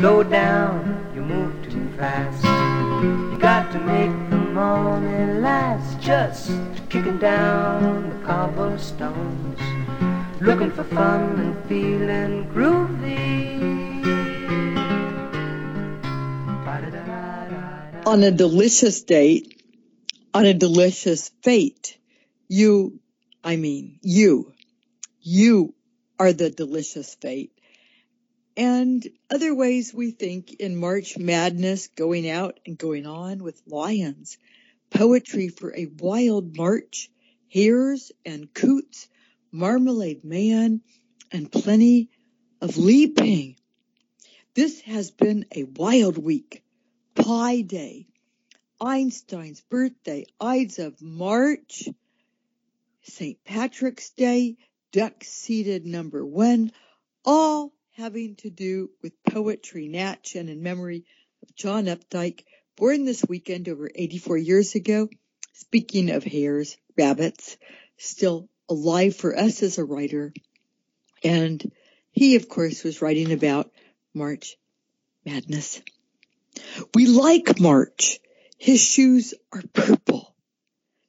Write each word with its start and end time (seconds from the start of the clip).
Slow 0.00 0.22
down, 0.22 1.12
you 1.14 1.20
move 1.20 1.62
too 1.70 1.86
fast. 1.98 2.42
You 3.04 3.38
got 3.38 3.70
to 3.72 3.78
make 3.80 4.30
the 4.30 4.38
morning 4.38 5.42
last. 5.42 6.00
Just 6.00 6.52
kicking 6.88 7.18
down 7.18 8.08
the 8.08 8.26
cobblestones, 8.26 9.60
looking 10.40 10.70
for 10.70 10.84
fun 10.84 11.38
and 11.38 11.68
feeling 11.68 12.48
groovy. 12.48 13.60
On 18.06 18.22
a 18.22 18.30
delicious 18.30 19.02
date, 19.02 19.62
on 20.32 20.46
a 20.46 20.54
delicious 20.54 21.28
fate, 21.42 21.98
you, 22.48 23.00
I 23.44 23.56
mean, 23.56 23.98
you, 24.00 24.54
you 25.20 25.74
are 26.18 26.32
the 26.32 26.48
delicious 26.48 27.14
fate 27.16 27.52
and 28.56 29.06
other 29.30 29.54
ways 29.54 29.94
we 29.94 30.10
think 30.10 30.54
in 30.54 30.76
March 30.76 31.16
Madness 31.16 31.88
going 31.88 32.28
out 32.28 32.60
and 32.66 32.76
going 32.76 33.06
on 33.06 33.42
with 33.42 33.62
lions, 33.66 34.38
poetry 34.90 35.48
for 35.48 35.74
a 35.74 35.86
wild 35.86 36.56
march, 36.56 37.10
hares 37.48 38.12
and 38.24 38.52
coots, 38.52 39.08
marmalade 39.52 40.24
man, 40.24 40.80
and 41.32 41.50
plenty 41.50 42.10
of 42.60 42.76
leaping. 42.76 43.56
This 44.54 44.80
has 44.82 45.10
been 45.10 45.46
a 45.54 45.64
wild 45.64 46.18
week. 46.18 46.62
Pi 47.14 47.60
Day, 47.62 48.08
Einstein's 48.80 49.60
birthday, 49.62 50.26
Ides 50.40 50.78
of 50.78 51.00
March, 51.02 51.88
St. 53.02 53.42
Patrick's 53.44 54.10
Day, 54.10 54.56
duck 54.92 55.22
seated 55.22 55.86
number 55.86 56.24
one, 56.24 56.72
all 57.24 57.72
having 57.96 58.36
to 58.36 58.50
do 58.50 58.90
with 59.02 59.12
poetry, 59.24 59.88
Natch, 59.88 60.34
and 60.34 60.48
in 60.48 60.62
memory 60.62 61.04
of 61.42 61.54
John 61.54 61.86
Updike, 61.86 62.44
born 62.76 63.04
this 63.04 63.24
weekend 63.28 63.68
over 63.68 63.90
84 63.94 64.38
years 64.38 64.74
ago. 64.74 65.08
Speaking 65.52 66.10
of 66.10 66.24
hares, 66.24 66.76
rabbits, 66.96 67.56
still 67.98 68.48
alive 68.68 69.16
for 69.16 69.36
us 69.36 69.62
as 69.62 69.78
a 69.78 69.84
writer. 69.84 70.32
And 71.22 71.70
he, 72.12 72.36
of 72.36 72.48
course, 72.48 72.82
was 72.82 73.02
writing 73.02 73.32
about 73.32 73.70
March 74.14 74.56
Madness. 75.24 75.82
We 76.94 77.06
like 77.06 77.60
March. 77.60 78.20
His 78.58 78.80
shoes 78.80 79.34
are 79.52 79.62
purple. 79.72 80.34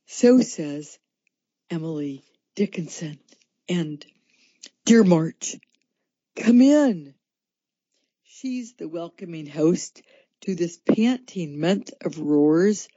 So 0.05 0.42
says 0.42 1.00
Emily 1.70 2.23
Dickinson. 2.55 3.20
And 3.70 4.05
Dear 4.83 5.03
March, 5.03 5.55
Come 6.42 6.61
in. 6.61 7.14
She's 8.23 8.73
the 8.73 8.88
welcoming 8.88 9.45
host 9.45 10.02
to 10.42 10.56
this 10.56 10.80
panting 10.80 11.59
month 11.59 11.92
of 12.03 12.17
roars. 12.17 12.88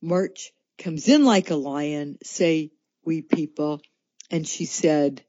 March 0.00 0.52
comes 0.78 1.08
in 1.08 1.24
like 1.24 1.50
a 1.50 1.56
lion, 1.56 2.18
say 2.22 2.70
we 3.04 3.20
people, 3.20 3.82
and 4.30 4.46
she 4.46 4.64
said, 4.64 5.24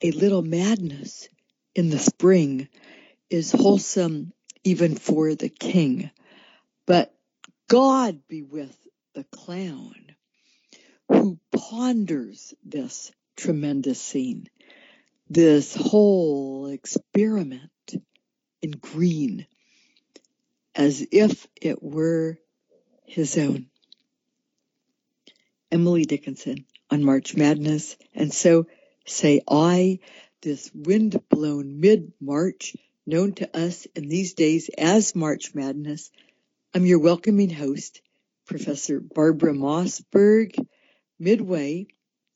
a 0.00 0.10
little 0.10 0.42
madness 0.42 1.28
in 1.76 1.88
the 1.88 2.00
spring 2.00 2.68
is 3.30 3.52
wholesome 3.52 4.32
even 4.64 4.96
for 4.96 5.36
the 5.36 5.50
king, 5.50 6.10
but 6.84 7.14
God 7.68 8.26
be 8.26 8.42
with 8.42 8.76
the 9.14 9.22
clown 9.22 10.16
who 11.06 11.38
ponders 11.52 12.54
this 12.64 13.12
tremendous 13.36 14.00
scene 14.00 14.48
this 15.32 15.74
whole 15.74 16.66
experiment 16.66 17.70
in 18.60 18.70
green 18.72 19.46
as 20.74 21.06
if 21.10 21.46
it 21.60 21.82
were 21.82 22.38
his 23.06 23.38
own. 23.38 23.66
Emily 25.70 26.04
Dickinson 26.04 26.66
on 26.90 27.02
March 27.02 27.34
Madness. 27.34 27.96
And 28.14 28.32
so 28.32 28.66
say 29.06 29.40
I, 29.48 30.00
this 30.42 30.70
wind-blown 30.74 31.80
mid-March 31.80 32.76
known 33.06 33.32
to 33.32 33.56
us 33.58 33.86
in 33.96 34.08
these 34.08 34.34
days 34.34 34.68
as 34.76 35.16
March 35.16 35.54
Madness. 35.54 36.10
I'm 36.74 36.84
your 36.84 36.98
welcoming 36.98 37.50
host, 37.50 38.02
Professor 38.44 39.00
Barbara 39.00 39.54
Mossberg. 39.54 40.54
Midway 41.18 41.86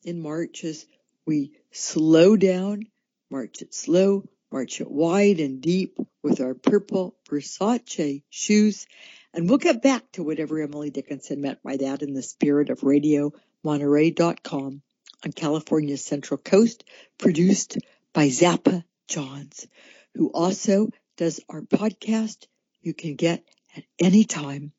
in 0.02 0.22
March 0.22 0.64
as 0.64 0.86
we 1.26 1.52
slow 1.76 2.36
down, 2.36 2.86
march 3.30 3.62
it 3.62 3.72
slow, 3.74 4.24
march 4.50 4.80
it 4.80 4.90
wide 4.90 5.38
and 5.40 5.60
deep 5.60 5.98
with 6.22 6.40
our 6.40 6.54
purple 6.54 7.14
Versace 7.28 8.22
shoes. 8.30 8.86
And 9.34 9.46
we'll 9.48 9.58
get 9.58 9.82
back 9.82 10.10
to 10.12 10.22
whatever 10.22 10.60
Emily 10.60 10.90
Dickinson 10.90 11.42
meant 11.42 11.62
by 11.62 11.76
that 11.76 12.02
in 12.02 12.14
the 12.14 12.22
spirit 12.22 12.70
of 12.70 12.82
Radio 12.82 13.32
Monterey.com 13.62 14.80
on 15.24 15.32
California's 15.32 16.04
Central 16.04 16.38
Coast, 16.38 16.84
produced 17.18 17.78
by 18.12 18.28
Zappa 18.28 18.84
Johns, 19.08 19.66
who 20.14 20.28
also 20.28 20.90
does 21.16 21.40
our 21.48 21.62
podcast 21.62 22.46
you 22.80 22.94
can 22.94 23.16
get 23.16 23.42
at 23.76 23.82
any 23.98 24.22
time 24.24 24.70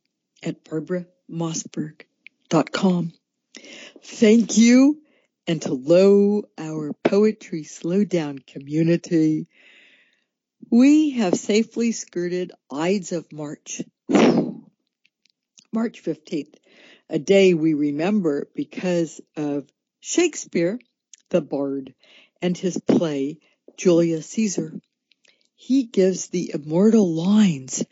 at 0.41 0.63
barbaramossberg.com. 0.63 3.11
Thank 4.01 4.57
you 4.57 5.01
and 5.47 5.61
to 5.61 5.73
low 5.73 6.43
our 6.57 6.91
poetry 7.03 7.63
slowdown 7.63 8.45
community. 8.45 9.47
We 10.69 11.11
have 11.11 11.35
safely 11.35 11.93
skirted 11.93 12.51
Ides 12.69 13.13
of 13.13 13.31
March. 13.31 13.81
March 15.71 16.03
15th, 16.03 16.55
a 17.09 17.19
day 17.19 17.53
we 17.53 17.73
remember 17.73 18.49
because 18.55 19.21
of 19.35 19.67
Shakespeare, 19.99 20.79
the 21.29 21.41
bard, 21.41 21.93
and 22.41 22.57
his 22.57 22.77
play, 22.77 23.39
Julius 23.77 24.27
Caesar. 24.29 24.79
He 25.55 25.83
gives 25.83 26.27
the 26.27 26.51
immortal 26.53 27.13
lines 27.13 27.85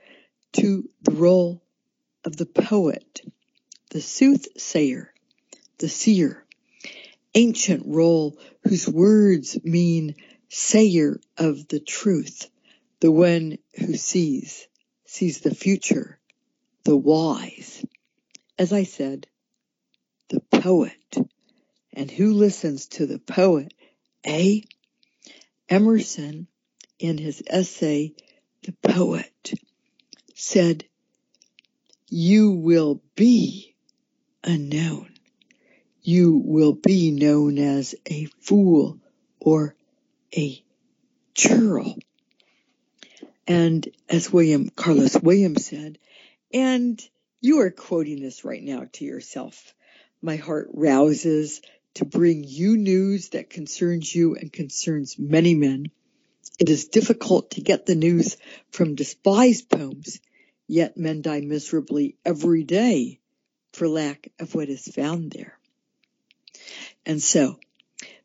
to 0.53 0.89
the 1.01 1.11
role 1.11 1.63
of 2.23 2.35
the 2.37 2.45
poet, 2.45 3.21
the 3.91 4.01
soothsayer, 4.01 5.13
the 5.77 5.89
seer, 5.89 6.44
ancient 7.35 7.83
role 7.85 8.37
whose 8.63 8.87
words 8.87 9.57
mean 9.63 10.15
sayer 10.49 11.19
of 11.37 11.67
the 11.67 11.79
truth, 11.79 12.49
the 13.01 13.11
one 13.11 13.57
who 13.77 13.95
sees, 13.95 14.67
sees 15.05 15.41
the 15.41 15.53
future, 15.53 16.19
the 16.85 16.97
wise. 16.97 17.85
As 18.57 18.71
I 18.71 18.83
said, 18.83 19.27
the 20.29 20.39
poet. 20.39 21.17
And 21.93 22.09
who 22.09 22.33
listens 22.33 22.87
to 22.87 23.05
the 23.05 23.19
poet? 23.19 23.73
Eh? 24.23 24.61
Emerson, 25.69 26.47
in 26.99 27.17
his 27.17 27.43
essay, 27.47 28.13
The 28.63 28.73
Poet, 28.81 29.53
said, 30.33 30.85
you 32.09 32.51
will 32.51 33.01
be 33.15 33.75
unknown 34.43 35.14
you 36.07 36.39
will 36.45 36.73
be 36.73 37.09
known 37.09 37.57
as 37.57 37.95
a 38.05 38.25
fool 38.39 38.99
or 39.39 39.75
a 40.37 40.63
churl. 41.33 41.97
And 43.47 43.87
as 44.07 44.31
William 44.31 44.69
Carlos 44.69 45.15
Williams 45.15 45.65
said, 45.65 45.97
and 46.53 47.01
you 47.41 47.61
are 47.61 47.71
quoting 47.71 48.21
this 48.21 48.45
right 48.45 48.61
now 48.61 48.87
to 48.93 49.05
yourself. 49.05 49.73
My 50.21 50.35
heart 50.35 50.69
rouses 50.73 51.61
to 51.95 52.05
bring 52.05 52.43
you 52.43 52.77
news 52.77 53.29
that 53.29 53.49
concerns 53.49 54.13
you 54.13 54.35
and 54.35 54.53
concerns 54.53 55.17
many 55.17 55.55
men. 55.55 55.87
It 56.59 56.69
is 56.69 56.87
difficult 56.87 57.51
to 57.51 57.61
get 57.61 57.87
the 57.87 57.95
news 57.95 58.37
from 58.69 58.95
despised 58.95 59.69
poems, 59.69 60.19
yet 60.67 60.97
men 60.97 61.23
die 61.23 61.41
miserably 61.41 62.15
every 62.23 62.63
day 62.63 63.19
for 63.73 63.87
lack 63.87 64.31
of 64.39 64.53
what 64.53 64.69
is 64.69 64.87
found 64.87 65.31
there. 65.31 65.57
And 67.05 67.21
so 67.21 67.59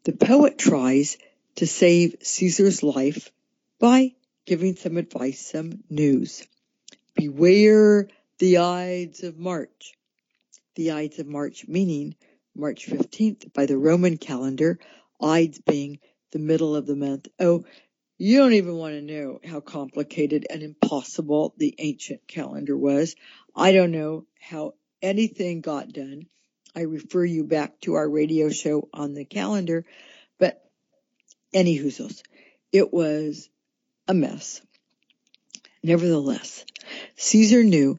the 0.05 0.13
poet 0.13 0.59
tries 0.59 1.19
to 1.57 1.67
save 1.67 2.17
Caesar's 2.23 2.83
life 2.83 3.31
by 3.79 4.15
giving 4.47 4.77
some 4.77 4.97
advice, 4.97 5.41
some 5.41 5.85
news. 5.91 6.47
Beware 7.15 8.09
the 8.39 8.59
Ides 8.59 9.23
of 9.23 9.39
March. 9.39 9.95
The 10.77 10.93
Ides 10.93 11.19
of 11.19 11.27
March 11.27 11.69
meaning 11.69 12.15
March 12.55 12.87
15th 12.87 13.53
by 13.53 13.67
the 13.67 13.77
Roman 13.77 14.17
calendar, 14.17 14.79
Ides 15.21 15.61
being 15.61 15.99
the 16.33 16.39
middle 16.39 16.75
of 16.75 16.87
the 16.87 16.97
month. 16.97 17.29
Oh, 17.39 17.65
you 18.17 18.39
don't 18.39 18.55
even 18.55 18.77
want 18.77 18.95
to 18.95 19.03
know 19.03 19.41
how 19.45 19.61
complicated 19.61 20.47
and 20.49 20.63
impossible 20.63 21.55
the 21.57 21.75
ancient 21.79 22.27
calendar 22.27 22.77
was. 22.77 23.17
I 23.55 23.73
don't 23.73 23.93
know 23.93 24.27
how 24.41 24.75
anything 25.03 25.61
got 25.61 25.93
done. 25.93 26.27
I 26.75 26.83
refer 26.83 27.25
you 27.25 27.45
back 27.45 27.81
to 27.81 27.95
our 27.95 28.09
radio 28.09 28.51
show 28.51 28.89
on 28.93 29.15
the 29.15 29.25
calendar. 29.25 29.85
But 30.39 30.65
any 31.53 31.79
hoozles, 31.79 32.23
it 32.73 32.93
was 32.93 33.49
a 34.07 34.15
mess. 34.15 34.61
Nevertheless, 35.83 36.65
Caesar 37.17 37.65
knew 37.65 37.99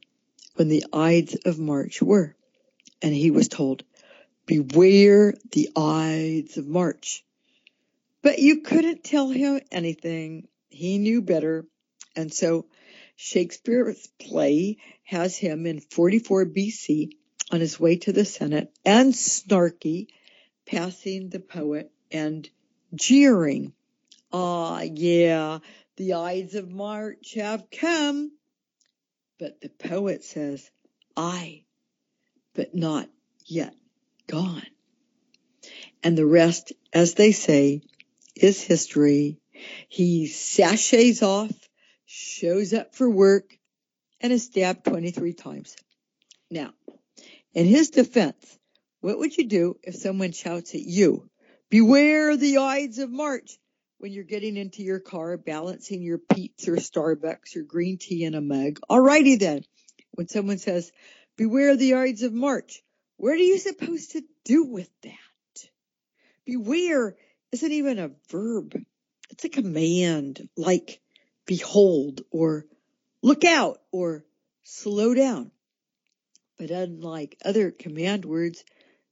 when 0.56 0.68
the 0.68 0.86
Ides 0.94 1.36
of 1.46 1.60
March 1.60 2.02
were, 2.02 2.36
and 3.02 3.14
he 3.14 3.32
was 3.32 3.48
told, 3.48 3.84
Beware 4.46 5.34
the 5.52 5.70
Ides 5.76 6.58
of 6.58 6.68
March. 6.68 7.24
But 8.22 8.40
you 8.40 8.62
couldn't 8.62 9.04
tell 9.04 9.30
him 9.30 9.62
anything. 9.72 10.48
He 10.70 10.98
knew 10.98 11.22
better. 11.22 11.66
And 12.16 12.34
so 12.34 12.68
Shakespeare's 13.16 14.08
play 14.20 14.78
has 15.04 15.38
him 15.38 15.66
in 15.66 15.80
44 15.80 16.46
BC 16.46 17.12
on 17.52 17.60
his 17.60 17.80
way 17.80 17.98
to 17.98 18.14
the 18.14 18.26
Senate 18.26 18.72
and 18.86 19.14
snarky, 19.14 20.08
passing 20.66 21.30
the 21.30 21.40
poet 21.40 21.92
and 22.12 22.50
jeering. 22.96 23.74
Ah, 24.32 24.82
yeah, 24.82 25.60
the 25.98 26.14
Ides 26.14 26.56
of 26.56 26.70
March 26.70 27.34
have 27.36 27.70
come. 27.70 28.32
But 29.38 29.60
the 29.60 29.70
poet 29.70 30.24
says, 30.24 30.70
I, 31.18 31.64
but 32.54 32.74
not 32.74 33.10
yet 33.46 33.74
gone. 34.28 34.66
And 36.04 36.18
the 36.18 36.26
rest, 36.26 36.74
as 36.94 37.16
they 37.16 37.32
say, 37.32 37.82
is 38.36 38.62
history. 38.62 39.40
He 39.90 40.28
sachets 40.28 41.22
off, 41.22 41.52
shows 42.06 42.74
up 42.74 42.96
for 42.96 43.10
work, 43.10 43.58
and 44.22 44.32
is 44.32 44.46
stabbed 44.46 44.86
23 44.86 45.34
times. 45.34 45.76
Now, 46.50 46.74
in 47.54 47.66
his 47.66 47.90
defense, 47.90 48.60
what 49.02 49.18
would 49.18 49.36
you 49.38 49.48
do 49.48 49.78
if 49.84 49.96
someone 49.96 50.32
shouts 50.32 50.74
at 50.76 50.82
you, 50.82 51.30
beware 51.70 52.38
the 52.38 52.58
Ides 52.58 53.00
of 53.00 53.10
March, 53.10 53.58
when 53.98 54.12
you're 54.12 54.24
getting 54.24 54.58
into 54.58 54.84
your 54.84 55.00
car, 55.00 55.38
balancing 55.38 56.02
your 56.02 56.18
Peet's 56.18 56.68
or 56.68 56.76
Starbucks 56.76 57.56
or 57.56 57.64
green 57.64 57.98
tea 57.98 58.24
in 58.24 58.36
a 58.36 58.42
mug? 58.42 58.80
Alrighty 58.90 59.40
then. 59.40 59.64
When 60.12 60.28
someone 60.28 60.58
says, 60.58 60.92
beware 61.38 61.76
the 61.76 61.96
Ides 61.96 62.24
of 62.24 62.34
March, 62.34 62.82
what 63.18 63.34
are 63.34 63.38
you 63.38 63.58
supposed 63.58 64.12
to 64.12 64.24
do 64.46 64.66
with 64.66 64.90
that? 65.04 65.70
Beware 66.46 67.16
isn't 67.52 67.72
even 67.72 68.00
a 68.00 68.12
verb. 68.30 68.76
It's 69.30 69.46
a 69.46 69.50
command 69.50 70.50
like 70.58 71.00
behold 71.46 72.22
or 72.32 72.66
look 73.22 73.46
out 73.46 73.82
or 73.92 74.26
slow 74.64 75.14
down. 75.14 75.52
But 76.62 76.70
unlike 76.70 77.40
other 77.44 77.72
command 77.72 78.24
words, 78.24 78.64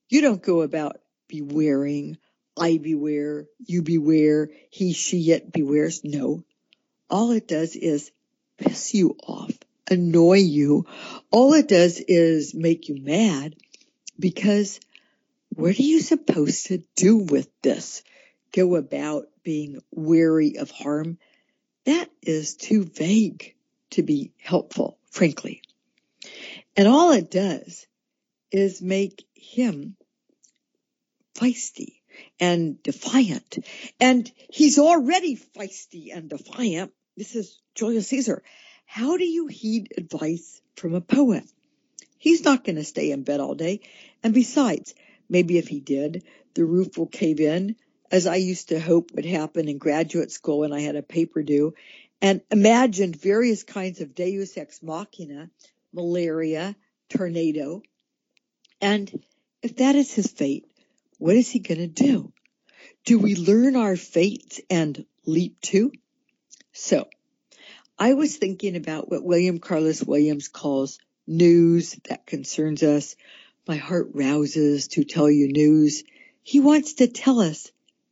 you 0.07 0.22
don't 0.22 0.40
go 0.40 0.62
about 0.62 1.01
bewaring, 1.28 2.19
I 2.56 2.78
beware, 2.78 3.48
you 3.66 3.81
beware, 3.81 4.51
he, 4.69 4.94
she, 4.94 5.31
it 5.31 5.51
bewares. 5.51 6.01
No. 6.04 6.44
All 7.10 7.31
it 7.31 7.48
does 7.48 7.75
is 7.75 8.12
piss 8.60 8.94
you 8.94 9.18
off, 9.24 9.51
annoy 9.90 10.38
you. 10.38 10.86
All 11.31 11.56
it 11.56 11.68
does 11.68 12.00
is 12.00 12.54
make 12.54 12.88
you 12.88 13.01
mad 13.01 13.56
because 14.19 14.80
what 15.50 15.80
are 15.80 15.81
you 15.81 16.01
supposed 16.01 16.68
to 16.68 16.84
do 16.96 17.18
with 17.18 17.50
this? 17.63 18.04
Go 18.51 18.75
about 18.75 19.25
being 19.42 19.81
weary 19.90 20.60
of 20.60 20.69
harm? 20.69 21.18
That 21.86 22.12
is 22.22 22.54
too 22.54 22.84
vague 22.84 23.56
to 23.90 24.04
be 24.04 24.34
helpful, 24.38 25.00
frankly. 25.10 25.63
And 26.79 26.87
all 26.87 27.11
it 27.11 27.29
does 27.29 27.85
is 28.53 28.81
make 28.81 29.27
him 29.33 29.97
feisty 31.35 31.95
and 32.39 32.81
defiant. 32.81 33.57
And 33.99 34.31
he's 34.49 34.79
already 34.79 35.35
feisty 35.35 36.15
and 36.15 36.29
defiant. 36.29 36.93
This 37.17 37.35
is 37.35 37.59
Julius 37.75 38.07
Caesar. 38.07 38.43
How 38.85 39.17
do 39.17 39.25
you 39.25 39.47
heed 39.47 39.91
advice 39.97 40.61
from 40.77 40.93
a 40.93 41.01
poet? 41.01 41.43
He's 42.17 42.45
not 42.45 42.63
going 42.63 42.77
to 42.77 42.85
stay 42.85 43.11
in 43.11 43.23
bed 43.23 43.41
all 43.41 43.55
day. 43.55 43.81
And 44.23 44.33
besides, 44.33 44.95
maybe 45.27 45.57
if 45.57 45.67
he 45.67 45.81
did, 45.81 46.23
the 46.53 46.63
roof 46.63 46.97
will 46.97 47.07
cave 47.07 47.41
in, 47.41 47.75
as 48.09 48.25
I 48.25 48.37
used 48.37 48.69
to 48.69 48.79
hope 48.79 49.11
would 49.15 49.25
happen 49.25 49.67
in 49.67 49.79
graduate 49.79 50.31
school 50.31 50.59
when 50.59 50.71
I 50.71 50.79
had 50.79 50.95
a 50.95 51.03
paper 51.03 51.43
due, 51.43 51.73
and 52.21 52.39
imagined 52.49 53.17
various 53.17 53.63
kinds 53.63 53.99
of 53.99 54.15
deus 54.15 54.57
ex 54.57 54.81
machina, 54.81 55.49
malaria, 55.94 56.75
tornado. 57.09 57.81
And 58.81 59.24
if 59.62 59.77
that 59.77 59.95
is 59.95 60.13
his 60.13 60.31
fate, 60.31 60.65
what 61.18 61.36
is 61.36 61.50
he 61.50 61.59
going 61.59 61.80
to 61.80 61.88
do? 61.88 62.31
Do 63.06 63.19
we 63.19 63.36
learn 63.36 63.75
our 63.75 63.95
fates 63.95 64.62
and 64.69 65.06
leap 65.25 65.59
to? 65.62 65.91
So, 66.71 67.09
I 67.97 68.13
was 68.13 68.38
thinking 68.38 68.75
about 68.75 69.09
what 69.09 69.24
William 69.24 69.59
Carlos 69.59 70.03
Williams 70.03 70.47
calls 70.47 71.00
news 71.27 71.97
that 72.07 72.25
concerns 72.25 72.83
us. 72.83 73.15
My 73.68 73.75
heart 73.75 74.12
rouses 74.13 74.88
to 74.89 75.03
tell 75.03 75.30
you 75.30 75.51
news. 75.51 76.03
He 76.41 76.59
wants 76.59 76.94
to 76.95 77.07
tell 77.07 77.39
us, 77.41 77.71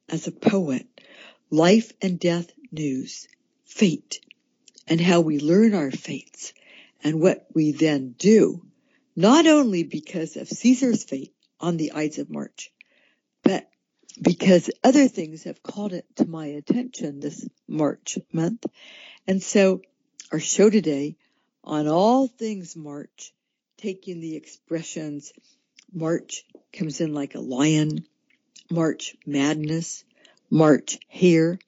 as 0.10 0.28
a 0.28 0.32
poet, 0.32 0.88
life 1.50 1.94
and 2.02 2.20
death 2.20 2.52
news, 2.72 3.28
fate, 3.66 4.20
and 4.88 5.00
how 5.00 5.22
we 5.22 5.40
learn 5.40 5.74
our 5.74 5.92
fates 5.92 6.54
and 7.04 7.22
what 7.22 7.48
we 7.54 7.72
then 7.72 8.16
do, 8.18 8.66
not 9.16 9.48
only 9.48 9.84
because 9.84 10.36
of 10.38 10.48
Caesar's 10.48 11.04
fate 11.04 11.34
on 11.60 11.78
the 11.78 11.94
Ides 11.94 12.20
of 12.20 12.30
March, 12.30 12.72
but 13.44 13.70
because 14.22 14.70
other 14.84 15.08
things 15.08 15.44
have 15.44 15.62
called 15.62 15.94
it 15.94 16.06
to 16.16 16.26
my 16.26 16.48
attention 16.48 17.20
this 17.20 17.48
March 17.68 18.18
month. 18.32 18.66
And 19.28 19.42
so 19.42 19.82
our 20.32 20.40
show 20.40 20.70
today 20.70 21.18
on 21.64 21.88
all 21.88 22.28
things 22.28 22.76
March, 22.76 23.34
taking 23.78 24.20
the 24.20 24.36
expressions 24.36 25.34
March 25.94 26.46
comes 26.74 27.00
in 27.02 27.14
like 27.14 27.36
a 27.36 27.40
lion, 27.40 28.06
March 28.70 29.16
madness, 29.26 30.04
March 30.50 30.98
here. 31.08 31.60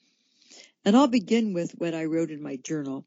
And 0.85 0.95
I'll 0.95 1.07
begin 1.07 1.53
with 1.53 1.71
what 1.77 1.93
I 1.93 2.05
wrote 2.05 2.31
in 2.31 2.41
my 2.41 2.55
journal 2.55 3.05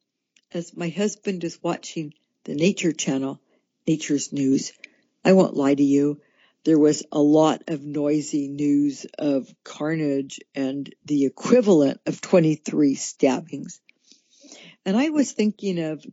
as 0.54 0.76
my 0.76 0.88
husband 0.88 1.44
is 1.44 1.62
watching 1.62 2.14
the 2.44 2.54
nature 2.54 2.93
channel, 2.93 3.40
nature's 3.87 4.32
news. 4.32 4.72
I 5.25 5.32
won't 5.32 5.56
lie 5.56 5.75
to 5.75 5.82
you. 5.82 6.20
There 6.64 6.78
was 6.78 7.02
a 7.10 7.20
lot 7.20 7.64
of 7.69 7.82
noisy 7.82 8.49
news 8.49 9.06
of 9.19 9.52
carnage 9.64 10.40
and 10.54 10.93
the 11.04 11.25
equivalent 11.25 12.00
of 12.06 12.20
23 12.20 12.94
stabbings. 12.94 13.81
And 14.84 14.96
I 14.96 15.10
was 15.10 15.32
thinking 15.32 15.78
of 15.78 16.04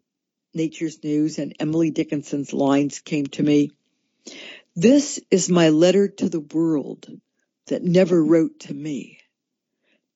Nature's 0.53 1.03
News 1.03 1.38
and 1.38 1.55
Emily 1.60 1.91
Dickinson's 1.91 2.53
lines 2.53 3.00
came 3.00 3.27
to 3.27 3.43
me. 3.43 3.72
This 4.75 5.19
is 5.29 5.50
my 5.50 5.69
letter 5.69 6.08
to 6.08 6.29
the 6.29 6.39
world 6.39 7.08
that 7.67 7.84
never 7.84 8.24
wrote 8.24 8.62
to 8.62 8.74
me. 8.74 9.19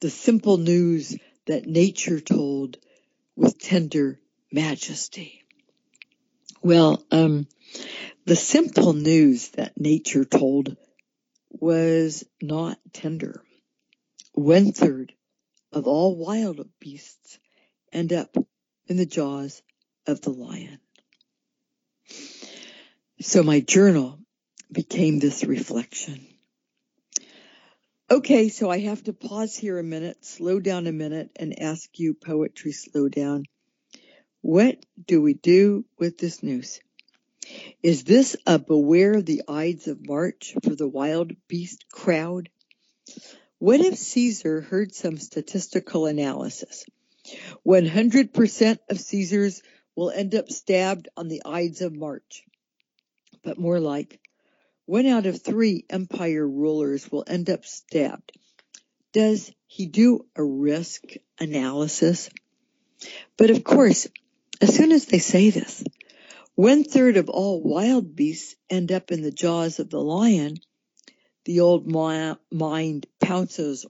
The 0.01 0.09
simple 0.09 0.57
news 0.57 1.15
that 1.45 1.67
nature 1.67 2.19
told 2.19 2.77
with 3.35 3.59
tender 3.59 4.19
majesty. 4.51 5.43
Well, 6.61 7.03
um, 7.11 7.47
the 8.25 8.35
simple 8.35 8.93
news 8.93 9.49
that 9.51 9.79
nature 9.79 10.23
told 10.23 10.77
was 11.49 12.23
not 12.41 12.77
tender. 12.93 13.43
One 14.33 14.71
third 14.71 15.13
of 15.71 15.87
all 15.87 16.15
wild 16.15 16.67
beasts 16.79 17.39
end 17.91 18.13
up 18.13 18.35
in 18.87 18.97
the 18.97 19.05
jaws 19.05 19.61
of 20.07 20.21
the 20.21 20.31
lion. 20.31 20.79
So 23.21 23.43
my 23.43 23.59
journal 23.59 24.19
became 24.71 25.19
this 25.19 25.43
reflection. 25.43 26.32
Okay, 28.13 28.49
so 28.49 28.69
I 28.69 28.77
have 28.81 29.03
to 29.05 29.11
pause 29.11 29.55
here 29.55 29.79
a 29.79 29.83
minute, 29.83 30.23
slow 30.23 30.59
down 30.59 30.85
a 30.85 30.91
minute, 30.91 31.31
and 31.35 31.59
ask 31.59 31.97
you, 31.97 32.13
Poetry 32.13 32.71
Slow 32.71 33.09
Down, 33.09 33.45
what 34.41 34.85
do 35.03 35.19
we 35.19 35.33
do 35.33 35.85
with 35.97 36.19
this 36.19 36.43
news? 36.43 36.79
Is 37.81 38.03
this 38.03 38.35
a 38.45 38.59
beware 38.59 39.19
the 39.19 39.41
Ides 39.47 39.87
of 39.87 40.07
March 40.07 40.53
for 40.61 40.75
the 40.75 40.87
wild 40.87 41.31
beast 41.47 41.85
crowd? 41.91 42.49
What 43.57 43.79
if 43.79 43.97
Caesar 43.97 44.61
heard 44.61 44.93
some 44.93 45.17
statistical 45.17 46.05
analysis? 46.05 46.85
100% 47.65 48.77
of 48.91 48.99
Caesar's 48.99 49.63
will 49.95 50.11
end 50.11 50.35
up 50.35 50.51
stabbed 50.51 51.07
on 51.17 51.29
the 51.29 51.41
Ides 51.43 51.81
of 51.81 51.95
March. 51.95 52.43
But 53.43 53.57
more 53.57 53.79
like, 53.79 54.19
one 54.85 55.05
out 55.05 55.25
of 55.25 55.41
three 55.41 55.85
empire 55.89 56.47
rulers 56.47 57.11
will 57.11 57.23
end 57.25 57.49
up 57.49 57.65
stabbed. 57.65 58.31
Does 59.13 59.51
he 59.65 59.85
do 59.85 60.25
a 60.35 60.43
risk 60.43 61.03
analysis? 61.39 62.29
But 63.37 63.49
of 63.49 63.63
course, 63.63 64.07
as 64.61 64.75
soon 64.75 64.91
as 64.91 65.05
they 65.05 65.19
say 65.19 65.49
this, 65.49 65.83
one 66.55 66.83
third 66.83 67.17
of 67.17 67.29
all 67.29 67.61
wild 67.61 68.15
beasts 68.15 68.55
end 68.69 68.91
up 68.91 69.11
in 69.11 69.21
the 69.21 69.31
jaws 69.31 69.79
of 69.79 69.89
the 69.89 70.01
lion. 70.01 70.57
The 71.45 71.59
old 71.59 71.87
mind 71.87 73.05
pounces, 73.19 73.85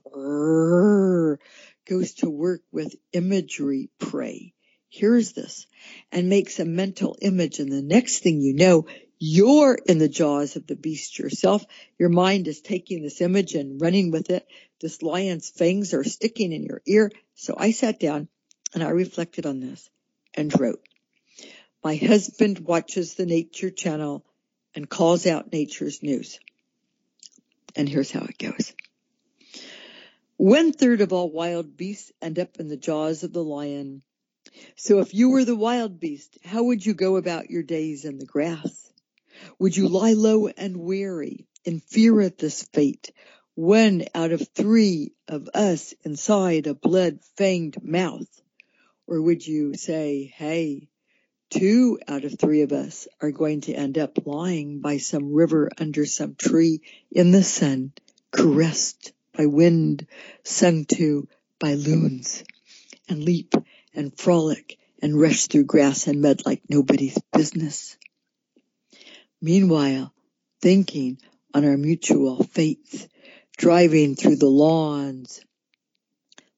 goes 1.86 2.14
to 2.14 2.30
work 2.30 2.62
with 2.72 2.96
imagery 3.12 3.90
prey 3.98 4.54
hears 4.94 5.32
this 5.32 5.66
and 6.12 6.28
makes 6.28 6.60
a 6.60 6.64
mental 6.64 7.16
image 7.20 7.58
and 7.58 7.72
the 7.72 7.82
next 7.82 8.20
thing 8.20 8.40
you 8.40 8.54
know, 8.54 8.86
you're 9.26 9.78
in 9.86 9.96
the 9.96 10.08
jaws 10.08 10.54
of 10.54 10.66
the 10.66 10.76
beast 10.76 11.18
yourself. 11.18 11.64
Your 11.98 12.10
mind 12.10 12.46
is 12.46 12.60
taking 12.60 13.02
this 13.02 13.22
image 13.22 13.54
and 13.54 13.80
running 13.80 14.10
with 14.10 14.28
it. 14.28 14.46
This 14.82 15.00
lion's 15.00 15.48
fangs 15.48 15.94
are 15.94 16.04
sticking 16.04 16.52
in 16.52 16.62
your 16.62 16.82
ear. 16.84 17.10
So 17.34 17.54
I 17.56 17.70
sat 17.70 17.98
down 17.98 18.28
and 18.74 18.82
I 18.82 18.90
reflected 18.90 19.46
on 19.46 19.60
this 19.60 19.88
and 20.34 20.52
wrote. 20.60 20.86
My 21.82 21.96
husband 21.96 22.58
watches 22.58 23.14
the 23.14 23.24
nature 23.24 23.70
channel 23.70 24.26
and 24.74 24.90
calls 24.90 25.26
out 25.26 25.50
nature's 25.50 26.02
news. 26.02 26.38
And 27.74 27.88
here's 27.88 28.10
how 28.10 28.24
it 28.24 28.36
goes. 28.36 28.74
One 30.36 30.70
third 30.72 31.00
of 31.00 31.14
all 31.14 31.30
wild 31.30 31.78
beasts 31.78 32.12
end 32.20 32.38
up 32.38 32.60
in 32.60 32.68
the 32.68 32.76
jaws 32.76 33.22
of 33.22 33.32
the 33.32 33.42
lion. 33.42 34.02
So 34.76 34.98
if 34.98 35.14
you 35.14 35.30
were 35.30 35.46
the 35.46 35.56
wild 35.56 35.98
beast, 35.98 36.36
how 36.44 36.64
would 36.64 36.84
you 36.84 36.92
go 36.92 37.16
about 37.16 37.48
your 37.48 37.62
days 37.62 38.04
in 38.04 38.18
the 38.18 38.26
grass? 38.26 38.90
Would 39.58 39.76
you 39.76 39.88
lie 39.88 40.12
low 40.12 40.48
and 40.48 40.76
weary 40.76 41.46
in 41.64 41.80
fear 41.80 42.20
at 42.20 42.38
this 42.38 42.62
fate? 42.62 43.10
when 43.54 44.04
out 44.14 44.32
of 44.32 44.48
three 44.48 45.12
of 45.28 45.48
us 45.54 45.94
inside 46.04 46.66
a 46.66 46.74
blood 46.74 47.20
fanged 47.36 47.82
mouth? 47.82 48.28
Or 49.06 49.20
would 49.20 49.46
you 49.46 49.74
say, 49.74 50.32
hey, 50.34 50.88
two 51.50 52.00
out 52.08 52.24
of 52.24 52.38
three 52.38 52.62
of 52.62 52.72
us 52.72 53.06
are 53.20 53.30
going 53.30 53.60
to 53.62 53.74
end 53.74 53.98
up 53.98 54.26
lying 54.26 54.80
by 54.80 54.98
some 54.98 55.32
river 55.32 55.70
under 55.78 56.04
some 56.06 56.34
tree 56.34 56.80
in 57.12 57.30
the 57.30 57.44
sun, 57.44 57.92
caressed 58.32 59.12
by 59.36 59.46
wind, 59.46 60.06
sung 60.42 60.84
to 60.86 61.28
by 61.60 61.74
loons, 61.74 62.42
and 63.08 63.22
leap 63.22 63.54
and 63.94 64.16
frolic 64.18 64.78
and 65.00 65.20
rush 65.20 65.46
through 65.46 65.64
grass 65.64 66.06
and 66.06 66.22
mud 66.22 66.42
like 66.44 66.62
nobody's 66.68 67.18
business. 67.32 67.96
Meanwhile, 69.40 70.10
thinking 70.62 71.18
on 71.52 71.66
our 71.66 71.76
mutual 71.76 72.42
fates, 72.44 73.08
driving 73.58 74.14
through 74.14 74.36
the 74.36 74.46
lawns, 74.46 75.40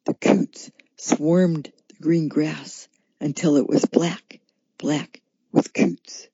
the 0.05 0.15
coots 0.15 0.71
swarmed 0.97 1.73
the 1.89 1.95
green 2.01 2.29
grass 2.29 2.89
until 3.21 3.57
it 3.57 3.67
was 3.67 3.85
black 3.87 4.41
black 4.79 5.21
with 5.51 5.73
coots. 5.73 6.29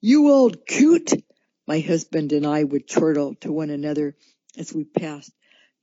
You 0.00 0.30
old 0.30 0.66
coot! 0.66 1.12
My 1.66 1.78
husband 1.78 2.32
and 2.32 2.46
I 2.46 2.64
would 2.64 2.88
chortle 2.88 3.36
to 3.36 3.52
one 3.52 3.70
another 3.70 4.16
as 4.56 4.72
we 4.72 4.84
passed, 4.84 5.32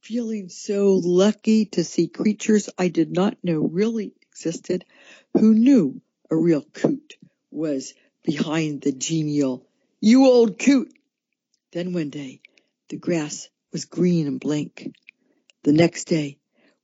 feeling 0.02 0.50
so 0.50 0.96
lucky 0.96 1.66
to 1.66 1.84
see 1.84 2.08
creatures 2.08 2.70
I 2.78 2.90
did 2.90 3.12
not 3.12 3.38
know 3.44 3.60
really 3.60 4.14
existed, 4.24 4.86
who 5.34 5.54
knew 5.54 6.02
a 6.30 6.36
real 6.36 6.64
coot 6.64 7.16
was 7.52 7.94
behind 8.24 8.82
the 8.82 8.92
genial, 8.92 9.67
you 10.00 10.26
old 10.26 10.60
coot. 10.60 10.94
Then 11.72 11.94
one 11.94 12.10
day, 12.10 12.42
the 12.90 12.98
grass 12.98 13.50
was 13.72 13.86
green 13.86 14.28
and 14.28 14.40
blank. 14.40 14.94
The 15.64 15.74
next 15.74 16.06
day, 16.06 16.40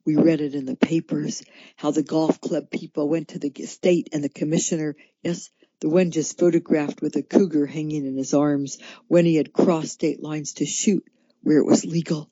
we 0.05 0.15
read 0.15 0.41
it 0.41 0.55
in 0.55 0.65
the 0.65 0.75
papers, 0.75 1.43
how 1.75 1.91
the 1.91 2.03
golf 2.03 2.41
club 2.41 2.69
people 2.69 3.07
went 3.07 3.29
to 3.29 3.39
the 3.39 3.51
state 3.65 4.09
and 4.11 4.23
the 4.23 4.29
commissioner, 4.29 4.95
yes, 5.21 5.49
the 5.79 5.89
one 5.89 6.11
just 6.11 6.37
photographed 6.37 7.01
with 7.01 7.15
a 7.15 7.21
cougar 7.21 7.65
hanging 7.65 8.05
in 8.05 8.17
his 8.17 8.33
arms 8.33 8.77
when 9.07 9.25
he 9.25 9.35
had 9.35 9.53
crossed 9.53 9.91
state 9.91 10.21
lines 10.21 10.53
to 10.53 10.65
shoot 10.65 11.05
where 11.41 11.59
it 11.59 11.65
was 11.65 11.85
legal, 11.85 12.29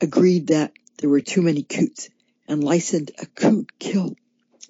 agreed 0.00 0.48
that 0.48 0.72
there 0.98 1.10
were 1.10 1.20
too 1.20 1.42
many 1.42 1.62
coots 1.62 2.08
and 2.48 2.62
licensed 2.62 3.12
a 3.18 3.26
coot 3.26 3.70
kill. 3.78 4.16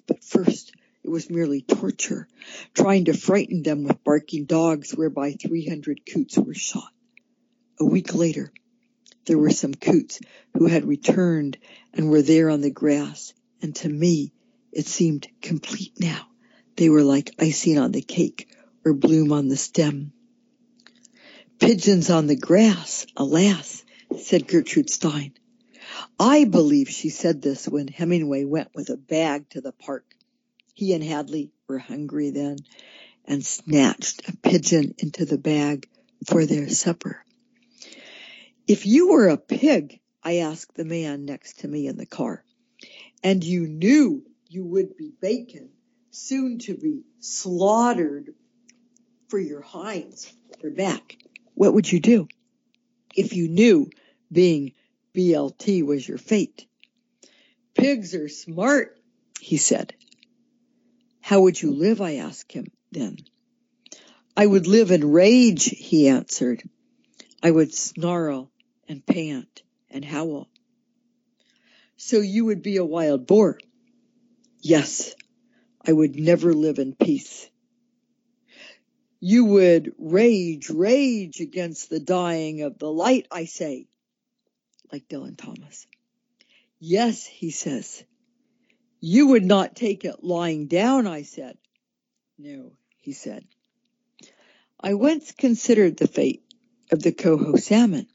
But 0.07 0.23
first, 0.23 0.74
it 1.05 1.11
was 1.11 1.29
merely 1.29 1.61
torture, 1.61 2.27
trying 2.73 3.05
to 3.05 3.13
frighten 3.13 3.61
them 3.61 3.83
with 3.83 4.03
barking 4.03 4.45
dogs 4.45 4.89
whereby 4.89 5.33
300 5.33 6.01
coots 6.11 6.35
were 6.35 6.55
shot. 6.55 6.89
A 7.79 7.85
week 7.85 8.15
later, 8.15 8.51
there 9.27 9.37
were 9.37 9.51
some 9.51 9.75
coots 9.75 10.19
who 10.57 10.65
had 10.65 10.83
returned 10.83 11.59
and 11.93 12.09
were 12.09 12.23
there 12.23 12.49
on 12.49 12.61
the 12.61 12.71
grass, 12.71 13.35
and 13.61 13.75
to 13.75 13.87
me 13.87 14.33
it 14.71 14.87
seemed 14.87 15.27
complete 15.43 15.93
now. 15.99 16.27
They 16.75 16.89
were 16.89 17.03
like 17.03 17.35
icing 17.39 17.77
on 17.77 17.91
the 17.91 18.01
cake 18.01 18.49
or 18.83 18.95
bloom 18.95 19.31
on 19.31 19.47
the 19.47 19.57
stem. 19.57 20.11
Pigeons 21.59 22.09
on 22.09 22.25
the 22.25 22.35
grass, 22.35 23.05
alas, 23.15 23.85
said 24.17 24.47
Gertrude 24.47 24.89
Stein. 24.89 25.33
I 26.19 26.45
believe 26.45 26.89
she 26.89 27.09
said 27.09 27.43
this 27.43 27.67
when 27.67 27.89
Hemingway 27.89 28.43
went 28.43 28.69
with 28.73 28.89
a 28.89 28.97
bag 28.97 29.47
to 29.51 29.61
the 29.61 29.71
park. 29.71 30.15
He 30.75 30.93
and 30.93 31.03
Hadley 31.03 31.51
were 31.69 31.79
hungry 31.79 32.31
then 32.31 32.57
and 33.23 33.43
snatched 33.43 34.27
a 34.27 34.35
pigeon 34.35 34.93
into 34.97 35.23
the 35.23 35.37
bag 35.37 35.87
for 36.25 36.45
their 36.45 36.69
supper. 36.69 37.23
If 38.67 38.85
you 38.85 39.09
were 39.09 39.29
a 39.29 39.37
pig, 39.37 40.01
I 40.21 40.39
asked 40.39 40.75
the 40.75 40.83
man 40.83 41.23
next 41.23 41.59
to 41.59 41.67
me 41.69 41.87
in 41.87 41.95
the 41.95 42.05
car, 42.05 42.43
and 43.23 43.41
you 43.41 43.67
knew 43.67 44.25
you 44.49 44.65
would 44.65 44.97
be 44.97 45.11
bacon, 45.21 45.69
soon 46.11 46.59
to 46.59 46.75
be 46.75 47.03
slaughtered 47.19 48.33
for 49.29 49.39
your 49.39 49.61
hinds 49.61 50.31
or 50.61 50.71
back, 50.71 51.17
what 51.53 51.73
would 51.73 51.89
you 51.89 52.01
do? 52.01 52.27
If 53.15 53.33
you 53.33 53.47
knew 53.47 53.89
being 54.29 54.73
BLT 55.15 55.85
was 55.85 56.05
your 56.05 56.17
fate. 56.17 56.67
Pigs 57.75 58.13
are 58.13 58.27
smart, 58.27 58.99
he 59.39 59.55
said. 59.55 59.93
How 61.25 61.41
would 61.41 61.59
you 61.59 61.71
live? 61.71 62.01
I 62.01 62.17
asked 62.17 62.51
him 62.51 62.67
then. 62.91 63.17
I 64.37 64.45
would 64.45 64.67
live 64.67 64.91
in 64.91 65.09
rage, 65.09 65.63
he 65.63 66.07
answered. 66.07 66.61
I 67.41 67.49
would 67.49 67.73
snarl 67.73 68.51
and 68.87 69.03
pant 69.03 69.63
and 69.89 70.05
howl. 70.05 70.47
So 71.97 72.19
you 72.19 72.45
would 72.45 72.61
be 72.61 72.77
a 72.77 72.85
wild 72.85 73.25
boar? 73.25 73.57
Yes, 74.61 75.15
I 75.83 75.93
would 75.93 76.15
never 76.15 76.53
live 76.53 76.77
in 76.77 76.93
peace. 76.93 77.49
You 79.19 79.45
would 79.45 79.95
rage, 79.97 80.69
rage 80.69 81.39
against 81.39 81.89
the 81.89 81.99
dying 81.99 82.61
of 82.61 82.77
the 82.77 82.91
light, 82.91 83.27
I 83.31 83.45
say, 83.45 83.87
like 84.91 85.07
Dylan 85.07 85.37
Thomas. 85.37 85.87
Yes, 86.79 87.25
he 87.25 87.49
says. 87.49 88.03
You 89.07 89.27
would 89.27 89.45
not 89.45 89.75
take 89.75 90.03
it 90.03 90.23
lying 90.23 90.65
down, 90.65 91.05
I 91.05 91.21
said. 91.21 91.59
No, 92.39 92.71
he 93.01 93.13
said. 93.13 93.45
I 94.79 94.95
once 94.95 95.31
considered 95.31 95.95
the 95.95 96.07
fate 96.07 96.43
of 96.91 97.03
the 97.03 97.11
coho 97.11 97.55
salmon 97.57 98.07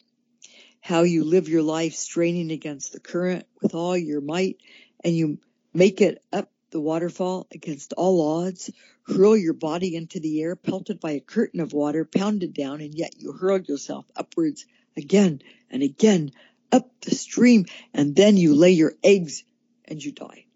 how 0.80 1.02
you 1.02 1.22
live 1.22 1.48
your 1.48 1.62
life 1.62 1.94
straining 1.94 2.50
against 2.50 2.92
the 2.92 2.98
current 2.98 3.46
with 3.62 3.76
all 3.76 3.96
your 3.96 4.20
might 4.20 4.56
and 5.04 5.14
you 5.14 5.38
make 5.72 6.00
it 6.00 6.24
up 6.32 6.50
the 6.72 6.80
waterfall 6.80 7.46
against 7.52 7.92
all 7.92 8.42
odds, 8.42 8.68
hurl 9.06 9.36
your 9.36 9.54
body 9.54 9.94
into 9.94 10.18
the 10.18 10.42
air, 10.42 10.56
pelted 10.56 10.98
by 10.98 11.12
a 11.12 11.20
curtain 11.20 11.60
of 11.60 11.72
water, 11.72 12.04
pounded 12.04 12.52
down, 12.52 12.80
and 12.80 12.96
yet 12.96 13.14
you 13.16 13.30
hurl 13.30 13.60
yourself 13.60 14.06
upwards 14.16 14.66
again 14.96 15.40
and 15.70 15.84
again 15.84 16.32
up 16.72 16.90
the 17.02 17.14
stream, 17.14 17.66
and 17.94 18.16
then 18.16 18.36
you 18.36 18.56
lay 18.56 18.72
your 18.72 18.94
eggs 19.04 19.44
and 19.84 20.02
you 20.02 20.10
die. 20.10 20.46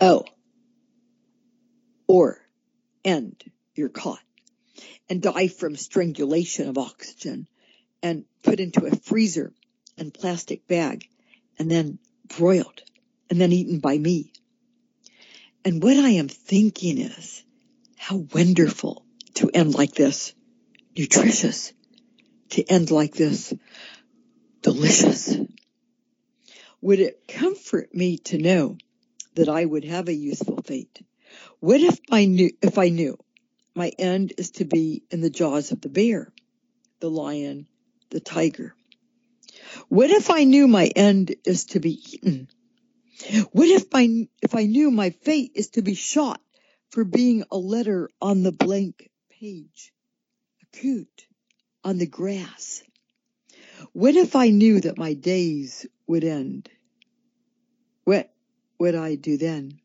Oh. 0.00 0.24
Or, 2.06 2.38
and 3.04 3.34
you're 3.74 3.88
caught 3.88 4.20
and 5.08 5.22
die 5.22 5.48
from 5.48 5.76
strangulation 5.76 6.68
of 6.68 6.78
oxygen 6.78 7.48
and 8.02 8.24
put 8.42 8.60
into 8.60 8.86
a 8.86 8.96
freezer 8.96 9.52
and 9.98 10.12
plastic 10.12 10.66
bag 10.66 11.08
and 11.58 11.70
then 11.70 11.98
broiled 12.38 12.82
and 13.30 13.40
then 13.40 13.52
eaten 13.52 13.78
by 13.80 13.96
me. 13.96 14.32
And 15.64 15.82
what 15.82 15.96
I 15.96 16.10
am 16.10 16.28
thinking 16.28 16.98
is 16.98 17.42
how 17.96 18.16
wonderful 18.16 19.04
to 19.34 19.50
end 19.52 19.74
like 19.74 19.94
this, 19.94 20.32
nutritious, 20.96 21.72
to 22.50 22.62
end 22.62 22.90
like 22.90 23.14
this, 23.14 23.52
delicious. 24.62 25.36
Would 26.80 27.00
it 27.00 27.26
comfort 27.26 27.94
me 27.94 28.18
to 28.18 28.38
know 28.38 28.78
that 29.36 29.48
I 29.48 29.64
would 29.64 29.84
have 29.84 30.08
a 30.08 30.14
useful 30.14 30.60
fate? 30.62 31.02
What 31.60 31.80
if 31.80 31.98
I 32.10 32.24
knew, 32.24 32.50
if 32.60 32.78
I 32.78 32.88
knew 32.88 33.18
my 33.74 33.92
end 33.98 34.32
is 34.38 34.50
to 34.52 34.64
be 34.64 35.04
in 35.10 35.20
the 35.20 35.30
jaws 35.30 35.70
of 35.72 35.80
the 35.80 35.88
bear, 35.88 36.32
the 37.00 37.10
lion, 37.10 37.66
the 38.10 38.20
tiger? 38.20 38.74
What 39.88 40.10
if 40.10 40.30
I 40.30 40.44
knew 40.44 40.66
my 40.66 40.86
end 40.86 41.34
is 41.44 41.66
to 41.66 41.80
be 41.80 42.00
eaten? 42.12 42.48
What 43.52 43.68
if 43.68 43.86
I, 43.94 44.28
if 44.42 44.54
I 44.54 44.64
knew 44.64 44.90
my 44.90 45.10
fate 45.10 45.52
is 45.54 45.70
to 45.70 45.82
be 45.82 45.94
shot 45.94 46.40
for 46.90 47.04
being 47.04 47.44
a 47.50 47.56
letter 47.56 48.10
on 48.20 48.42
the 48.42 48.52
blank 48.52 49.10
page, 49.30 49.92
a 50.62 50.76
coot 50.76 51.26
on 51.82 51.98
the 51.98 52.06
grass? 52.06 52.82
What 53.92 54.16
if 54.16 54.36
I 54.36 54.48
knew 54.50 54.80
that 54.80 54.98
my 54.98 55.14
days 55.14 55.86
would 56.06 56.24
end? 56.24 56.68
What 58.04 58.30
would 58.78 58.94
I 58.94 59.14
do 59.14 59.36
then? 59.36 59.80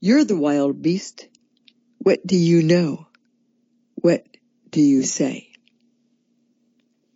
You're 0.00 0.24
the 0.24 0.36
wild 0.36 0.82
beast. 0.82 1.28
What 1.98 2.26
do 2.26 2.36
you 2.36 2.62
know? 2.62 3.06
What 3.94 4.26
do 4.70 4.80
you 4.80 5.02
say? 5.02 5.48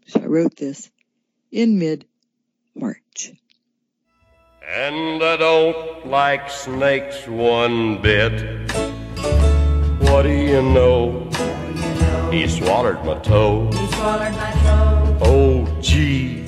So 0.06 0.20
I 0.22 0.26
wrote 0.26 0.56
this 0.56 0.90
in 1.52 1.78
mid-March. 1.78 3.32
And 4.66 5.22
I 5.22 5.36
don't 5.36 6.06
like 6.06 6.50
snakes 6.50 7.26
one 7.26 8.00
bit. 8.00 8.70
What 10.00 10.22
do 10.22 10.30
you 10.30 10.62
know? 10.62 11.28
He 12.30 12.48
swallowed 12.48 13.04
my 13.04 13.18
toe. 13.20 13.70
He 13.72 13.86
swallowed 13.92 14.32
my 14.32 14.50
toe. 14.62 15.18
Oh, 15.22 15.80
gee. 15.80 16.46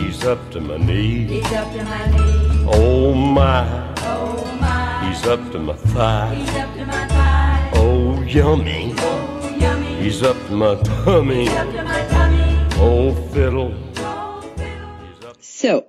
He's 0.00 0.24
up 0.24 0.50
to 0.52 0.60
my 0.60 0.76
knee. 0.76 1.26
He's 1.26 1.52
up 1.52 1.72
to 1.72 1.84
my 1.84 2.06
knee. 2.10 2.39
Oh, 2.72 3.14
my. 3.14 3.94
Oh 3.98 4.58
my. 4.60 5.08
He's 5.08 5.26
up 5.26 5.50
to 5.52 5.58
my 5.58 5.74
thigh. 5.74 6.34
He's 6.34 6.54
up 6.56 6.74
to 6.74 6.86
my 6.86 7.06
thigh. 7.08 7.70
Oh, 7.74 8.22
yummy. 8.22 8.94
Oh 8.98 9.56
yummy. 9.58 10.02
He's 10.02 10.22
up 10.22 10.36
to 10.46 10.52
my 10.52 10.76
tummy. 10.82 11.46
He's 11.46 11.54
up 11.54 11.70
to 11.72 11.82
my 11.82 12.06
tummy. 12.06 12.68
Oh, 12.76 13.14
fiddle. 13.32 13.74
Oh 13.96 14.40
fiddle. 14.56 15.34
So 15.40 15.86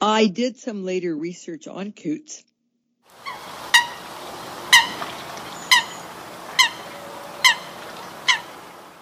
I 0.00 0.26
did 0.26 0.56
some 0.56 0.84
later 0.84 1.16
research 1.16 1.66
on 1.68 1.92
coots. 1.92 2.44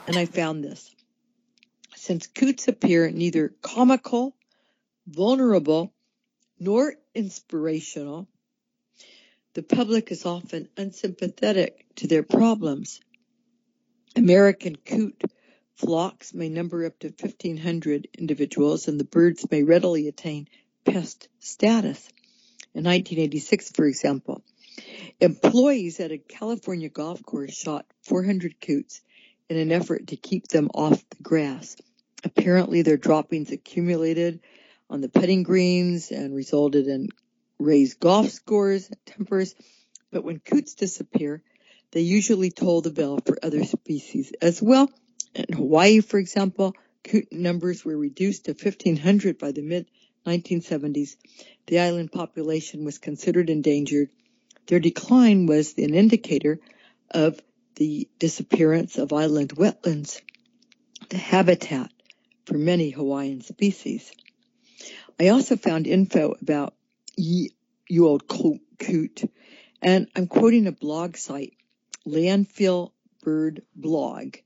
And 0.06 0.16
I 0.16 0.26
found 0.26 0.62
this. 0.62 0.94
Since 1.96 2.28
coots 2.28 2.68
appear 2.68 3.10
neither 3.10 3.52
comical, 3.62 4.36
vulnerable, 5.08 5.92
nor 6.58 6.94
inspirational, 7.14 8.28
the 9.54 9.62
public 9.62 10.10
is 10.10 10.26
often 10.26 10.68
unsympathetic 10.76 11.86
to 11.96 12.06
their 12.06 12.22
problems. 12.22 13.00
American 14.14 14.76
coot 14.76 15.22
flocks 15.76 16.34
may 16.34 16.48
number 16.48 16.86
up 16.86 16.98
to 16.98 17.08
1,500 17.08 18.08
individuals 18.18 18.88
and 18.88 18.98
the 18.98 19.04
birds 19.04 19.46
may 19.50 19.62
readily 19.62 20.08
attain 20.08 20.48
pest 20.84 21.28
status. 21.38 22.08
In 22.74 22.84
1986, 22.84 23.70
for 23.70 23.86
example, 23.86 24.42
employees 25.20 26.00
at 26.00 26.12
a 26.12 26.18
California 26.18 26.88
golf 26.88 27.22
course 27.22 27.54
shot 27.54 27.86
400 28.02 28.60
coots 28.60 29.00
in 29.48 29.56
an 29.56 29.72
effort 29.72 30.08
to 30.08 30.16
keep 30.16 30.48
them 30.48 30.70
off 30.74 31.02
the 31.10 31.22
grass. 31.22 31.76
Apparently 32.24 32.82
their 32.82 32.96
droppings 32.96 33.50
accumulated 33.52 34.40
on 34.88 35.00
the 35.00 35.08
putting 35.08 35.42
greens 35.42 36.10
and 36.10 36.34
resulted 36.34 36.86
in 36.86 37.08
raised 37.58 38.00
golf 38.00 38.30
scores 38.30 38.88
and 38.88 38.98
tempers. 39.06 39.54
But 40.10 40.24
when 40.24 40.38
coots 40.40 40.74
disappear, 40.74 41.42
they 41.92 42.00
usually 42.00 42.50
toll 42.50 42.80
the 42.80 42.90
bell 42.90 43.18
for 43.24 43.38
other 43.42 43.64
species 43.64 44.32
as 44.40 44.60
well. 44.62 44.90
In 45.34 45.56
Hawaii, 45.56 46.00
for 46.00 46.18
example, 46.18 46.74
coot 47.04 47.32
numbers 47.32 47.84
were 47.84 47.96
reduced 47.96 48.46
to 48.46 48.52
1500 48.52 49.38
by 49.38 49.52
the 49.52 49.62
mid 49.62 49.86
1970s. 50.26 51.16
The 51.66 51.78
island 51.80 52.12
population 52.12 52.84
was 52.84 52.98
considered 52.98 53.50
endangered. 53.50 54.10
Their 54.66 54.80
decline 54.80 55.46
was 55.46 55.74
an 55.78 55.94
indicator 55.94 56.58
of 57.10 57.40
the 57.76 58.08
disappearance 58.18 58.98
of 58.98 59.12
island 59.12 59.50
wetlands, 59.50 60.20
the 61.08 61.18
habitat 61.18 61.90
for 62.46 62.58
many 62.58 62.90
Hawaiian 62.90 63.42
species. 63.42 64.10
I 65.18 65.28
also 65.28 65.56
found 65.56 65.86
info 65.86 66.34
about 66.42 66.74
ye, 67.16 67.52
you 67.88 68.06
old 68.06 68.28
coot, 68.28 69.22
and 69.80 70.08
I'm 70.14 70.26
quoting 70.26 70.66
a 70.66 70.72
blog 70.72 71.16
site, 71.16 71.54
Landfill 72.06 72.92
Bird 73.22 73.62
Blog. 73.74 74.36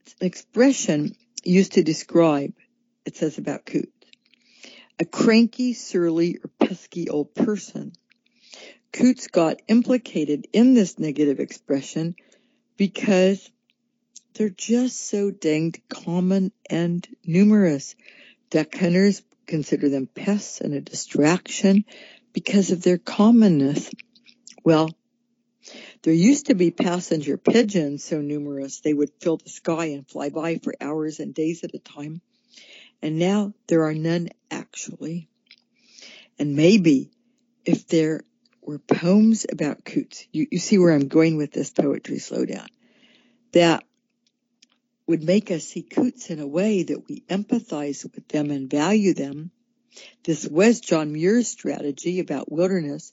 It's 0.00 0.14
an 0.20 0.26
expression 0.26 1.16
used 1.42 1.72
to 1.72 1.82
describe, 1.82 2.52
it 3.06 3.16
says 3.16 3.38
about 3.38 3.64
coots, 3.64 3.90
a 4.98 5.06
cranky, 5.06 5.72
surly, 5.72 6.36
or 6.36 6.50
pesky 6.60 7.08
old 7.08 7.34
person. 7.34 7.92
Coots 8.92 9.28
got 9.28 9.62
implicated 9.68 10.48
in 10.52 10.74
this 10.74 10.98
negative 10.98 11.40
expression 11.40 12.14
because 12.76 13.50
they're 14.34 14.50
just 14.50 15.08
so 15.08 15.30
danged 15.30 15.80
common 15.88 16.52
and 16.68 17.06
numerous. 17.24 17.94
Duck 18.50 18.74
hunters 18.74 19.22
consider 19.46 19.88
them 19.88 20.06
pests 20.06 20.60
and 20.60 20.74
a 20.74 20.80
distraction 20.80 21.84
because 22.32 22.70
of 22.70 22.82
their 22.82 22.98
commonness. 22.98 23.90
Well, 24.64 24.90
there 26.02 26.12
used 26.12 26.46
to 26.46 26.54
be 26.54 26.70
passenger 26.70 27.36
pigeons 27.36 28.04
so 28.04 28.20
numerous 28.20 28.80
they 28.80 28.94
would 28.94 29.10
fill 29.20 29.38
the 29.38 29.48
sky 29.48 29.86
and 29.86 30.08
fly 30.08 30.30
by 30.30 30.58
for 30.58 30.74
hours 30.80 31.20
and 31.20 31.34
days 31.34 31.64
at 31.64 31.74
a 31.74 31.78
time. 31.78 32.20
And 33.02 33.18
now 33.18 33.52
there 33.66 33.84
are 33.84 33.94
none 33.94 34.28
actually. 34.50 35.28
And 36.38 36.54
maybe 36.54 37.10
if 37.64 37.86
there 37.88 38.22
were 38.62 38.78
poems 38.78 39.46
about 39.50 39.84
coots, 39.84 40.26
you, 40.32 40.46
you 40.50 40.58
see 40.58 40.78
where 40.78 40.92
I'm 40.92 41.08
going 41.08 41.36
with 41.36 41.52
this 41.52 41.70
poetry 41.70 42.16
slowdown, 42.16 42.66
that 43.52 43.84
would 45.06 45.22
make 45.22 45.50
us 45.50 45.64
see 45.64 45.82
coots 45.82 46.30
in 46.30 46.40
a 46.40 46.46
way 46.46 46.82
that 46.82 47.08
we 47.08 47.22
empathize 47.28 48.04
with 48.04 48.28
them 48.28 48.50
and 48.50 48.70
value 48.70 49.14
them. 49.14 49.50
This 50.24 50.46
was 50.46 50.80
John 50.80 51.12
Muir's 51.12 51.48
strategy 51.48 52.20
about 52.20 52.50
wilderness, 52.50 53.12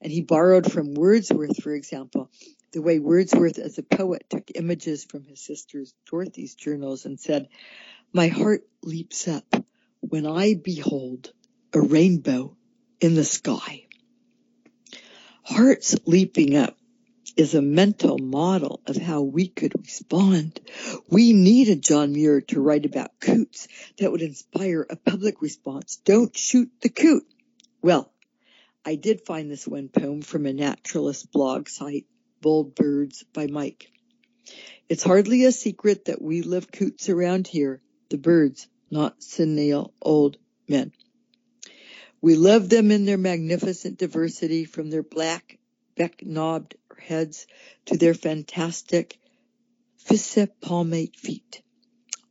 and 0.00 0.12
he 0.12 0.22
borrowed 0.22 0.70
from 0.70 0.94
Wordsworth, 0.94 1.62
for 1.62 1.74
example, 1.74 2.30
the 2.72 2.82
way 2.82 2.98
Wordsworth 2.98 3.58
as 3.58 3.78
a 3.78 3.82
poet 3.82 4.24
took 4.30 4.50
images 4.54 5.04
from 5.04 5.24
his 5.24 5.40
sister 5.40 5.84
Dorothy's 6.10 6.54
journals 6.54 7.04
and 7.04 7.20
said, 7.20 7.48
my 8.12 8.28
heart 8.28 8.62
leaps 8.82 9.26
up 9.28 9.44
when 10.00 10.26
I 10.26 10.54
behold 10.54 11.32
a 11.72 11.80
rainbow 11.80 12.56
in 13.00 13.14
the 13.14 13.24
sky. 13.24 13.86
Hearts 15.42 15.96
leaping 16.06 16.56
up 16.56 16.76
is 17.36 17.54
a 17.54 17.62
mental 17.62 18.18
model 18.18 18.80
of 18.86 18.96
how 18.96 19.22
we 19.22 19.48
could 19.48 19.74
respond. 19.78 20.60
We 21.08 21.32
needed 21.32 21.82
John 21.82 22.12
Muir 22.12 22.40
to 22.48 22.60
write 22.60 22.86
about 22.86 23.20
coots 23.20 23.68
that 23.98 24.10
would 24.10 24.22
inspire 24.22 24.86
a 24.88 24.96
public 24.96 25.40
response. 25.40 25.96
Don't 26.04 26.36
shoot 26.36 26.70
the 26.80 26.88
coot. 26.88 27.24
Well, 27.80 28.12
I 28.84 28.96
did 28.96 29.24
find 29.24 29.50
this 29.50 29.66
one 29.66 29.88
poem 29.88 30.22
from 30.22 30.46
a 30.46 30.52
naturalist 30.52 31.30
blog 31.32 31.68
site, 31.68 32.06
Bold 32.40 32.74
Birds 32.74 33.24
by 33.32 33.46
Mike. 33.46 33.90
It's 34.88 35.04
hardly 35.04 35.44
a 35.44 35.52
secret 35.52 36.06
that 36.06 36.20
we 36.20 36.42
live 36.42 36.70
coots 36.70 37.08
around 37.08 37.46
here, 37.46 37.80
the 38.10 38.18
birds, 38.18 38.68
not 38.90 39.22
senile 39.22 39.94
old 40.02 40.36
men. 40.68 40.92
We 42.20 42.34
love 42.36 42.68
them 42.68 42.90
in 42.90 43.04
their 43.04 43.18
magnificent 43.18 43.98
diversity 43.98 44.64
from 44.64 44.90
their 44.90 45.02
black 45.02 45.58
beck-knobbed 45.96 46.76
heads 47.00 47.46
to 47.86 47.96
their 47.96 48.14
fantastic 48.14 49.18
palmate 50.60 51.16
feet. 51.16 51.62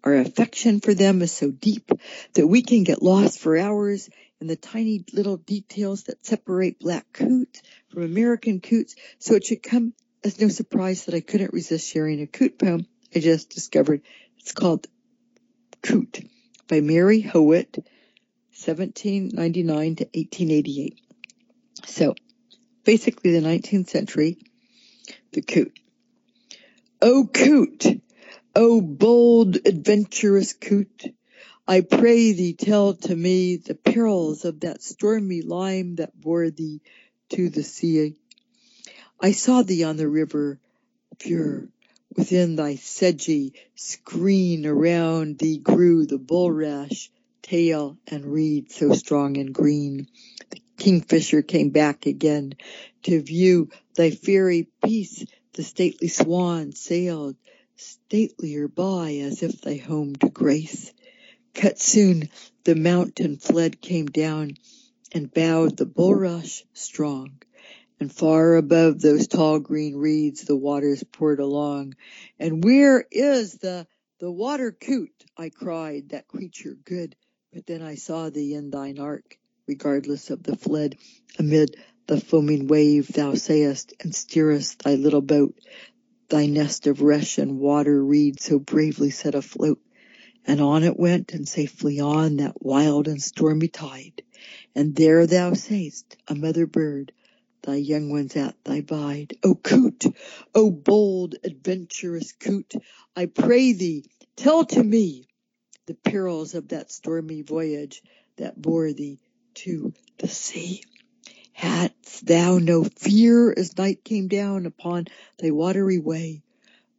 Our 0.04 0.15
affection 0.15 0.80
for 0.80 0.93
them 0.93 1.21
is 1.21 1.32
so 1.32 1.52
deep 1.52 1.91
that 2.34 2.47
we 2.47 2.63
can 2.63 2.84
get 2.84 3.04
lost 3.04 3.39
for 3.39 3.58
hours 3.58 4.10
in 4.39 4.47
the 4.47 4.56
tiny 4.56 5.06
little 5.13 5.38
details 5.38 6.04
that 6.04 6.26
separate 6.26 6.80
black 6.80 7.06
coots 7.13 7.62
from 7.89 8.04
American 8.04 8.60
coots. 8.60 8.95
So 9.19 9.36
it 9.36 9.45
should 9.45 9.62
come 9.62 9.93
as 10.24 10.41
no 10.41 10.50
surprise 10.50 11.06
that 11.06 11.15
I 11.15 11.21
couldn't 11.21 11.54
resist 11.54 11.88
sharing 11.88 12.21
a 12.21 12.28
coot 12.28 12.58
poem 12.58 12.88
I 13.15 13.19
just 13.19 13.50
discovered. 13.50 14.02
It's 14.39 14.54
called 14.54 14.88
Coot 15.84 16.26
by 16.67 16.80
Mary 16.80 17.21
Howitt, 17.21 17.78
1799 18.56 19.95
to 19.97 20.04
1888. 20.06 21.00
So 21.86 22.15
basically 22.84 23.32
the 23.32 23.45
19th 23.45 23.89
century, 23.89 24.38
the 25.32 25.41
coot. 25.41 25.80
Oh 27.02 27.28
coot, 27.32 27.86
oh 28.56 28.82
bold 28.82 29.56
adventurous 29.65 30.54
coot, 30.54 31.13
I 31.67 31.82
pray 31.82 32.34
thee 32.34 32.54
tell 32.54 32.96
to 32.96 33.15
me 33.15 33.58
the 33.58 33.76
perils 33.76 34.46
of 34.46 34.62
that 34.62 34.82
stormy 34.82 35.41
lime 35.41 35.96
that 35.96 36.20
bore 36.20 36.50
thee 36.50 36.82
to 37.30 37.50
the 37.50 37.63
sea. 37.63 38.15
I 39.20 39.32
saw 39.32 39.62
thee 39.62 39.84
on 39.84 39.98
the 39.98 40.08
river 40.10 40.60
pure, 41.20 41.70
within 42.15 42.56
thy 42.56 42.76
sedgy 42.76 43.54
screen 43.76 44.65
around 44.65 45.38
thee 45.38 45.58
grew 45.58 46.06
the 46.06 46.17
bulrush, 46.17 47.10
tail 47.41 47.98
and 48.08 48.26
reed 48.26 48.72
so 48.72 48.94
strong 48.94 49.38
and 49.38 49.54
green. 49.54 50.08
The 50.50 50.61
kingfisher 50.82 51.44
came 51.44 51.70
back 51.70 52.08
again 52.08 52.56
to 53.04 53.22
view 53.22 53.70
thy 53.96 54.10
fairy 54.10 54.67
peace. 54.84 55.24
The 55.54 55.63
stately 55.63 56.08
swan 56.08 56.72
sailed 56.72 57.36
statelier 57.78 58.67
by 58.67 59.17
as 59.17 59.44
if 59.44 59.62
thy 59.62 59.78
home 59.78 60.15
to 60.15 60.30
grace. 60.30 60.91
Cut 61.54 61.80
soon 61.80 62.30
the 62.63 62.76
mountain 62.76 63.38
flood 63.38 63.80
came 63.80 64.08
down 64.08 64.58
and 65.13 65.32
bowed 65.32 65.78
the 65.78 65.86
bulrush 65.86 66.63
strong 66.74 67.41
And 68.00 68.12
far 68.12 68.56
above 68.56 69.02
those 69.02 69.28
tall 69.28 69.60
green 69.60 69.96
reeds 69.96 70.44
the 70.46 70.56
waters 70.56 71.04
poured 71.04 71.39
along. 71.39 71.94
And 72.39 72.63
where 72.63 73.06
is 73.12 73.54
the, 73.60 73.86
the 74.20 74.32
water 74.32 74.72
coot? 74.72 75.13
I 75.38 75.50
cried, 75.50 76.10
that 76.10 76.28
creature 76.28 76.76
good. 76.86 77.15
But 77.54 77.67
then 77.67 77.84
I 77.84 77.96
saw 77.96 78.32
thee 78.32 78.56
in 78.56 78.72
thine 78.72 79.00
ark, 79.00 79.38
regardless 79.72 80.30
of 80.30 80.44
the 80.44 80.58
flood. 80.58 80.98
Amid 81.40 81.78
the 82.06 82.20
foaming 82.20 82.68
wave 82.68 83.08
thou 83.08 83.36
sayest, 83.36 83.94
and 84.02 84.14
steerest 84.14 84.80
thy 84.80 84.96
little 84.96 85.22
boat, 85.22 85.58
thy 86.28 86.46
nest 86.46 86.88
of 86.88 87.02
rush 87.02 87.38
and 87.38 87.58
water 87.58 88.04
reed 88.04 88.42
so 88.42 88.60
bravely 88.60 89.12
set 89.12 89.34
afloat. 89.34 89.80
And 90.46 90.60
on 90.60 90.84
it 90.84 91.00
went, 91.00 91.32
and 91.32 91.48
safely 91.48 92.02
on 92.02 92.36
that 92.36 92.62
wild 92.62 93.08
and 93.08 93.24
stormy 93.24 93.70
tide. 93.70 94.24
And 94.76 94.94
there 94.94 95.26
thou 95.26 95.54
sayest, 95.54 96.18
a 96.28 96.36
mother 96.36 96.66
bird, 96.66 97.14
thy 97.62 97.76
young 97.76 98.10
ones 98.10 98.36
at 98.36 98.62
thy 98.66 98.82
bide. 98.82 99.38
O 99.42 99.56
coot, 99.56 100.04
O 100.54 100.70
bold, 100.70 101.36
adventurous 101.46 102.34
coot, 102.34 102.74
I 103.16 103.28
pray 103.28 103.72
thee, 103.72 104.04
tell 104.36 104.66
to 104.66 104.84
me 104.84 105.30
the 105.86 105.96
perils 105.96 106.56
of 106.56 106.68
that 106.68 106.92
stormy 106.92 107.42
voyage 107.42 108.04
that 108.36 108.62
bore 108.62 108.92
thee 108.92 109.20
to 109.56 109.94
the 110.18 110.28
sea. 110.28 110.84
Hadst 111.54 112.26
thou 112.26 112.58
no 112.58 112.84
fear 112.84 113.54
as 113.56 113.78
night 113.78 114.04
came 114.04 114.28
down 114.28 114.66
upon 114.66 115.08
thy 115.38 115.52
watery 115.52 116.00
way 116.00 116.42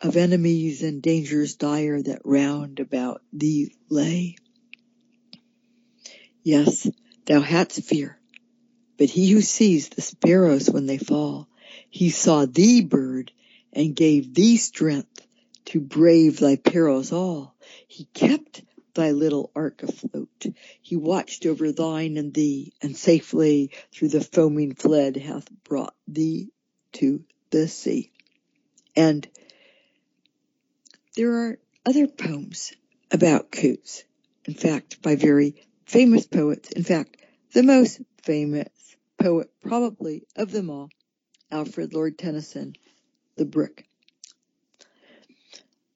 of 0.00 0.16
enemies 0.16 0.82
and 0.82 1.02
dangers 1.02 1.56
dire 1.56 2.02
that 2.02 2.22
round 2.24 2.80
about 2.80 3.22
thee 3.32 3.74
lay? 3.88 4.36
Yes, 6.42 6.88
thou 7.26 7.40
hadst 7.40 7.82
fear, 7.82 8.18
but 8.98 9.10
he 9.10 9.30
who 9.30 9.40
sees 9.40 9.88
the 9.88 10.02
sparrows 10.02 10.68
when 10.68 10.86
they 10.86 10.98
fall, 10.98 11.48
he 11.88 12.10
saw 12.10 12.46
thee, 12.46 12.82
bird, 12.82 13.32
and 13.72 13.96
gave 13.96 14.34
thee 14.34 14.56
strength 14.56 15.26
to 15.66 15.80
brave 15.80 16.38
thy 16.38 16.56
perils 16.56 17.12
all. 17.12 17.54
He 17.86 18.04
kept 18.12 18.62
thy 18.94 19.10
little 19.10 19.50
ark 19.54 19.82
afloat. 19.82 20.46
He 20.80 20.96
watched 20.96 21.46
over 21.46 21.72
thine 21.72 22.16
and 22.16 22.32
thee, 22.34 22.72
and 22.82 22.96
safely 22.96 23.70
through 23.92 24.08
the 24.08 24.20
foaming 24.20 24.74
flood 24.74 25.16
hath 25.16 25.48
brought 25.64 25.94
thee 26.06 26.50
to 26.92 27.24
the 27.50 27.68
sea. 27.68 28.12
And 28.94 29.26
there 31.16 31.32
are 31.32 31.58
other 31.84 32.06
poems 32.06 32.72
about 33.10 33.50
coots. 33.50 34.04
In 34.44 34.54
fact, 34.54 35.02
by 35.02 35.16
very 35.16 35.62
famous 35.86 36.26
poets. 36.26 36.70
In 36.70 36.84
fact, 36.84 37.16
the 37.52 37.62
most 37.62 38.00
famous 38.22 38.68
poet 39.18 39.50
probably 39.62 40.26
of 40.36 40.50
them 40.50 40.70
all, 40.70 40.88
Alfred 41.50 41.92
Lord 41.92 42.18
Tennyson, 42.18 42.74
The 43.36 43.44
Brook. 43.44 43.84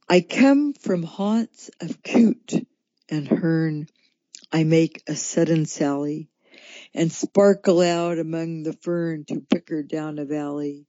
I 0.09 0.21
come 0.21 0.73
from 0.75 1.03
haunts 1.03 1.71
of 1.81 2.03
coot 2.03 2.67
and 3.09 3.29
hern. 3.29 3.89
I 4.53 4.65
make 4.65 5.03
a 5.07 5.17
sudden 5.17 5.67
sally 5.67 6.29
and 6.95 7.13
sparkle 7.13 7.81
out 7.81 8.19
among 8.19 8.63
the 8.63 8.73
fern 8.73 9.25
to 9.27 9.41
picker 9.41 9.83
down 9.83 10.19
a 10.19 10.25
valley. 10.25 10.87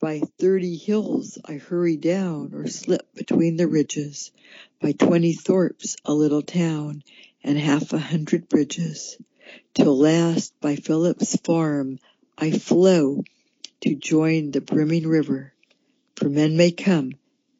By 0.00 0.20
thirty 0.38 0.76
hills 0.76 1.38
I 1.44 1.54
hurry 1.54 1.96
down 1.96 2.52
or 2.54 2.66
slip 2.66 3.14
between 3.14 3.56
the 3.56 3.68
ridges. 3.68 4.32
By 4.80 4.92
twenty 4.92 5.32
thorps 5.32 5.96
a 6.04 6.12
little 6.12 6.42
town 6.42 7.02
and 7.42 7.58
half 7.58 7.92
a 7.92 7.98
hundred 7.98 8.48
bridges. 8.48 9.16
Till 9.74 9.96
last 9.96 10.52
by 10.60 10.76
Philip's 10.76 11.36
farm 11.36 11.98
I 12.36 12.50
flow 12.50 13.22
to 13.82 13.94
join 13.94 14.50
the 14.50 14.60
brimming 14.60 15.06
river. 15.06 15.52
For 16.16 16.28
men 16.28 16.56
may 16.56 16.72
come 16.72 17.12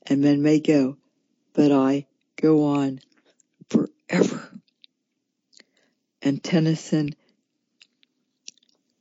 and 0.07 0.21
men 0.21 0.43
may 0.43 0.61
go, 0.61 0.97
but 1.53 1.71
I 1.73 2.07
go 2.37 2.65
on 2.65 3.01
forever. 3.69 4.51
And 6.23 6.43
Tennyson 6.43 7.15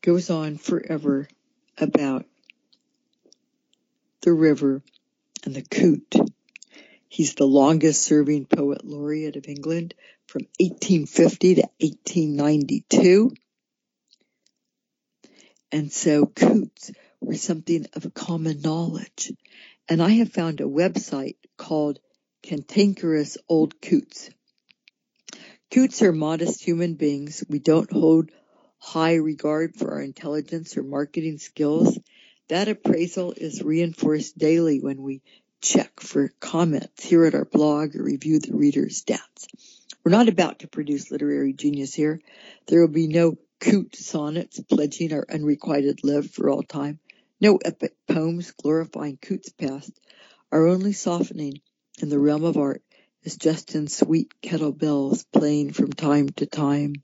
goes 0.02 0.30
on 0.30 0.58
forever 0.58 1.28
about 1.78 2.26
the 4.22 4.34
river 4.34 4.82
and 5.46 5.56
the 5.56 5.62
coot. 5.62 6.16
He's 7.08 7.36
the 7.36 7.46
longest 7.46 8.02
serving 8.02 8.46
poet 8.46 8.84
laureate 8.84 9.36
of 9.36 9.48
England 9.48 9.94
from 10.28 10.44
1850 10.60 11.56
to 11.56 11.62
1892. 11.80 13.34
And 15.72 15.92
so 15.92 16.26
coots 16.26 16.92
were 17.22 17.36
something 17.36 17.86
of 17.94 18.06
a 18.06 18.12
common 18.12 18.62
knowledge. 18.62 19.32
And 19.88 20.02
I 20.02 20.10
have 20.12 20.32
found 20.32 20.60
a 20.60 20.66
website 20.66 21.38
called 21.58 22.00
Cantankerous 22.42 23.38
Old 23.48 23.80
Coots. 23.82 24.30
Coots 25.74 26.04
are 26.04 26.12
modest 26.12 26.64
human 26.64 26.94
beings. 26.94 27.44
We 27.50 27.58
don't 27.58 27.92
hold 27.92 28.30
high 28.78 29.16
regard 29.16 29.74
for 29.74 29.94
our 29.94 30.02
intelligence 30.04 30.78
or 30.78 30.84
marketing 30.84 31.40
skills. 31.40 31.98
That 32.48 32.68
appraisal 32.68 33.34
is 33.36 33.64
reinforced 33.64 34.38
daily 34.38 34.82
when 34.82 35.02
we 35.02 35.24
check 35.62 36.00
for 36.00 36.30
comments 36.40 37.04
here 37.04 37.26
at 37.26 37.34
our 37.34 37.46
blog 37.46 37.96
or 37.96 38.04
review 38.04 38.40
the 38.40 38.56
reader's 38.56 39.04
stats. 39.04 39.48
We're 40.04 40.12
not 40.12 40.30
about 40.30 40.60
to 40.60 40.68
produce 40.68 41.10
literary 41.10 41.54
genius 41.54 41.96
here. 41.96 42.22
There 42.68 42.82
will 42.82 42.94
be 42.94 43.08
no 43.08 43.40
coot 43.60 43.96
sonnets 43.96 44.60
pledging 44.60 45.12
our 45.12 45.26
unrequited 45.28 46.02
love 46.04 46.30
for 46.30 46.52
all 46.52 46.62
time. 46.62 47.00
No 47.42 47.58
epic 47.58 47.96
poems 48.08 48.52
glorifying 48.52 49.18
Coot's 49.18 49.50
past. 49.50 50.00
Our 50.52 50.68
only 50.68 50.94
softening 50.94 51.62
in 52.00 52.10
the 52.10 52.20
realm 52.20 52.44
of 52.44 52.58
art 52.58 52.84
is 53.24 53.38
Justin's 53.38 53.96
sweet 53.98 54.34
kettle 54.42 54.72
bells 54.72 55.24
playing 55.24 55.74
from 55.74 55.92
time 55.92 56.30
to 56.30 56.46
time. 56.46 56.96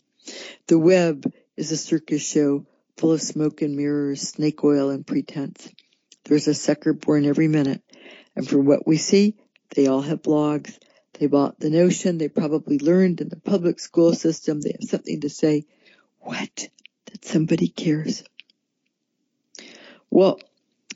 The 0.68 0.78
web 0.78 1.32
is 1.56 1.72
a 1.72 1.78
circus 1.78 2.22
show 2.22 2.66
full 2.98 3.14
of 3.14 3.22
smoke 3.22 3.62
and 3.62 3.76
mirrors, 3.76 4.22
snake 4.22 4.64
oil 4.64 4.90
and 4.90 5.08
pretense. 5.08 5.70
There's 6.26 6.48
a 6.48 6.54
sucker 6.54 6.94
born 6.94 7.26
every 7.26 7.48
minute. 7.48 7.82
And 8.36 8.48
from 8.48 8.66
what 8.66 8.86
we 8.86 8.98
see, 8.98 9.36
they 9.76 9.88
all 9.88 10.02
have 10.02 10.22
blogs. 10.22 10.78
They 11.14 11.28
bought 11.28 11.60
the 11.60 11.70
notion. 11.70 12.18
They 12.18 12.30
probably 12.30 12.80
learned 12.80 13.22
in 13.22 13.30
the 13.30 13.40
public 13.40 13.80
school 13.80 14.14
system. 14.14 14.62
They 14.62 14.76
have 14.80 14.90
something 14.90 15.22
to 15.22 15.30
say. 15.30 15.66
What? 16.20 16.70
That 17.06 17.26
somebody 17.26 17.68
cares. 17.70 18.24
Well, 20.10 20.40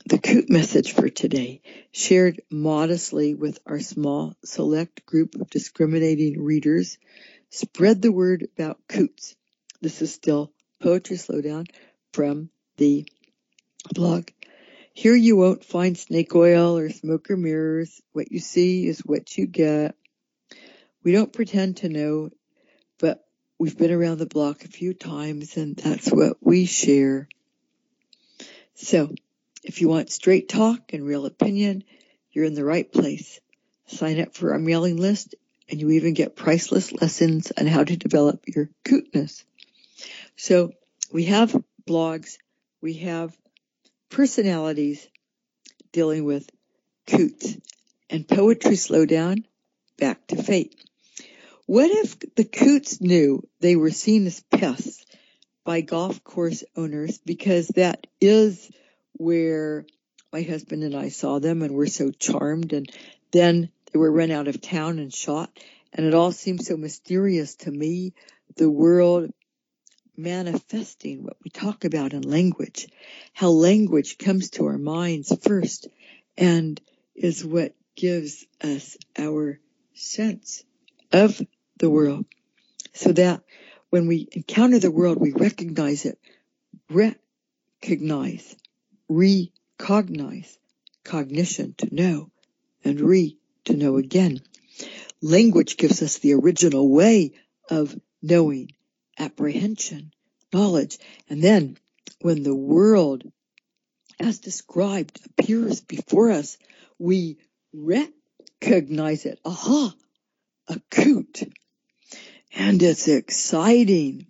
the 0.05 0.17
coot 0.17 0.49
message 0.49 0.93
for 0.93 1.09
today, 1.09 1.61
shared 1.91 2.41
modestly 2.51 3.35
with 3.35 3.59
our 3.65 3.79
small 3.79 4.35
select 4.43 5.05
group 5.05 5.35
of 5.35 5.49
discriminating 5.49 6.43
readers, 6.43 6.97
spread 7.49 8.01
the 8.01 8.11
word 8.11 8.47
about 8.55 8.79
coots. 8.87 9.35
This 9.81 10.01
is 10.01 10.13
still 10.13 10.51
Poetry 10.81 11.17
Slowdown 11.17 11.67
from 12.11 12.49
the 12.77 13.07
blog. 13.93 14.29
Here 14.93 15.15
you 15.15 15.37
won't 15.37 15.63
find 15.63 15.97
snake 15.97 16.35
oil 16.35 16.77
or 16.77 16.89
smoke 16.89 17.31
or 17.31 17.37
mirrors. 17.37 18.01
What 18.11 18.31
you 18.31 18.39
see 18.39 18.85
is 18.87 18.99
what 18.99 19.37
you 19.37 19.47
get. 19.47 19.95
We 21.03 21.11
don't 21.11 21.33
pretend 21.33 21.77
to 21.77 21.89
know, 21.89 22.29
but 22.99 23.25
we've 23.57 23.77
been 23.77 23.91
around 23.91 24.17
the 24.17 24.25
block 24.25 24.63
a 24.63 24.67
few 24.67 24.93
times 24.93 25.57
and 25.57 25.75
that's 25.75 26.11
what 26.11 26.37
we 26.41 26.65
share. 26.65 27.27
So, 28.75 29.13
if 29.63 29.81
you 29.81 29.87
want 29.87 30.11
straight 30.11 30.49
talk 30.49 30.93
and 30.93 31.05
real 31.05 31.25
opinion, 31.25 31.83
you're 32.31 32.45
in 32.45 32.53
the 32.53 32.65
right 32.65 32.91
place. 32.91 33.39
Sign 33.87 34.19
up 34.19 34.33
for 34.33 34.53
our 34.53 34.59
mailing 34.59 34.97
list 34.97 35.35
and 35.69 35.79
you 35.79 35.91
even 35.91 36.13
get 36.13 36.35
priceless 36.35 36.91
lessons 36.91 37.51
on 37.57 37.67
how 37.67 37.83
to 37.83 37.95
develop 37.95 38.43
your 38.47 38.69
cootness. 38.83 39.45
So 40.35 40.73
we 41.11 41.25
have 41.25 41.55
blogs, 41.87 42.37
we 42.81 42.95
have 42.95 43.35
personalities 44.09 45.07
dealing 45.91 46.25
with 46.25 46.49
coots 47.07 47.57
and 48.09 48.27
poetry 48.27 48.75
slowdown 48.75 49.45
back 49.97 50.27
to 50.27 50.41
fate. 50.41 50.75
What 51.65 51.89
if 51.89 52.19
the 52.35 52.43
coots 52.43 52.99
knew 52.99 53.47
they 53.61 53.75
were 53.75 53.91
seen 53.91 54.27
as 54.27 54.43
pests 54.51 55.05
by 55.63 55.81
golf 55.81 56.23
course 56.23 56.63
owners 56.75 57.19
because 57.19 57.69
that 57.69 58.05
is 58.19 58.69
where 59.13 59.85
my 60.31 60.41
husband 60.41 60.83
and 60.83 60.95
I 60.95 61.09
saw 61.09 61.39
them 61.39 61.61
and 61.61 61.73
were 61.73 61.87
so 61.87 62.11
charmed. 62.11 62.73
And 62.73 62.91
then 63.31 63.69
they 63.91 63.99
were 63.99 64.11
run 64.11 64.31
out 64.31 64.47
of 64.47 64.61
town 64.61 64.99
and 64.99 65.13
shot. 65.13 65.51
And 65.93 66.05
it 66.05 66.13
all 66.13 66.31
seemed 66.31 66.65
so 66.65 66.75
mysterious 66.75 67.55
to 67.57 67.71
me 67.71 68.13
the 68.55 68.69
world 68.69 69.31
manifesting 70.15 71.23
what 71.23 71.37
we 71.43 71.49
talk 71.49 71.85
about 71.85 72.13
in 72.13 72.21
language 72.21 72.87
how 73.33 73.49
language 73.49 74.19
comes 74.19 74.51
to 74.51 74.65
our 74.67 74.77
minds 74.77 75.35
first 75.41 75.87
and 76.37 76.79
is 77.15 77.43
what 77.43 77.73
gives 77.95 78.45
us 78.61 78.95
our 79.17 79.59
sense 79.95 80.63
of 81.11 81.41
the 81.77 81.89
world. 81.89 82.25
So 82.93 83.11
that 83.13 83.41
when 83.89 84.07
we 84.07 84.27
encounter 84.31 84.79
the 84.79 84.91
world 84.91 85.17
we 85.19 85.31
recognize 85.31 86.05
it 86.05 86.19
recognize 86.89 88.55
recognize, 89.09 90.57
cognition 91.03 91.75
to 91.77 91.93
know, 91.93 92.31
and 92.83 92.99
re 92.99 93.37
to 93.65 93.73
know 93.75 93.97
again. 93.97 94.41
Language 95.21 95.77
gives 95.77 96.01
us 96.01 96.17
the 96.17 96.33
original 96.33 96.89
way 96.89 97.33
of 97.69 97.97
knowing, 98.21 98.71
apprehension, 99.17 100.11
knowledge, 100.53 100.97
and 101.29 101.41
then 101.41 101.77
when 102.21 102.43
the 102.43 102.55
world 102.55 103.23
as 104.19 104.39
described 104.39 105.19
appears 105.25 105.81
before 105.81 106.31
us, 106.31 106.57
we 106.99 107.37
recognize 107.73 109.25
it. 109.25 109.39
Aha! 109.43 109.93
Acute. 110.67 111.43
And 112.55 112.81
it's 112.81 113.07
exciting. 113.07 114.27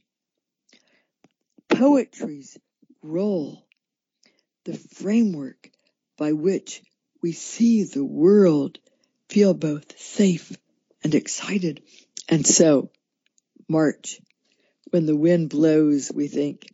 Poetry's 1.69 2.57
role, 3.01 3.62
the 4.65 4.77
framework 4.77 5.69
by 6.17 6.33
which 6.33 6.81
we 7.21 7.31
see 7.31 7.83
the 7.83 8.03
world, 8.03 8.79
feel 9.29 9.53
both 9.53 9.99
safe 9.99 10.55
and 11.03 11.15
excited. 11.15 11.81
And 12.29 12.45
so, 12.45 12.91
March, 13.67 14.19
when 14.91 15.05
the 15.05 15.15
wind 15.15 15.49
blows, 15.49 16.11
we 16.13 16.27
think, 16.27 16.67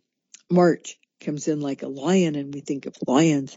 March 0.50 0.98
comes 1.20 1.48
in 1.48 1.60
like 1.60 1.82
a 1.82 1.88
lion 1.88 2.34
and 2.34 2.52
we 2.52 2.60
think 2.60 2.86
of 2.86 2.96
lions. 3.06 3.56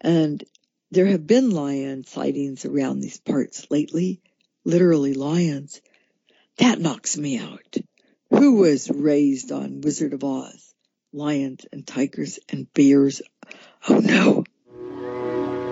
And 0.00 0.42
there 0.90 1.06
have 1.06 1.26
been 1.26 1.50
lion 1.50 2.04
sightings 2.04 2.64
around 2.64 3.00
these 3.00 3.20
parts 3.20 3.66
lately, 3.70 4.22
literally 4.64 5.14
lions. 5.14 5.80
That 6.58 6.80
knocks 6.80 7.16
me 7.16 7.38
out. 7.38 7.76
Who 8.30 8.56
was 8.56 8.90
raised 8.90 9.52
on 9.52 9.80
Wizard 9.80 10.12
of 10.12 10.24
Oz? 10.24 10.74
Lions 11.12 11.66
and 11.72 11.86
tigers 11.86 12.38
and 12.48 12.72
bears. 12.72 13.22
Oh 13.90 14.00
no. 14.00 14.44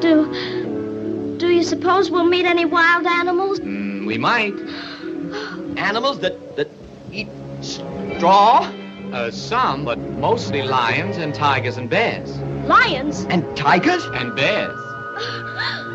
Do 0.01 1.37
do 1.39 1.49
you 1.49 1.63
suppose 1.63 2.11
we'll 2.11 2.25
meet 2.25 2.47
any 2.47 2.65
wild 2.65 3.07
animals? 3.07 3.61
Mm, 3.61 4.07
we 4.07 4.17
might. 4.17 4.55
Animals 5.79 6.21
that, 6.21 6.57
that 6.57 6.69
eat 7.13 7.29
straw? 7.61 8.73
Uh, 9.13 9.31
some, 9.31 9.85
but 9.85 9.99
mostly 9.99 10.63
lions 10.63 11.19
and 11.19 11.35
tigers 11.35 11.77
and 11.77 11.91
bears. 11.91 12.39
Lions? 12.67 13.27
And 13.29 13.45
tigers? 13.57 14.05
And 14.15 14.35
bears. 14.35 14.79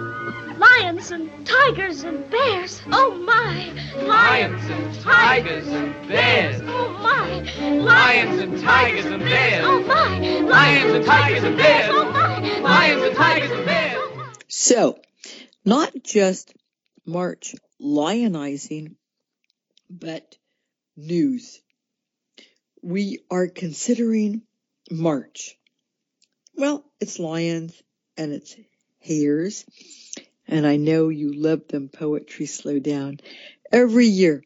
Lions 0.61 1.09
and 1.09 1.47
tigers 1.47 2.03
and 2.03 2.29
bears. 2.29 2.81
Oh 2.91 3.15
my! 3.15 3.73
Lions 4.05 4.69
and 4.69 5.01
tigers 5.01 5.67
and 5.67 6.07
bears. 6.07 6.61
Oh 6.63 6.89
my! 7.01 7.41
Lions 7.79 8.39
and 8.39 8.61
tigers 8.61 9.05
and 9.05 9.23
bears. 9.23 9.65
Oh 9.65 9.81
my! 9.81 10.19
Lions 10.19 10.93
and 10.93 11.05
tigers 11.05 11.43
and 11.43 11.57
bears. 11.57 11.89
Oh 11.91 12.11
my! 12.11 12.59
Lions 12.59 13.01
and 13.01 13.15
tigers 13.15 13.49
and 13.49 13.65
bears. 13.65 13.97
Oh, 13.99 14.33
so, 14.49 14.99
not 15.65 15.93
just 16.03 16.53
March 17.07 17.55
lionizing, 17.81 18.97
but 19.89 20.37
news. 20.95 21.59
We 22.83 23.19
are 23.31 23.47
considering 23.47 24.43
March. 24.91 25.57
Well, 26.55 26.85
it's 26.99 27.17
lions 27.17 27.81
and 28.15 28.31
it's 28.31 28.55
hares, 28.99 29.65
and 30.51 30.67
I 30.67 30.75
know 30.75 31.07
you 31.07 31.33
love 31.33 31.69
them 31.69 31.87
poetry 31.87 32.45
slow 32.45 32.77
down. 32.77 33.21
Every 33.71 34.05
year 34.05 34.43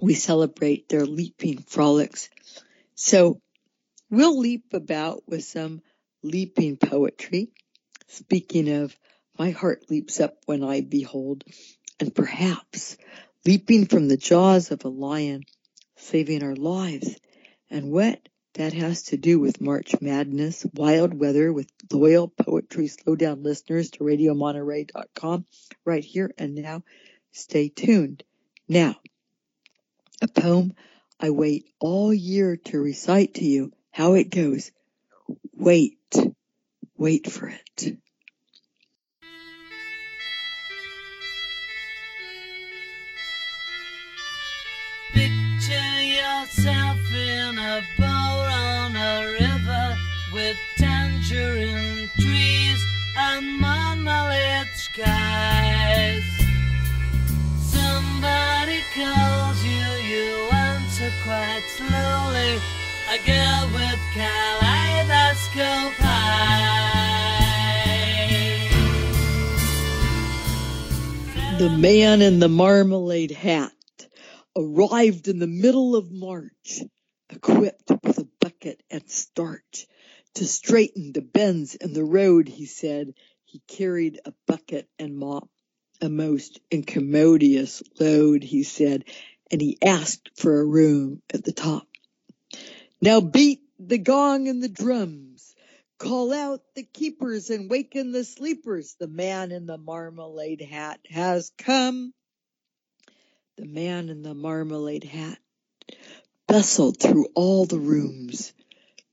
we 0.00 0.14
celebrate 0.14 0.88
their 0.88 1.04
leaping 1.04 1.58
frolics. 1.58 2.30
So 2.94 3.40
we'll 4.10 4.38
leap 4.38 4.72
about 4.72 5.22
with 5.28 5.44
some 5.44 5.82
leaping 6.22 6.78
poetry. 6.78 7.50
Speaking 8.08 8.70
of, 8.70 8.96
my 9.38 9.50
heart 9.50 9.90
leaps 9.90 10.20
up 10.20 10.38
when 10.46 10.64
I 10.64 10.80
behold, 10.80 11.44
and 12.00 12.14
perhaps 12.14 12.96
leaping 13.44 13.86
from 13.86 14.08
the 14.08 14.16
jaws 14.16 14.70
of 14.70 14.84
a 14.84 14.88
lion, 14.88 15.42
saving 15.96 16.42
our 16.42 16.56
lives, 16.56 17.14
and 17.70 17.90
what 17.90 18.26
that 18.54 18.72
has 18.72 19.04
to 19.04 19.16
do 19.16 19.38
with 19.38 19.60
March 19.60 19.94
Madness, 20.00 20.66
wild 20.74 21.14
weather 21.14 21.52
with 21.52 21.70
loyal 21.92 22.28
poetry 22.28 22.88
slowdown 22.88 23.44
listeners 23.44 23.90
to 23.90 24.00
radiomonterey.com 24.00 25.44
right 25.84 26.04
here 26.04 26.30
and 26.36 26.54
now. 26.54 26.82
Stay 27.32 27.68
tuned. 27.68 28.24
Now, 28.68 28.96
a 30.20 30.28
poem 30.28 30.74
I 31.18 31.30
wait 31.30 31.66
all 31.78 32.12
year 32.12 32.56
to 32.56 32.80
recite 32.80 33.34
to 33.34 33.44
you 33.44 33.72
how 33.90 34.14
it 34.14 34.30
goes. 34.30 34.72
Wait, 35.54 35.98
wait 36.96 37.30
for 37.30 37.48
it. 37.48 37.98
Picture 45.12 46.02
yourself 46.02 47.09
in 47.30 47.58
a 47.58 47.82
boat 47.98 48.48
on 48.50 48.96
a 48.96 49.14
river 49.40 49.96
with 50.34 50.56
tangerine 50.76 52.10
trees 52.18 52.80
and 53.16 53.60
skies. 54.92 56.24
Somebody 57.58 58.80
calls 58.94 59.62
you, 59.64 59.86
you 60.12 60.48
answer 60.52 61.10
quite 61.22 61.64
slowly. 61.76 62.58
A 63.10 63.18
girl 63.26 63.62
with 63.74 64.00
kaleidoscope 64.14 65.96
eyes. 66.00 66.60
The 71.58 71.70
man 71.70 72.22
in 72.22 72.38
the 72.38 72.48
marmalade 72.48 73.32
hat 73.32 73.72
arrived 74.56 75.28
in 75.28 75.38
the 75.38 75.46
middle 75.46 75.94
of 75.94 76.10
March, 76.10 76.80
equipped 77.30 77.90
with 78.02 78.18
a 78.18 78.28
bucket 78.40 78.82
and 78.90 79.08
starch. 79.08 79.86
To 80.34 80.46
straighten 80.46 81.12
the 81.12 81.22
bends 81.22 81.74
in 81.74 81.92
the 81.92 82.04
road, 82.04 82.48
he 82.48 82.66
said, 82.66 83.14
he 83.44 83.60
carried 83.66 84.20
a 84.24 84.32
bucket 84.46 84.88
and 84.98 85.16
mop. 85.16 85.48
A 86.00 86.08
most 86.08 86.60
incommodious 86.70 87.82
load, 87.98 88.42
he 88.42 88.62
said, 88.62 89.04
and 89.50 89.60
he 89.60 89.76
asked 89.82 90.30
for 90.36 90.60
a 90.60 90.64
room 90.64 91.20
at 91.34 91.44
the 91.44 91.52
top. 91.52 91.86
Now 93.02 93.20
beat 93.20 93.60
the 93.78 93.98
gong 93.98 94.48
and 94.48 94.62
the 94.62 94.68
drums. 94.68 95.54
Call 95.98 96.32
out 96.32 96.62
the 96.74 96.84
keepers 96.84 97.50
and 97.50 97.68
waken 97.68 98.12
the 98.12 98.24
sleepers. 98.24 98.96
The 98.98 99.08
man 99.08 99.52
in 99.52 99.66
the 99.66 99.76
marmalade 99.76 100.62
hat 100.62 101.00
has 101.10 101.52
come. 101.58 102.14
The 103.58 103.66
man 103.66 104.08
in 104.08 104.22
the 104.22 104.34
marmalade 104.34 105.04
hat 105.04 105.38
bustled 106.50 106.98
through 106.98 107.28
all 107.36 107.64
the 107.64 107.78
rooms. 107.78 108.52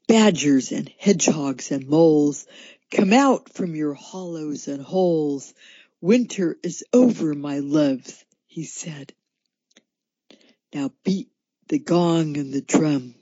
Badgers 0.08 0.72
and 0.72 0.92
hedgehogs 0.98 1.70
and 1.70 1.88
moles 1.88 2.48
come 2.90 3.14
out 3.14 3.54
from 3.54 3.76
your 3.76 3.94
hollows 3.94 4.68
and 4.68 4.82
holes. 4.82 5.54
Winter 6.02 6.58
is 6.64 6.84
over, 6.92 7.36
my 7.36 7.60
loves, 7.60 8.26
he 8.48 8.64
said. 8.64 9.14
Now 10.74 10.92
beat 11.04 11.30
the 11.68 11.78
gong 11.78 12.38
and 12.38 12.52
the 12.52 12.62
drum. 12.62 13.14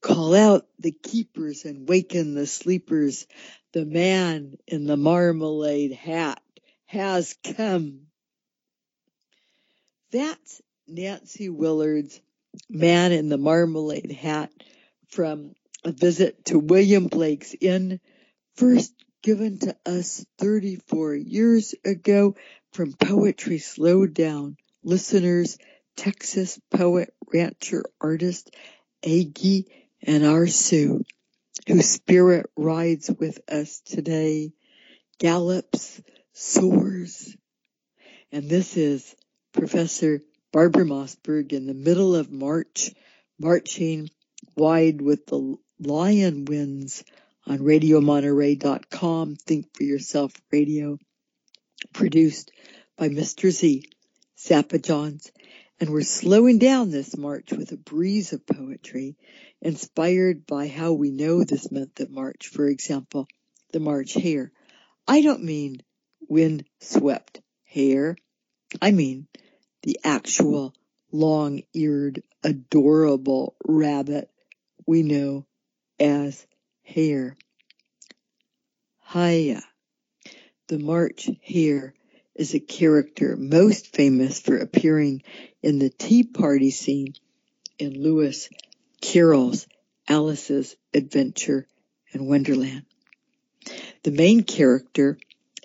Call 0.00 0.34
out 0.34 0.66
the 0.80 0.92
keepers 0.92 1.64
and 1.64 1.88
waken 1.88 2.34
the 2.34 2.48
sleepers. 2.48 3.28
The 3.72 3.84
man 3.84 4.58
in 4.66 4.86
the 4.86 4.96
marmalade 4.96 5.92
hat 5.92 6.42
has 6.86 7.36
come. 7.44 8.06
That's 10.10 10.60
Nancy 10.88 11.48
Willard's 11.48 12.20
Man 12.68 13.12
in 13.12 13.28
the 13.28 13.38
Marmalade 13.38 14.12
Hat 14.12 14.50
from 15.08 15.52
a 15.84 15.92
visit 15.92 16.44
to 16.46 16.58
William 16.58 17.06
Blake's 17.06 17.54
Inn, 17.60 18.00
first 18.56 18.92
given 19.22 19.58
to 19.60 19.76
us 19.86 20.24
34 20.38 21.14
years 21.14 21.74
ago 21.84 22.36
from 22.72 22.92
Poetry 22.92 23.58
Slowed 23.58 24.14
Down 24.14 24.56
listeners, 24.82 25.58
Texas 25.96 26.58
poet, 26.70 27.12
rancher, 27.32 27.84
artist, 28.00 28.54
Aggie, 29.04 29.66
and 30.02 30.24
our 30.24 30.46
Sue, 30.46 31.04
whose 31.66 31.88
spirit 31.88 32.46
rides 32.56 33.10
with 33.10 33.40
us 33.48 33.80
today, 33.84 34.52
gallops, 35.18 36.00
soars. 36.32 37.36
And 38.32 38.48
this 38.48 38.76
is 38.76 39.14
Professor 39.52 40.20
Barbara 40.52 40.84
Mossberg 40.84 41.52
in 41.52 41.66
the 41.66 41.74
middle 41.74 42.16
of 42.16 42.32
March, 42.32 42.92
marching 43.38 44.10
wide 44.56 45.00
with 45.00 45.26
the 45.26 45.56
lion 45.78 46.44
winds 46.44 47.04
on 47.46 47.58
radiomonterey.com. 47.58 49.36
Think 49.36 49.66
for 49.74 49.84
yourself 49.84 50.32
radio 50.50 50.98
produced 51.92 52.50
by 52.96 53.08
Mr. 53.08 53.50
Z, 53.50 53.84
Zappa 54.36 54.82
Johns. 54.82 55.30
And 55.78 55.90
we're 55.90 56.02
slowing 56.02 56.58
down 56.58 56.90
this 56.90 57.16
march 57.16 57.52
with 57.52 57.72
a 57.72 57.76
breeze 57.76 58.32
of 58.32 58.44
poetry 58.44 59.16
inspired 59.62 60.46
by 60.46 60.68
how 60.68 60.92
we 60.92 61.10
know 61.10 61.42
this 61.42 61.70
month 61.70 62.00
of 62.00 62.10
March. 62.10 62.48
For 62.48 62.66
example, 62.66 63.28
the 63.72 63.80
March 63.80 64.12
hare. 64.14 64.52
I 65.06 65.22
don't 65.22 65.44
mean 65.44 65.82
wind-swept 66.28 67.40
hair. 67.64 68.16
I 68.82 68.90
mean 68.90 69.26
the 69.82 69.98
actual 70.04 70.74
long-eared, 71.12 72.22
adorable 72.44 73.56
rabbit 73.64 74.30
we 74.86 75.02
know 75.02 75.46
as 75.98 76.46
hare. 76.82 77.36
Hiya. 79.12 79.62
The 80.68 80.78
March 80.78 81.28
hare 81.42 81.94
is 82.34 82.54
a 82.54 82.60
character 82.60 83.36
most 83.36 83.94
famous 83.94 84.40
for 84.40 84.56
appearing 84.56 85.22
in 85.62 85.78
the 85.78 85.90
Tea 85.90 86.22
Party 86.22 86.70
scene 86.70 87.14
in 87.78 88.00
Lewis 88.00 88.48
Carroll's 89.00 89.66
Alice's 90.08 90.76
Adventure 90.94 91.66
in 92.12 92.26
Wonderland. 92.26 92.84
The 94.02 94.10
main 94.10 94.44
character, 94.44 95.18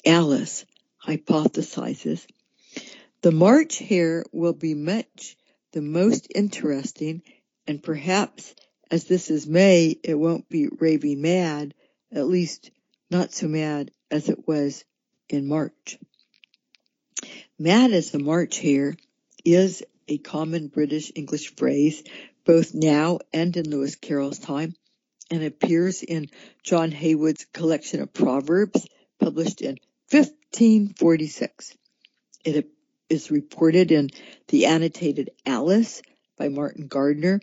Alice, 0.06 0.66
hypothesizes 1.06 2.26
the 3.26 3.32
March 3.32 3.80
hare 3.80 4.24
will 4.32 4.54
be 4.54 4.76
much 4.76 5.36
the 5.72 5.82
most 5.82 6.28
interesting 6.36 7.24
and 7.66 7.82
perhaps 7.82 8.54
as 8.92 9.06
this 9.06 9.32
is 9.32 9.48
May, 9.48 9.98
it 10.04 10.14
won't 10.14 10.48
be 10.48 10.68
raving 10.68 11.24
mad, 11.24 11.74
at 12.12 12.28
least 12.28 12.70
not 13.10 13.34
so 13.34 13.48
mad 13.48 13.90
as 14.12 14.30
it 14.30 14.48
was 14.48 14.86
in 15.28 15.48
March. 15.48 15.98
Mad 17.58 17.94
as 17.94 18.14
a 18.14 18.20
March 18.20 18.60
hare 18.60 18.96
is 19.44 19.84
a 20.08 20.20
common 20.20 20.68
British 20.68 21.12
English 21.16 21.56
phrase 21.56 22.04
both 22.46 22.76
now 22.76 23.18
and 23.34 23.58
in 23.58 23.68
Lewis 23.68 23.96
Carroll's 23.96 24.38
time 24.38 24.76
and 25.32 25.42
appears 25.42 26.04
in 26.04 26.30
John 26.62 26.92
Heywood's 26.92 27.48
collection 27.52 28.02
of 28.02 28.14
Proverbs 28.14 28.88
published 29.20 29.62
in 29.64 29.80
1546. 30.12 31.76
It 32.44 32.75
is 33.10 33.32
reported 33.32 33.92
in 33.92 34.10
the 34.48 34.66
annotated 34.66 35.30
Alice 35.46 36.02
by 36.38 36.50
Martin 36.50 36.88
Gardner 36.88 37.40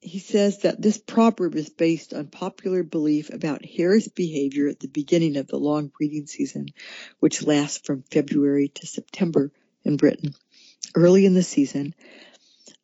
he 0.00 0.18
says 0.20 0.60
that 0.60 0.80
this 0.80 0.98
proverb 0.98 1.54
is 1.56 1.70
based 1.70 2.14
on 2.14 2.28
popular 2.28 2.82
belief 2.82 3.30
about 3.30 3.64
hares' 3.64 4.08
behavior 4.08 4.68
at 4.68 4.80
the 4.80 4.88
beginning 4.88 5.36
of 5.36 5.48
the 5.48 5.58
long 5.58 5.88
breeding 5.88 6.26
season, 6.26 6.66
which 7.18 7.42
lasts 7.42 7.78
from 7.84 8.04
February 8.10 8.68
to 8.68 8.86
September 8.86 9.52
in 9.84 9.96
Britain. 9.96 10.34
Early 10.94 11.26
in 11.26 11.34
the 11.34 11.42
season, 11.42 11.94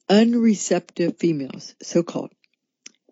unreceptive 0.09 1.19
females, 1.19 1.75
so 1.83 2.03
called, 2.03 2.33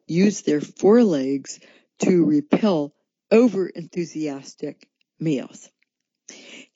use 0.07 0.43
their 0.43 0.61
forelegs 0.61 1.61
to 2.01 2.25
repel 2.25 2.93
over 3.31 3.69
enthusiastic 3.69 4.89
males. 5.19 5.71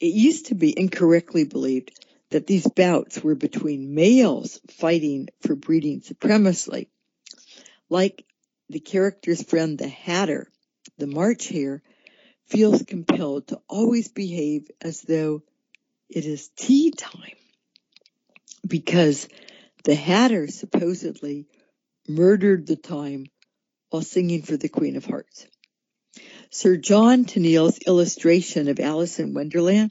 It 0.00 0.12
used 0.12 0.46
to 0.46 0.54
be 0.54 0.78
incorrectly 0.78 1.44
believed 1.44 1.98
that 2.30 2.46
these 2.46 2.66
bouts 2.66 3.22
were 3.22 3.34
between 3.34 3.94
males 3.94 4.60
fighting 4.68 5.28
for 5.40 5.54
breeding 5.54 6.02
supremacy 6.02 6.88
like 7.88 8.24
the 8.68 8.80
character's 8.80 9.42
friend 9.42 9.78
the 9.78 9.88
Hatter, 9.88 10.48
the 10.98 11.06
March 11.06 11.48
Hare 11.48 11.82
feels 12.46 12.82
compelled 12.82 13.48
to 13.48 13.60
always 13.68 14.08
behave 14.08 14.70
as 14.80 15.02
though 15.02 15.42
it 16.08 16.24
is 16.24 16.48
tea 16.56 16.90
time 16.90 17.36
because 18.66 19.28
the 19.84 19.94
Hatter 19.94 20.48
supposedly 20.48 21.46
murdered 22.08 22.66
the 22.66 22.76
time 22.76 23.26
while 23.90 24.02
singing 24.02 24.42
for 24.42 24.56
the 24.56 24.68
Queen 24.68 24.96
of 24.96 25.04
Hearts. 25.04 25.46
Sir 26.58 26.78
John 26.78 27.26
Tenniel's 27.26 27.76
illustration 27.86 28.68
of 28.68 28.80
Alice 28.80 29.18
in 29.18 29.34
Wonderland 29.34 29.90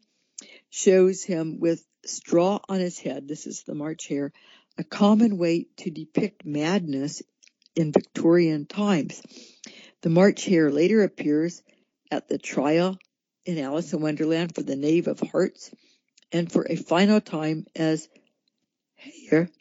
shows 0.71 1.23
him 1.23 1.59
with 1.59 1.85
straw 2.07 2.59
on 2.67 2.79
his 2.79 2.97
head, 2.97 3.27
this 3.27 3.45
is 3.45 3.61
the 3.61 3.75
March 3.75 4.07
hare, 4.07 4.33
a 4.75 4.83
common 4.83 5.37
way 5.37 5.67
to 5.77 5.91
depict 5.91 6.43
madness 6.43 7.21
in 7.75 7.91
Victorian 7.91 8.65
times. 8.65 9.21
The 10.01 10.09
March 10.09 10.43
Hare 10.45 10.71
later 10.71 11.03
appears 11.03 11.61
at 12.09 12.27
the 12.29 12.39
trial 12.39 12.97
in 13.45 13.59
Alice 13.59 13.93
in 13.93 14.01
Wonderland 14.01 14.55
for 14.55 14.63
the 14.63 14.75
Knave 14.75 15.07
of 15.07 15.19
Hearts 15.19 15.69
and 16.31 16.51
for 16.51 16.65
a 16.67 16.77
final 16.77 17.21
time 17.21 17.67
as 17.75 18.09
Haigha, 18.95 19.51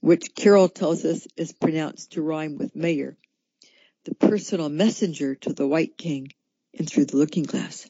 which 0.00 0.36
Carroll 0.36 0.68
tells 0.68 1.04
us 1.04 1.26
is 1.36 1.52
pronounced 1.52 2.12
to 2.12 2.22
rhyme 2.22 2.58
with 2.58 2.76
mayor, 2.76 3.18
the 4.04 4.14
personal 4.14 4.68
messenger 4.68 5.34
to 5.34 5.52
the 5.52 5.66
White 5.66 5.98
King 5.98 6.28
in 6.74 6.86
Through 6.86 7.06
the 7.06 7.16
Looking 7.16 7.44
Glass. 7.44 7.88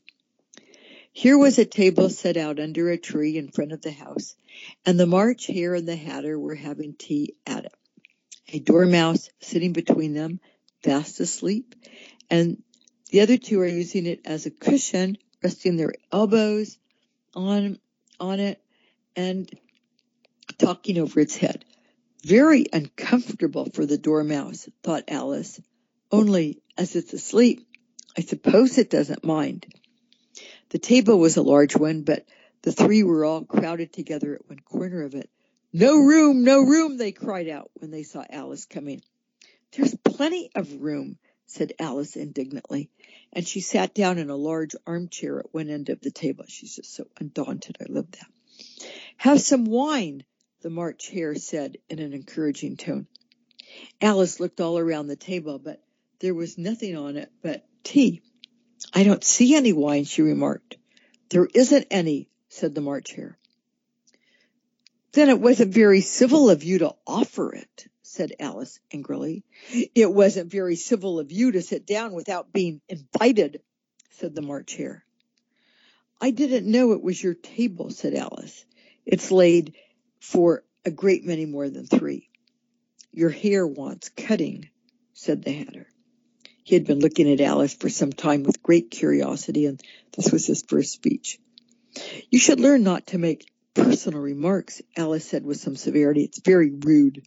Here 1.13 1.39
was 1.39 1.59
a 1.59 1.65
table 1.65 2.11
set 2.11 2.37
out 2.37 2.59
under 2.59 2.91
a 2.91 2.99
tree 2.99 3.37
in 3.37 3.49
front 3.49 3.73
of 3.73 3.83
the 3.83 3.93
house, 3.93 4.35
and 4.85 4.99
the 4.99 5.07
March 5.07 5.47
Hare 5.47 5.75
and 5.75 5.87
the 5.87 5.97
Hatter 5.97 6.39
were 6.39 6.55
having 6.55 6.95
tea 6.95 7.35
at 7.47 7.67
it 7.67 7.73
a 8.53 8.59
dormouse 8.59 9.31
sitting 9.41 9.73
between 9.73 10.15
them, 10.15 10.41
fast 10.83 11.21
asleep, 11.21 11.75
and 12.31 12.63
the 13.11 13.21
other 13.21 13.37
two 13.37 13.61
are 13.61 13.67
using 13.67 14.07
it 14.07 14.21
as 14.25 14.47
a 14.47 14.51
cushion, 14.51 15.19
resting 15.43 15.77
their 15.77 15.93
elbows 16.13 16.79
on 17.35 17.79
on 18.21 18.41
it 18.41 18.61
and 19.17 19.51
talking 20.59 20.99
over 20.99 21.21
its 21.21 21.37
head. 21.37 21.65
Very 22.25 22.67
uncomfortable 22.73 23.69
for 23.73 23.85
the 23.85 23.99
dormouse, 23.99 24.69
thought 24.83 25.05
Alice. 25.09 25.61
Only 26.11 26.63
as 26.79 26.97
it's 26.97 27.13
asleep, 27.13 27.67
I 28.17 28.23
suppose 28.23 28.79
it 28.79 28.91
doesn't 28.91 29.25
mind. 29.25 29.67
The 30.71 30.79
table 30.79 31.19
was 31.19 31.37
a 31.37 31.43
large 31.43 31.77
one, 31.77 32.03
but 32.03 32.27
the 32.63 32.73
three 32.73 33.03
were 33.03 33.25
all 33.25 33.45
crowded 33.45 33.93
together 33.93 34.35
at 34.35 34.49
one 34.49 34.61
corner 34.61 35.03
of 35.03 35.15
it, 35.15 35.29
no 35.77 35.97
room, 35.97 36.45
no 36.45 36.61
room, 36.61 36.97
they 36.97 37.11
cried 37.11 37.49
out 37.49 37.69
when 37.75 37.91
they 37.91 38.05
saw 38.05 38.25
Alice 38.31 38.65
coming. 38.65 39.03
There's 39.73 39.97
plenty 39.97 40.51
of 40.55 40.81
room, 40.81 41.19
said 41.47 41.73
Alice 41.81 42.15
indignantly, 42.15 42.91
and 43.33 43.47
she 43.47 43.61
sat 43.61 43.93
down 43.93 44.19
in 44.19 44.31
a 44.31 44.37
large 44.37 44.77
armchair 44.87 45.41
at 45.41 45.53
one 45.53 45.69
end 45.69 45.89
of 45.89 46.01
the 46.01 46.13
table. 46.13 46.45
She's 46.47 46.77
just 46.77 46.95
so 46.95 47.09
undaunted. 47.19 47.77
I 47.81 47.87
love 47.89 48.09
that. 48.13 48.27
Have 49.17 49.41
some 49.41 49.65
wine, 49.65 50.25
the 50.63 50.71
March 50.71 51.09
Hare 51.09 51.35
said 51.35 51.79
in 51.91 51.99
an 51.99 52.13
encouraging 52.13 52.77
tone. 52.77 53.09
Alice 54.01 54.39
looked 54.39 54.61
all 54.61 54.79
around 54.79 55.09
the 55.09 55.17
table, 55.17 55.59
but 55.59 55.83
there 56.21 56.35
was 56.35 56.57
nothing 56.57 56.97
on 56.97 57.17
it 57.17 57.33
but 57.43 57.67
tea. 57.85 58.23
I 58.93 59.05
don't 59.05 59.25
see 59.25 59.55
any 59.55 59.73
wine, 59.73 60.05
she 60.05 60.23
remarked. 60.23 60.77
There 61.31 61.49
isn't 61.53 61.87
any, 61.91 62.29
said 62.49 62.75
the 62.75 62.81
March 62.81 63.13
Hare. 63.13 63.39
Then 65.13 65.29
it 65.29 65.41
wasn't 65.41 65.73
very 65.73 66.01
civil 66.01 66.51
of 66.51 66.65
you 66.65 66.79
to 66.79 66.95
offer 67.07 67.55
it, 67.55 67.87
said 68.03 68.33
Alice 68.41 68.81
angrily. 68.93 69.45
It 69.95 70.13
wasn't 70.13 70.51
very 70.51 70.77
civil 70.77 71.19
of 71.21 71.31
you 71.31 71.53
to 71.53 71.63
sit 71.63 71.87
down 71.87 72.13
without 72.13 72.53
being 72.53 72.81
invited, 72.89 73.61
said 74.11 74.35
the 74.35 74.43
March 74.43 74.75
Hare. 74.75 75.05
I 76.21 76.31
didn't 76.31 76.71
know 76.71 76.93
it 76.93 77.03
was 77.03 77.23
your 77.23 77.35
table, 77.35 77.91
said 77.91 78.15
Alice. 78.15 78.65
It's 79.07 79.31
laid 79.31 79.75
for 80.21 80.65
a 80.85 80.91
great 80.91 81.25
many 81.25 81.47
more 81.47 81.69
than 81.69 81.87
three. 81.87 82.29
Your 83.13 83.31
hair 83.31 83.67
wants 83.67 84.09
cutting, 84.09 84.69
said 85.13 85.45
the 85.45 85.53
Hatter. 85.53 85.87
He 86.65 86.75
had 86.75 86.87
been 86.87 87.01
looking 87.01 87.31
at 87.31 87.43
Alice 87.43 87.75
for 87.75 87.91
some 87.91 88.11
time 88.11 88.43
with 88.43 88.63
great 88.63 88.91
curiosity, 88.91 89.67
and 89.67 89.81
this 90.17 90.33
was 90.33 90.47
his 90.47 90.65
first 90.67 90.93
speech. 90.93 91.39
You 92.31 92.39
should 92.39 92.59
learn 92.59 92.83
not 92.83 93.09
to 93.09 93.19
make 93.19 93.53
personal 93.75 94.21
remarks, 94.21 94.81
Alice 94.97 95.27
said 95.27 95.45
with 95.45 95.61
some 95.61 95.77
severity. 95.77 96.25
It's 96.25 96.41
very 96.41 96.71
rude. 96.71 97.23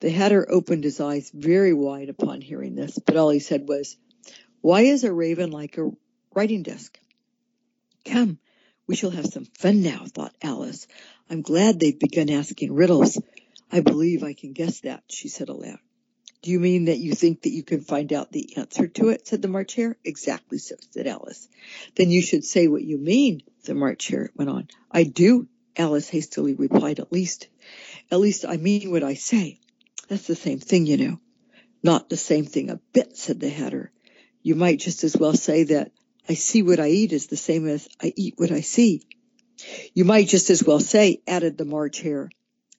The 0.00 0.10
Hatter 0.10 0.46
opened 0.50 0.82
his 0.82 1.00
eyes 1.00 1.30
very 1.32 1.72
wide 1.72 2.08
upon 2.08 2.40
hearing 2.40 2.74
this, 2.74 2.98
but 2.98 3.16
all 3.16 3.30
he 3.30 3.38
said 3.38 3.68
was, 3.68 3.96
Why 4.60 4.80
is 4.82 5.04
a 5.04 5.12
raven 5.12 5.52
like 5.52 5.78
a 5.78 5.92
writing 6.34 6.64
desk? 6.64 6.98
Come, 8.04 8.40
we 8.88 8.96
shall 8.96 9.10
have 9.10 9.26
some 9.26 9.46
fun 9.58 9.80
now, 9.80 10.06
thought 10.08 10.34
Alice. 10.42 10.88
I'm 11.30 11.42
glad 11.42 11.78
they've 11.78 11.98
begun 11.98 12.30
asking 12.30 12.74
riddles. 12.74 13.16
I 13.70 13.80
believe 13.80 14.24
I 14.24 14.32
can 14.32 14.52
guess 14.52 14.80
that, 14.80 15.04
she 15.08 15.28
said 15.28 15.48
aloud. 15.48 15.78
Do 16.44 16.50
you 16.50 16.60
mean 16.60 16.84
that 16.84 16.98
you 16.98 17.14
think 17.14 17.40
that 17.42 17.52
you 17.52 17.62
can 17.62 17.80
find 17.80 18.12
out 18.12 18.30
the 18.30 18.58
answer 18.58 18.86
to 18.86 19.08
it? 19.08 19.26
said 19.26 19.40
the 19.40 19.48
March 19.48 19.76
Hare. 19.76 19.96
Exactly 20.04 20.58
so, 20.58 20.74
said 20.90 21.06
Alice. 21.06 21.48
Then 21.94 22.10
you 22.10 22.20
should 22.20 22.44
say 22.44 22.68
what 22.68 22.84
you 22.84 22.98
mean, 22.98 23.42
the 23.64 23.74
March 23.74 24.08
Hare 24.08 24.28
went 24.36 24.50
on. 24.50 24.68
I 24.90 25.04
do, 25.04 25.48
Alice 25.74 26.10
hastily 26.10 26.52
replied, 26.52 27.00
at 27.00 27.10
least. 27.10 27.48
At 28.12 28.20
least 28.20 28.44
I 28.44 28.58
mean 28.58 28.90
what 28.90 29.02
I 29.02 29.14
say. 29.14 29.58
That's 30.08 30.26
the 30.26 30.36
same 30.36 30.58
thing, 30.58 30.84
you 30.84 30.98
know. 30.98 31.18
Not 31.82 32.10
the 32.10 32.18
same 32.18 32.44
thing 32.44 32.68
a 32.68 32.78
bit, 32.92 33.16
said 33.16 33.40
the 33.40 33.48
Hatter. 33.48 33.90
You 34.42 34.54
might 34.54 34.80
just 34.80 35.02
as 35.02 35.16
well 35.16 35.32
say 35.32 35.64
that 35.64 35.92
I 36.28 36.34
see 36.34 36.62
what 36.62 36.78
I 36.78 36.88
eat 36.88 37.14
is 37.14 37.26
the 37.26 37.38
same 37.38 37.66
as 37.66 37.88
I 38.02 38.12
eat 38.14 38.34
what 38.36 38.52
I 38.52 38.60
see. 38.60 39.00
You 39.94 40.04
might 40.04 40.28
just 40.28 40.50
as 40.50 40.62
well 40.62 40.80
say, 40.80 41.22
added 41.26 41.56
the 41.56 41.64
March 41.64 42.00
Hare, 42.00 42.28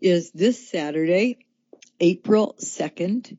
is 0.00 0.30
this 0.32 0.68
Saturday, 0.68 1.46
April 1.98 2.54
2nd 2.58 3.36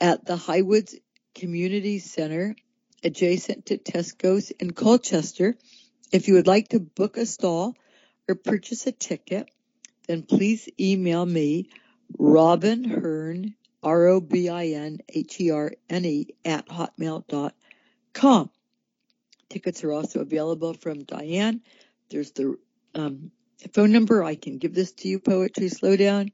at 0.00 0.24
the 0.24 0.36
Highwoods 0.36 0.94
Community 1.34 1.98
Center 1.98 2.54
adjacent 3.02 3.66
to 3.66 3.78
Tesco's 3.78 4.50
in 4.50 4.72
Colchester. 4.72 5.56
If 6.12 6.28
you 6.28 6.34
would 6.34 6.46
like 6.46 6.68
to 6.68 6.80
book 6.80 7.16
a 7.16 7.26
stall 7.26 7.74
or 8.28 8.34
purchase 8.34 8.86
a 8.86 8.92
ticket, 8.92 9.50
then 10.06 10.22
please 10.22 10.68
email 10.78 11.24
me, 11.24 11.70
Robin 12.18 12.84
Herne, 12.84 13.54
R-O-B-I-N-H-E-R-N-E 13.82 14.48
E 16.08 16.34
at 16.44 16.68
hotmail.com. 16.68 18.50
Tickets 19.48 19.84
are 19.84 19.92
also 19.92 20.20
available 20.20 20.74
from 20.74 21.04
Diane. 21.04 21.62
There's 22.10 22.30
the 22.32 22.56
um, 22.94 23.32
phone 23.68 23.92
number. 23.92 24.22
I 24.24 24.34
can 24.34 24.58
give 24.58 24.74
this 24.74 24.92
to 24.92 25.08
you, 25.08 25.18
Poetry 25.18 25.68
Slowdown. 25.68 26.32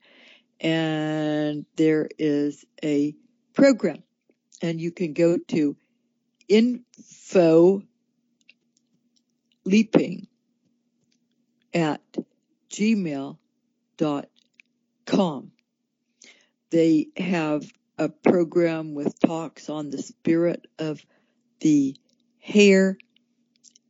And 0.60 1.66
there 1.76 2.08
is 2.18 2.64
a 2.82 3.14
program. 3.54 4.02
And 4.60 4.80
you 4.80 4.90
can 4.90 5.12
go 5.12 5.38
to 5.48 5.76
info 6.48 7.82
leaping 9.64 10.26
at 11.74 12.00
gmail.com. 12.70 13.36
They 16.70 17.08
have 17.16 17.64
a 17.98 18.08
program 18.08 18.94
with 18.94 19.18
talks 19.20 19.68
on 19.68 19.90
the 19.90 19.98
spirit 20.02 20.66
of 20.78 21.04
the 21.60 21.96
hare, 22.38 22.96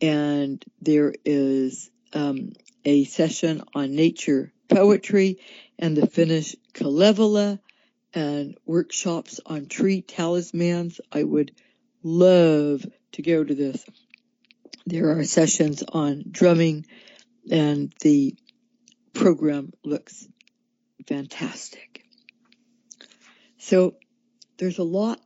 and 0.01 0.65
there 0.81 1.13
is 1.25 1.91
um, 2.13 2.53
a 2.85 3.05
session 3.05 3.63
on 3.75 3.95
nature 3.95 4.53
poetry 4.69 5.39
and 5.79 5.97
the 5.97 6.07
Finnish 6.07 6.57
Kalevala 6.73 7.61
and 8.15 8.57
workshops 8.67 9.41
on 9.45 9.67
tree 9.67 10.03
talismans. 10.03 11.01
I 11.13 11.23
would 11.23 11.53
love 12.03 12.85
to 13.13 13.23
go 13.23 13.43
to 13.43 13.55
this. 13.55 13.85
There 14.87 15.19
are 15.19 15.25
sessions 15.25 15.83
on 15.83 16.25
drumming 16.31 16.87
and 17.51 17.93
the 18.01 18.37
program 19.13 19.73
looks 19.85 20.27
fantastic. 21.07 22.05
So 23.59 23.97
there's 24.59 24.79
a 24.79 24.85
lot 24.85 25.21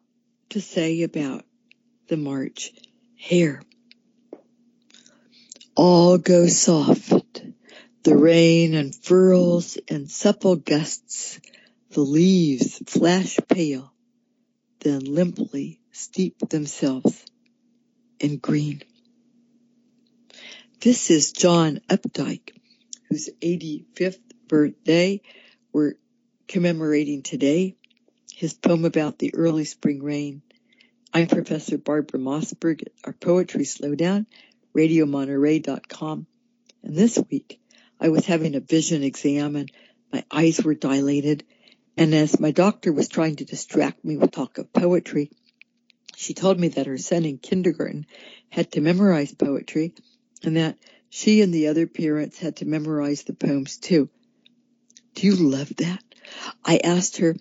to 0.51 0.61
say 0.61 1.03
about 1.03 1.45
the 2.09 2.17
March 2.17 2.73
hare. 3.19 3.63
All 5.75 6.19
go 6.19 6.49
soft. 6.49 7.43
The 8.03 8.17
rain 8.17 8.75
unfurls 8.75 9.77
in 9.89 10.07
supple 10.07 10.57
gusts. 10.57 11.41
The 11.91 12.03
leaves 12.03 12.83
flash 12.87 13.39
pale, 13.49 13.93
then 14.81 15.01
limply 15.01 15.81
steep 15.93 16.39
themselves 16.51 17.25
in 18.21 18.37
green. 18.37 18.83
This 20.81 21.11
is 21.11 21.33
John 21.33 21.81
Updike, 21.89 22.55
whose 23.09 23.31
85th 23.41 24.21
birthday 24.49 25.23
we're 25.73 25.95
commemorating 26.49 27.23
today. 27.23 27.77
His 28.35 28.53
poem 28.53 28.85
about 28.85 29.19
the 29.19 29.35
early 29.35 29.65
spring 29.65 30.03
rain. 30.03 30.43
I'm 31.15 31.29
Professor 31.29 31.79
Barbara 31.79 32.21
Mossberg 32.21 32.83
at 32.83 32.93
our 33.05 33.13
Poetry 33.13 33.65
Slowdown, 33.65 34.27
radiomonterey.com. 34.77 36.27
And 36.83 36.97
this 36.97 37.19
week 37.31 37.61
I 38.01 38.09
was 38.09 38.27
having 38.27 38.55
a 38.55 38.61
vision 38.61 39.03
exam 39.03 39.57
and 39.57 39.71
my 40.13 40.25
eyes 40.31 40.63
were 40.63 40.75
dilated. 40.75 41.45
And 41.97 42.15
as 42.15 42.41
my 42.41 42.51
doctor 42.51 42.93
was 42.93 43.09
trying 43.09 43.37
to 43.37 43.45
distract 43.45 44.05
me 44.05 44.17
with 44.17 44.31
talk 44.31 44.59
of 44.59 44.73
poetry, 44.73 45.31
she 46.17 46.35
told 46.35 46.59
me 46.59 46.69
that 46.69 46.87
her 46.87 46.99
son 46.99 47.25
in 47.25 47.39
kindergarten 47.39 48.07
had 48.49 48.73
to 48.73 48.81
memorize 48.81 49.35
poetry 49.35 49.95
and 50.43 50.57
that 50.57 50.79
she 51.11 51.43
and 51.43 51.53
the 51.53 51.69
other 51.69 51.87
parents 51.87 52.39
had 52.39 52.57
to 52.57 52.65
memorize 52.65 53.25
the 53.25 53.35
poems 53.35 53.77
too. 53.77 54.09
Do 55.15 55.27
you 55.27 55.37
love 55.37 55.75
that? 55.77 56.03
I 56.65 56.79
asked 56.83 57.19
her 57.19 57.37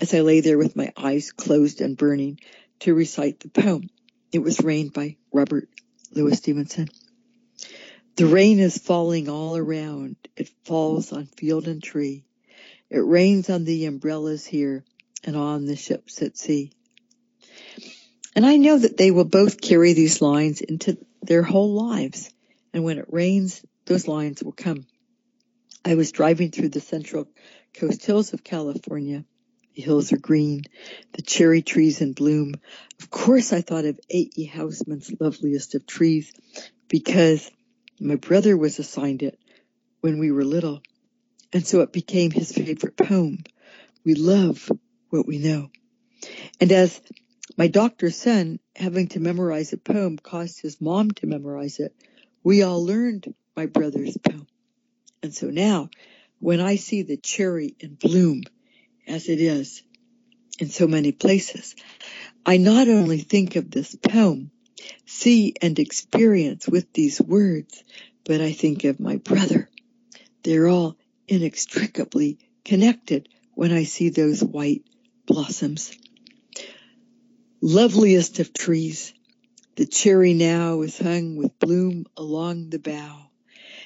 as 0.00 0.12
I 0.12 0.20
lay 0.20 0.40
there 0.40 0.58
with 0.58 0.76
my 0.76 0.92
eyes 0.96 1.32
closed 1.32 1.80
and 1.80 1.96
burning 1.96 2.40
to 2.80 2.94
recite 2.94 3.40
the 3.40 3.48
poem. 3.48 3.88
It 4.32 4.40
was 4.40 4.60
Rain 4.60 4.88
by 4.88 5.16
Robert 5.32 5.68
Louis 6.16 6.38
Stevenson. 6.38 6.88
The 8.16 8.24
rain 8.24 8.58
is 8.58 8.78
falling 8.78 9.28
all 9.28 9.54
around. 9.54 10.16
It 10.34 10.48
falls 10.64 11.12
on 11.12 11.26
field 11.26 11.68
and 11.68 11.82
tree. 11.82 12.24
It 12.88 13.04
rains 13.04 13.50
on 13.50 13.64
the 13.64 13.84
umbrellas 13.84 14.46
here 14.46 14.82
and 15.24 15.36
on 15.36 15.66
the 15.66 15.76
ships 15.76 16.22
at 16.22 16.38
sea. 16.38 16.72
And 18.34 18.46
I 18.46 18.56
know 18.56 18.78
that 18.78 18.96
they 18.96 19.10
will 19.10 19.26
both 19.26 19.60
carry 19.60 19.92
these 19.92 20.22
lines 20.22 20.62
into 20.62 20.96
their 21.20 21.42
whole 21.42 21.74
lives. 21.74 22.32
And 22.72 22.82
when 22.82 22.96
it 22.96 23.12
rains, 23.12 23.62
those 23.84 24.08
lines 24.08 24.42
will 24.42 24.52
come. 24.52 24.86
I 25.84 25.96
was 25.96 26.12
driving 26.12 26.50
through 26.50 26.70
the 26.70 26.80
central 26.80 27.28
coast 27.74 28.06
hills 28.06 28.32
of 28.32 28.42
California. 28.42 29.26
The 29.76 29.82
hills 29.82 30.10
are 30.14 30.18
green, 30.18 30.62
the 31.12 31.20
cherry 31.20 31.60
trees 31.60 32.00
in 32.00 32.14
bloom. 32.14 32.54
Of 32.98 33.10
course, 33.10 33.52
I 33.52 33.60
thought 33.60 33.84
of 33.84 34.00
A.E. 34.10 34.46
Housman's 34.46 35.12
loveliest 35.20 35.74
of 35.74 35.86
trees 35.86 36.32
because 36.88 37.50
my 38.00 38.16
brother 38.16 38.56
was 38.56 38.78
assigned 38.78 39.22
it 39.22 39.38
when 40.00 40.18
we 40.18 40.30
were 40.30 40.46
little. 40.46 40.80
And 41.52 41.66
so 41.66 41.82
it 41.82 41.92
became 41.92 42.30
his 42.30 42.52
favorite 42.52 42.96
poem. 42.96 43.44
We 44.02 44.14
love 44.14 44.72
what 45.10 45.26
we 45.26 45.38
know. 45.38 45.68
And 46.58 46.72
as 46.72 46.98
my 47.58 47.68
doctor's 47.68 48.16
son 48.16 48.60
having 48.74 49.08
to 49.08 49.20
memorize 49.20 49.74
a 49.74 49.76
poem 49.76 50.16
caused 50.16 50.62
his 50.62 50.80
mom 50.80 51.10
to 51.12 51.26
memorize 51.26 51.80
it, 51.80 51.94
we 52.42 52.62
all 52.62 52.82
learned 52.82 53.34
my 53.54 53.66
brother's 53.66 54.16
poem. 54.16 54.46
And 55.22 55.34
so 55.34 55.50
now, 55.50 55.90
when 56.38 56.60
I 56.60 56.76
see 56.76 57.02
the 57.02 57.18
cherry 57.18 57.76
in 57.78 57.94
bloom, 57.94 58.42
as 59.06 59.28
it 59.28 59.40
is 59.40 59.82
in 60.58 60.68
so 60.68 60.86
many 60.86 61.12
places, 61.12 61.74
I 62.44 62.56
not 62.56 62.88
only 62.88 63.18
think 63.18 63.56
of 63.56 63.70
this 63.70 63.94
poem, 63.94 64.50
see 65.04 65.54
and 65.60 65.78
experience 65.78 66.68
with 66.68 66.92
these 66.92 67.20
words, 67.20 67.82
but 68.24 68.40
I 68.40 68.52
think 68.52 68.84
of 68.84 69.00
my 69.00 69.16
brother. 69.16 69.68
They're 70.42 70.68
all 70.68 70.96
inextricably 71.28 72.38
connected 72.64 73.28
when 73.54 73.72
I 73.72 73.84
see 73.84 74.10
those 74.10 74.42
white 74.42 74.84
blossoms. 75.26 75.96
Loveliest 77.60 78.38
of 78.38 78.52
trees, 78.52 79.12
the 79.76 79.86
cherry 79.86 80.34
now 80.34 80.82
is 80.82 80.98
hung 80.98 81.36
with 81.36 81.58
bloom 81.58 82.04
along 82.16 82.70
the 82.70 82.78
bough 82.78 83.30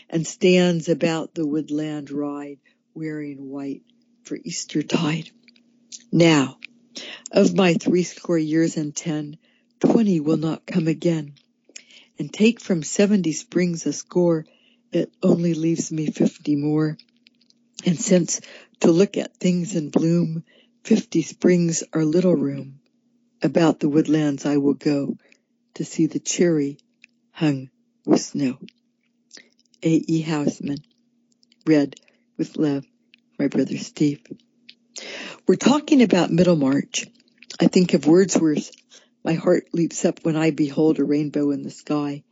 and 0.08 0.26
stands 0.26 0.88
about 0.88 1.34
the 1.34 1.46
woodland 1.46 2.10
ride 2.10 2.58
wearing 2.94 3.48
white 3.48 3.82
for 4.24 4.36
Eastertide. 4.36 5.30
Now, 6.12 6.58
of 7.32 7.54
my 7.54 7.74
threescore 7.74 8.38
years 8.38 8.76
and 8.76 8.94
ten, 8.94 9.38
twenty 9.80 10.20
will 10.20 10.36
not 10.36 10.66
come 10.66 10.88
again. 10.88 11.34
And 12.18 12.32
take 12.32 12.60
from 12.60 12.82
seventy 12.82 13.32
springs 13.32 13.86
a 13.86 13.92
score, 13.92 14.44
it 14.92 15.12
only 15.22 15.54
leaves 15.54 15.90
me 15.90 16.06
fifty 16.06 16.56
more. 16.56 16.98
And 17.86 17.98
since 17.98 18.40
to 18.80 18.90
look 18.90 19.16
at 19.16 19.36
things 19.36 19.74
in 19.74 19.90
bloom, 19.90 20.44
fifty 20.84 21.22
springs 21.22 21.84
are 21.92 22.04
little 22.04 22.34
room, 22.34 22.80
about 23.42 23.80
the 23.80 23.88
woodlands 23.88 24.44
I 24.44 24.58
will 24.58 24.74
go 24.74 25.16
to 25.74 25.84
see 25.84 26.06
the 26.06 26.18
cherry 26.18 26.78
hung 27.30 27.70
with 28.04 28.20
snow. 28.20 28.58
A. 29.82 29.88
E. 29.88 30.22
Housman. 30.22 30.82
Read 31.64 31.94
with 32.36 32.56
love, 32.56 32.84
my 33.40 33.48
brother 33.48 33.78
Steve. 33.78 34.20
We're 35.48 35.54
talking 35.54 36.02
about 36.02 36.30
Middlemarch. 36.30 37.06
I 37.58 37.68
think 37.68 37.94
of 37.94 38.06
Wordsworth. 38.06 38.70
My 39.24 39.32
heart 39.32 39.64
leaps 39.72 40.04
up 40.04 40.22
when 40.22 40.36
I 40.36 40.50
behold 40.50 40.98
a 40.98 41.04
rainbow 41.04 41.50
in 41.50 41.62
the 41.62 41.70
sky. 41.70 42.22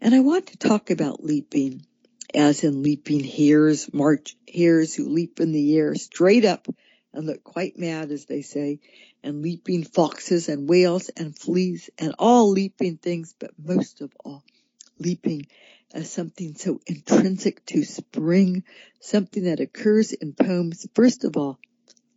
And 0.00 0.14
I 0.14 0.20
want 0.20 0.46
to 0.46 0.56
talk 0.56 0.90
about 0.90 1.24
leaping, 1.24 1.84
as 2.32 2.62
in 2.62 2.84
leaping 2.84 3.24
hares, 3.24 3.92
March 3.92 4.36
hares 4.46 4.94
who 4.94 5.08
leap 5.08 5.40
in 5.40 5.50
the 5.50 5.76
air 5.76 5.96
straight 5.96 6.44
up 6.44 6.68
and 7.12 7.26
look 7.26 7.42
quite 7.42 7.76
mad, 7.76 8.12
as 8.12 8.26
they 8.26 8.42
say, 8.42 8.78
and 9.24 9.42
leaping 9.42 9.82
foxes 9.82 10.48
and 10.48 10.68
whales 10.68 11.08
and 11.08 11.36
fleas 11.36 11.90
and 11.98 12.14
all 12.20 12.50
leaping 12.52 12.98
things, 12.98 13.34
but 13.36 13.50
most 13.58 14.00
of 14.00 14.12
all, 14.24 14.44
leaping 15.00 15.48
as 15.96 16.10
something 16.10 16.54
so 16.54 16.78
intrinsic 16.86 17.64
to 17.64 17.82
spring, 17.82 18.62
something 19.00 19.44
that 19.44 19.60
occurs 19.60 20.12
in 20.12 20.34
poems. 20.34 20.86
First 20.94 21.24
of 21.24 21.38
all, 21.38 21.58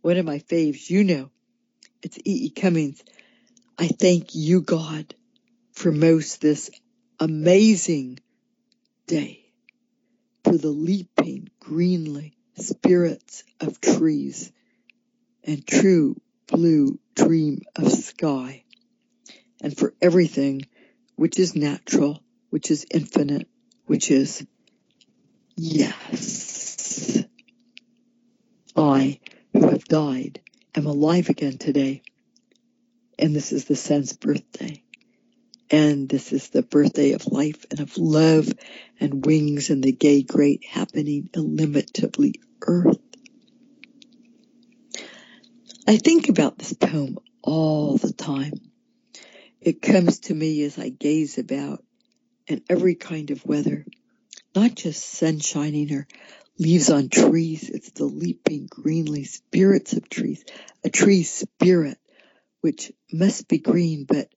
one 0.02 0.18
of 0.18 0.26
my 0.26 0.38
faves, 0.38 0.90
you 0.90 1.02
know, 1.02 1.30
it's 2.02 2.18
E. 2.18 2.22
E. 2.44 2.50
Cummings. 2.50 3.02
I 3.78 3.88
thank 3.88 4.34
you, 4.34 4.60
God, 4.60 5.14
for 5.72 5.90
most 5.90 6.42
this 6.42 6.70
amazing 7.18 8.18
day, 9.06 9.46
for 10.44 10.58
the 10.58 10.68
leaping 10.68 11.48
greenly 11.58 12.36
spirits 12.56 13.44
of 13.60 13.80
trees 13.80 14.52
and 15.42 15.66
true 15.66 16.20
blue 16.48 16.98
dream 17.14 17.62
of 17.76 17.90
sky, 17.90 18.62
and 19.62 19.74
for 19.74 19.94
everything 20.02 20.66
which 21.16 21.38
is 21.38 21.56
natural, 21.56 22.22
which 22.50 22.70
is 22.70 22.84
infinite, 22.90 23.48
which 23.90 24.12
is 24.12 24.46
yes. 25.56 27.18
I, 28.76 29.18
who 29.52 29.68
have 29.68 29.84
died, 29.84 30.40
am 30.76 30.86
alive 30.86 31.28
again 31.28 31.58
today. 31.58 32.02
And 33.18 33.34
this 33.34 33.50
is 33.50 33.64
the 33.64 33.74
sun's 33.74 34.12
birthday. 34.12 34.84
And 35.72 36.08
this 36.08 36.32
is 36.32 36.50
the 36.50 36.62
birthday 36.62 37.14
of 37.14 37.26
life 37.26 37.66
and 37.68 37.80
of 37.80 37.98
love 37.98 38.52
and 39.00 39.26
wings 39.26 39.70
and 39.70 39.82
the 39.82 39.90
gay 39.90 40.22
great 40.22 40.64
happening 40.64 41.28
illimitably 41.34 42.34
earth. 42.62 42.96
I 45.88 45.96
think 45.96 46.28
about 46.28 46.58
this 46.58 46.74
poem 46.74 47.18
all 47.42 47.96
the 47.96 48.12
time. 48.12 48.52
It 49.60 49.82
comes 49.82 50.20
to 50.20 50.34
me 50.34 50.62
as 50.62 50.78
I 50.78 50.90
gaze 50.90 51.38
about 51.38 51.82
in 52.46 52.62
every 52.68 52.94
kind 52.94 53.30
of 53.30 53.44
weather, 53.46 53.86
not 54.54 54.74
just 54.74 55.04
sun 55.04 55.38
shining 55.40 55.92
or 55.92 56.06
leaves 56.58 56.90
on 56.90 57.08
trees. 57.08 57.68
It's 57.70 57.90
the 57.90 58.04
leaping 58.04 58.66
greenly 58.66 59.24
spirits 59.24 59.92
of 59.94 60.08
trees, 60.08 60.44
a 60.84 60.90
tree 60.90 61.22
spirit, 61.22 61.98
which 62.60 62.92
must 63.12 63.48
be 63.48 63.58
green, 63.58 64.04
but 64.04 64.28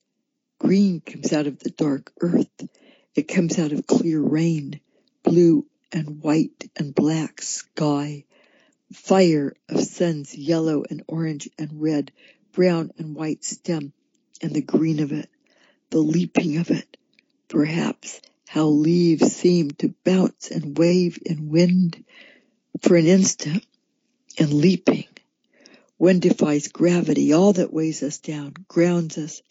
green 0.59 1.01
comes 1.01 1.33
out 1.33 1.47
of 1.47 1.59
the 1.59 1.71
dark 1.71 2.11
earth. 2.21 2.49
It 3.15 3.27
comes 3.27 3.59
out 3.59 3.71
of 3.71 3.85
clear 3.85 4.19
rain, 4.19 4.79
blue 5.23 5.65
and 5.91 6.21
white 6.21 6.69
and 6.75 6.95
black 6.95 7.41
sky, 7.41 8.25
fire 8.91 9.53
of 9.69 9.81
suns, 9.81 10.35
yellow 10.35 10.83
and 10.89 11.03
orange 11.07 11.49
and 11.57 11.81
red, 11.81 12.11
brown 12.53 12.91
and 12.97 13.15
white 13.15 13.43
stem, 13.43 13.93
and 14.41 14.53
the 14.53 14.61
green 14.61 14.99
of 14.99 15.11
it, 15.11 15.29
the 15.89 15.99
leaping 15.99 16.57
of 16.57 16.71
it, 16.71 16.97
perhaps 17.53 18.19
how 18.47 18.65
leaves 18.65 19.31
seem 19.35 19.69
to 19.69 19.93
bounce 20.03 20.49
and 20.49 20.75
wave 20.75 21.19
in 21.23 21.49
wind 21.49 22.03
for 22.81 22.95
an 22.95 23.05
instant 23.05 23.63
and 24.39 24.51
leaping. 24.51 25.05
Wind 25.99 26.23
defies 26.23 26.67
gravity, 26.69 27.31
all 27.31 27.53
that 27.53 27.71
weighs 27.71 28.01
us 28.01 28.17
down, 28.17 28.55
grounds 28.67 29.19
us, 29.19 29.43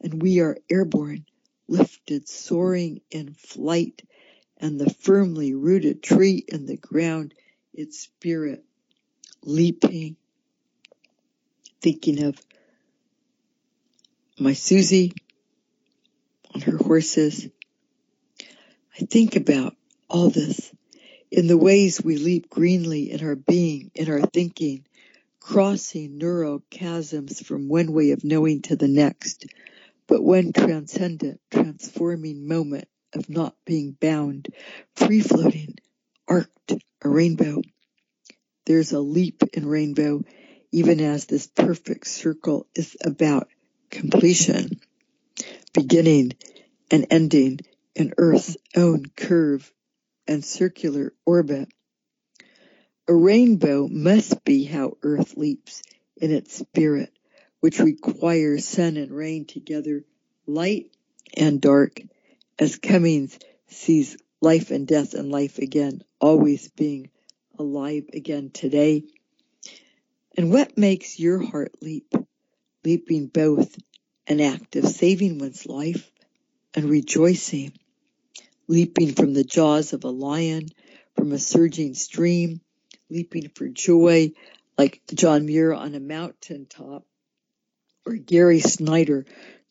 and 0.00 0.22
we 0.22 0.38
are 0.38 0.56
airborne, 0.70 1.26
lifted, 1.66 2.28
soaring 2.28 3.00
in 3.10 3.34
flight, 3.34 4.02
and 4.58 4.80
the 4.80 4.90
firmly 4.90 5.52
rooted 5.52 6.00
tree 6.00 6.44
in 6.46 6.64
the 6.66 6.76
ground, 6.76 7.34
its 7.74 7.98
spirit 7.98 8.64
leaping, 9.42 10.16
thinking 11.80 12.22
of 12.22 12.40
my 14.38 14.52
Susie 14.52 15.12
on 16.58 16.72
her 16.72 16.78
horses. 16.78 17.48
I 19.00 19.04
think 19.04 19.36
about 19.36 19.76
all 20.08 20.30
this 20.30 20.72
in 21.30 21.46
the 21.46 21.58
ways 21.58 22.02
we 22.02 22.16
leap 22.16 22.50
greenly 22.50 23.12
in 23.12 23.24
our 23.24 23.36
being, 23.36 23.90
in 23.94 24.10
our 24.10 24.22
thinking, 24.22 24.84
crossing 25.40 26.18
neural 26.18 26.62
chasms 26.70 27.40
from 27.42 27.68
one 27.68 27.92
way 27.92 28.10
of 28.10 28.24
knowing 28.24 28.62
to 28.62 28.76
the 28.76 28.88
next, 28.88 29.46
but 30.08 30.22
one 30.22 30.52
transcendent, 30.52 31.40
transforming 31.50 32.48
moment 32.48 32.88
of 33.14 33.28
not 33.28 33.54
being 33.64 33.92
bound, 33.92 34.48
free 34.96 35.20
floating, 35.20 35.76
arced, 36.26 36.50
a 37.02 37.08
rainbow. 37.08 37.62
There's 38.66 38.92
a 38.92 39.00
leap 39.00 39.42
in 39.52 39.66
rainbow, 39.66 40.24
even 40.72 41.00
as 41.00 41.26
this 41.26 41.46
perfect 41.46 42.08
circle 42.08 42.66
is 42.74 42.96
about 43.04 43.48
completion, 43.90 44.80
beginning 45.70 46.32
and 46.90 47.06
ending 47.10 47.60
in 47.94 48.14
Earth's 48.16 48.56
own 48.76 49.04
curve 49.16 49.72
and 50.26 50.44
circular 50.44 51.12
orbit. 51.26 51.68
A 53.08 53.14
rainbow 53.14 53.88
must 53.88 54.44
be 54.44 54.64
how 54.64 54.98
Earth 55.02 55.36
leaps 55.36 55.82
in 56.16 56.30
its 56.30 56.54
spirit, 56.56 57.12
which 57.60 57.80
requires 57.80 58.66
sun 58.66 58.96
and 58.96 59.10
rain 59.10 59.46
together, 59.46 60.04
light 60.46 60.90
and 61.36 61.60
dark, 61.60 62.00
as 62.58 62.76
Cummings 62.76 63.38
sees 63.68 64.16
life 64.40 64.70
and 64.70 64.86
death 64.86 65.14
and 65.14 65.30
life 65.30 65.58
again, 65.58 66.02
always 66.20 66.68
being 66.70 67.10
alive 67.58 68.04
again 68.12 68.50
today. 68.50 69.04
And 70.36 70.52
what 70.52 70.78
makes 70.78 71.18
your 71.18 71.42
heart 71.42 71.72
leap? 71.82 72.12
Leaping 72.84 73.26
both 73.26 73.76
an 74.28 74.40
act 74.40 74.76
of 74.76 74.84
saving 74.86 75.38
one's 75.38 75.66
life 75.66 76.10
and 76.74 76.84
rejoicing, 76.84 77.72
leaping 78.68 79.14
from 79.14 79.32
the 79.32 79.44
jaws 79.44 79.94
of 79.94 80.04
a 80.04 80.10
lion, 80.10 80.68
from 81.16 81.32
a 81.32 81.38
surging 81.38 81.94
stream, 81.94 82.60
leaping 83.10 83.48
for 83.48 83.68
joy 83.68 84.30
like 84.76 85.00
John 85.12 85.46
Muir 85.46 85.72
on 85.72 85.94
a 85.94 86.00
mountain 86.00 86.66
top, 86.66 87.04
or 88.06 88.14
Gary 88.14 88.60
Snyder 88.60 89.24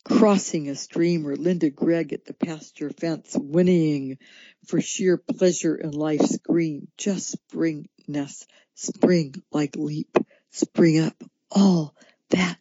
crossing 0.04 0.68
a 0.68 0.74
stream, 0.74 1.26
or 1.26 1.36
Linda 1.36 1.70
Gregg 1.70 2.12
at 2.12 2.24
the 2.24 2.34
pasture 2.34 2.90
fence 2.90 3.34
whinnying 3.34 4.18
for 4.66 4.80
sheer 4.80 5.18
pleasure 5.18 5.76
in 5.76 5.90
life's 5.90 6.38
green. 6.38 6.88
Just 6.96 7.30
springness, 7.30 8.46
spring 8.74 9.34
like 9.52 9.76
leap, 9.76 10.16
spring 10.50 11.00
up, 11.00 11.22
all 11.50 11.94
that 12.30 12.58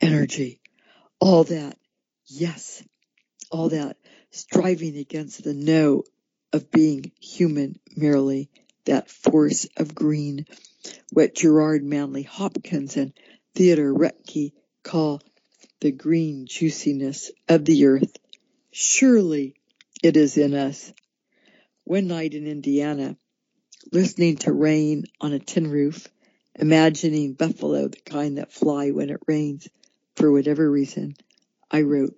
energy, 0.00 0.60
all 1.24 1.44
that 1.44 1.78
yes, 2.26 2.84
all 3.50 3.70
that 3.70 3.96
striving 4.30 4.98
against 4.98 5.42
the 5.42 5.54
no 5.54 6.02
of 6.52 6.70
being 6.70 7.12
human 7.18 7.80
merely, 7.96 8.50
that 8.84 9.08
force 9.08 9.66
of 9.78 9.94
green, 9.94 10.44
what 11.14 11.34
Gerard 11.34 11.82
Manley 11.82 12.24
Hopkins 12.24 12.98
and 12.98 13.14
Theodore 13.54 13.94
Roethke 13.94 14.52
call 14.82 15.22
the 15.80 15.92
green 15.92 16.44
juiciness 16.44 17.30
of 17.48 17.64
the 17.64 17.86
earth. 17.86 18.18
Surely 18.70 19.54
it 20.02 20.18
is 20.18 20.36
in 20.36 20.52
us. 20.52 20.92
One 21.84 22.06
night 22.06 22.34
in 22.34 22.46
Indiana, 22.46 23.16
listening 23.92 24.36
to 24.38 24.52
rain 24.52 25.04
on 25.22 25.32
a 25.32 25.38
tin 25.38 25.70
roof 25.70 26.06
imagining 26.54 27.32
buffalo, 27.32 27.88
the 27.88 28.00
kind 28.04 28.36
that 28.36 28.52
fly 28.52 28.90
when 28.90 29.08
it 29.08 29.20
rains. 29.26 29.66
For 30.16 30.30
whatever 30.30 30.70
reason, 30.70 31.16
I 31.70 31.82
wrote 31.82 32.16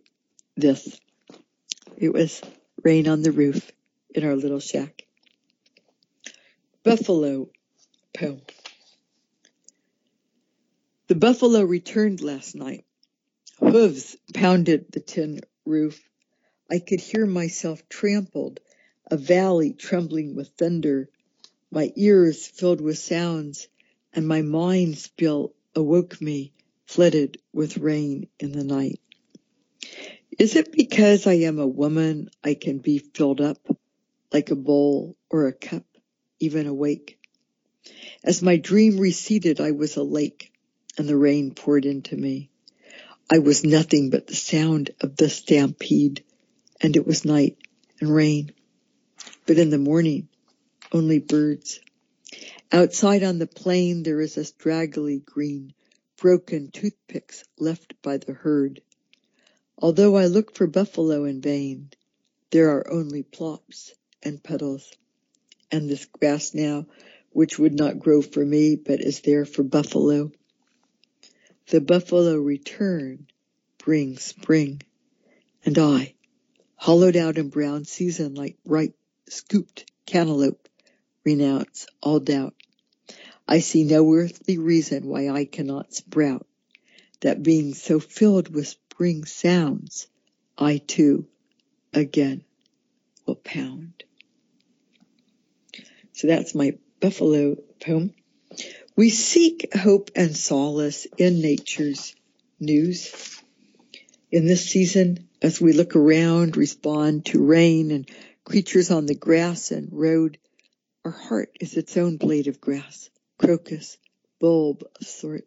this. 0.57 1.01
It 1.97 2.13
was 2.13 2.43
rain 2.83 3.09
on 3.09 3.23
the 3.23 3.33
roof 3.33 3.73
in 4.15 4.25
our 4.25 4.37
little 4.37 4.61
shack. 4.61 5.07
Buffalo 6.83 7.51
poem. 8.15 8.43
The 11.09 11.15
buffalo 11.15 11.63
returned 11.63 12.21
last 12.21 12.55
night. 12.55 12.85
Hooves 13.59 14.17
pounded 14.35 14.93
the 14.93 15.01
tin 15.01 15.41
roof. 15.65 16.01
I 16.71 16.81
could 16.81 17.01
hear 17.01 17.27
myself 17.27 17.89
trampled, 17.89 18.61
a 19.11 19.17
valley 19.17 19.73
trembling 19.73 20.35
with 20.35 20.49
thunder, 20.59 21.09
my 21.71 21.93
ears 21.97 22.47
filled 22.47 22.81
with 22.81 22.99
sounds, 22.99 23.69
and 24.13 24.27
my 24.27 24.43
mind 24.43 24.99
spill 24.99 25.55
awoke 25.75 26.21
me, 26.21 26.53
flooded 26.87 27.39
with 27.53 27.78
rain 27.78 28.28
in 28.39 28.53
the 28.53 28.64
night. 28.64 29.01
Is 30.39 30.57
it 30.57 30.72
because 30.72 31.26
I 31.26 31.34
am 31.34 31.59
a 31.59 31.66
woman 31.66 32.30
I 32.45 32.55
can 32.55 32.78
be 32.78 32.99
filled 32.99 33.41
up 33.41 33.59
like 34.32 34.51
a 34.51 34.57
bowl 34.57 35.16
or 35.30 35.47
a 35.47 35.53
cup, 35.53 35.84
even 36.41 36.66
awake? 36.66 37.18
As 38.22 38.43
my 38.43 38.57
dream 38.57 38.99
receded, 38.99 39.61
I 39.61 39.70
was 39.70 39.97
a 39.97 40.03
lake 40.03 40.53
and 40.99 41.09
the 41.09 41.16
rain 41.16 41.55
poured 41.55 41.84
into 41.84 42.16
me. 42.16 42.51
I 43.30 43.39
was 43.39 43.64
nothing 43.64 44.11
but 44.11 44.26
the 44.26 44.34
sound 44.34 44.91
of 45.01 45.16
the 45.16 45.28
stampede 45.28 46.24
and 46.80 46.97
it 46.97 47.07
was 47.07 47.24
night 47.24 47.57
and 48.01 48.14
rain. 48.14 48.53
But 49.47 49.59
in 49.59 49.70
the 49.70 49.78
morning, 49.78 50.28
only 50.93 51.18
birds. 51.18 51.80
Outside 52.70 53.22
on 53.22 53.39
the 53.39 53.47
plain, 53.47 54.03
there 54.03 54.20
is 54.20 54.37
a 54.37 54.45
straggly 54.45 55.20
green, 55.20 55.72
broken 56.17 56.71
toothpicks 56.71 57.45
left 57.59 57.95
by 58.03 58.17
the 58.17 58.33
herd. 58.33 58.81
Although 59.79 60.17
I 60.17 60.27
look 60.27 60.55
for 60.55 60.67
buffalo 60.67 61.25
in 61.25 61.41
vain, 61.41 61.91
there 62.51 62.71
are 62.71 62.91
only 62.91 63.23
plops 63.23 63.93
and 64.23 64.43
puddles. 64.43 64.93
And 65.71 65.89
this 65.89 66.07
grass 66.07 66.55
now, 66.55 66.87
which 67.31 67.59
would 67.59 67.75
not 67.75 67.99
grow 67.99 68.23
for 68.23 68.45
me, 68.45 68.77
but 68.77 69.01
is 69.01 69.21
there 69.21 69.45
for 69.45 69.62
buffalo. 69.62 70.33
The 71.69 71.81
buffalo 71.81 72.37
return 72.37 73.27
brings 73.79 74.23
spring, 74.23 74.83
and 75.64 75.77
I, 75.79 76.14
hollowed 76.77 77.17
out 77.17 77.39
in 77.39 77.51
brown 77.51 77.85
season 77.85 78.35
like 78.35 78.57
ripe 78.64 78.97
scooped 79.29 79.91
cantaloupe, 80.07 80.69
renounce 81.25 81.87
all 82.01 82.21
doubt. 82.21 82.55
I 83.49 83.61
see 83.61 83.85
no 83.85 84.13
earthly 84.13 84.59
reason 84.59 85.07
why 85.07 85.29
I 85.29 85.45
cannot 85.45 85.95
sprout, 85.95 86.47
that 87.21 87.43
being 87.43 87.75
so 87.75 88.01
filled 88.01 88.53
with 88.55 88.69
spring 88.69 89.25
sounds, 89.25 90.09
I 90.59 90.79
too 90.79 91.27
again 91.93 92.45
will 93.27 93.37
pound. 93.37 94.05
So 96.13 96.27
that's 96.27 96.55
my 96.55 96.79
buffalo 97.01 97.57
poem. 97.81 98.15
We 98.97 99.11
seek 99.11 99.75
hope 99.75 100.11
and 100.17 100.35
solace 100.37 101.07
in 101.19 101.41
nature's 101.41 102.15
news. 102.59 103.41
In 104.31 104.47
this 104.47 104.65
season, 104.65 105.29
as 105.43 105.61
we 105.61 105.73
look 105.73 105.95
around, 105.95 106.57
respond 106.57 107.27
to 107.27 107.45
rain 107.45 107.91
and 107.91 108.09
creatures 108.45 108.91
on 108.91 109.07
the 109.07 109.15
grass 109.15 109.71
and 109.71 109.89
road, 109.93 110.39
our 111.05 111.11
heart 111.11 111.57
is 111.61 111.77
its 111.77 111.97
own 111.97 112.17
blade 112.17 112.49
of 112.49 112.61
grass, 112.61 113.11
crocus, 113.39 113.99
bulb 114.39 114.84
of 115.01 115.07
sort, 115.07 115.47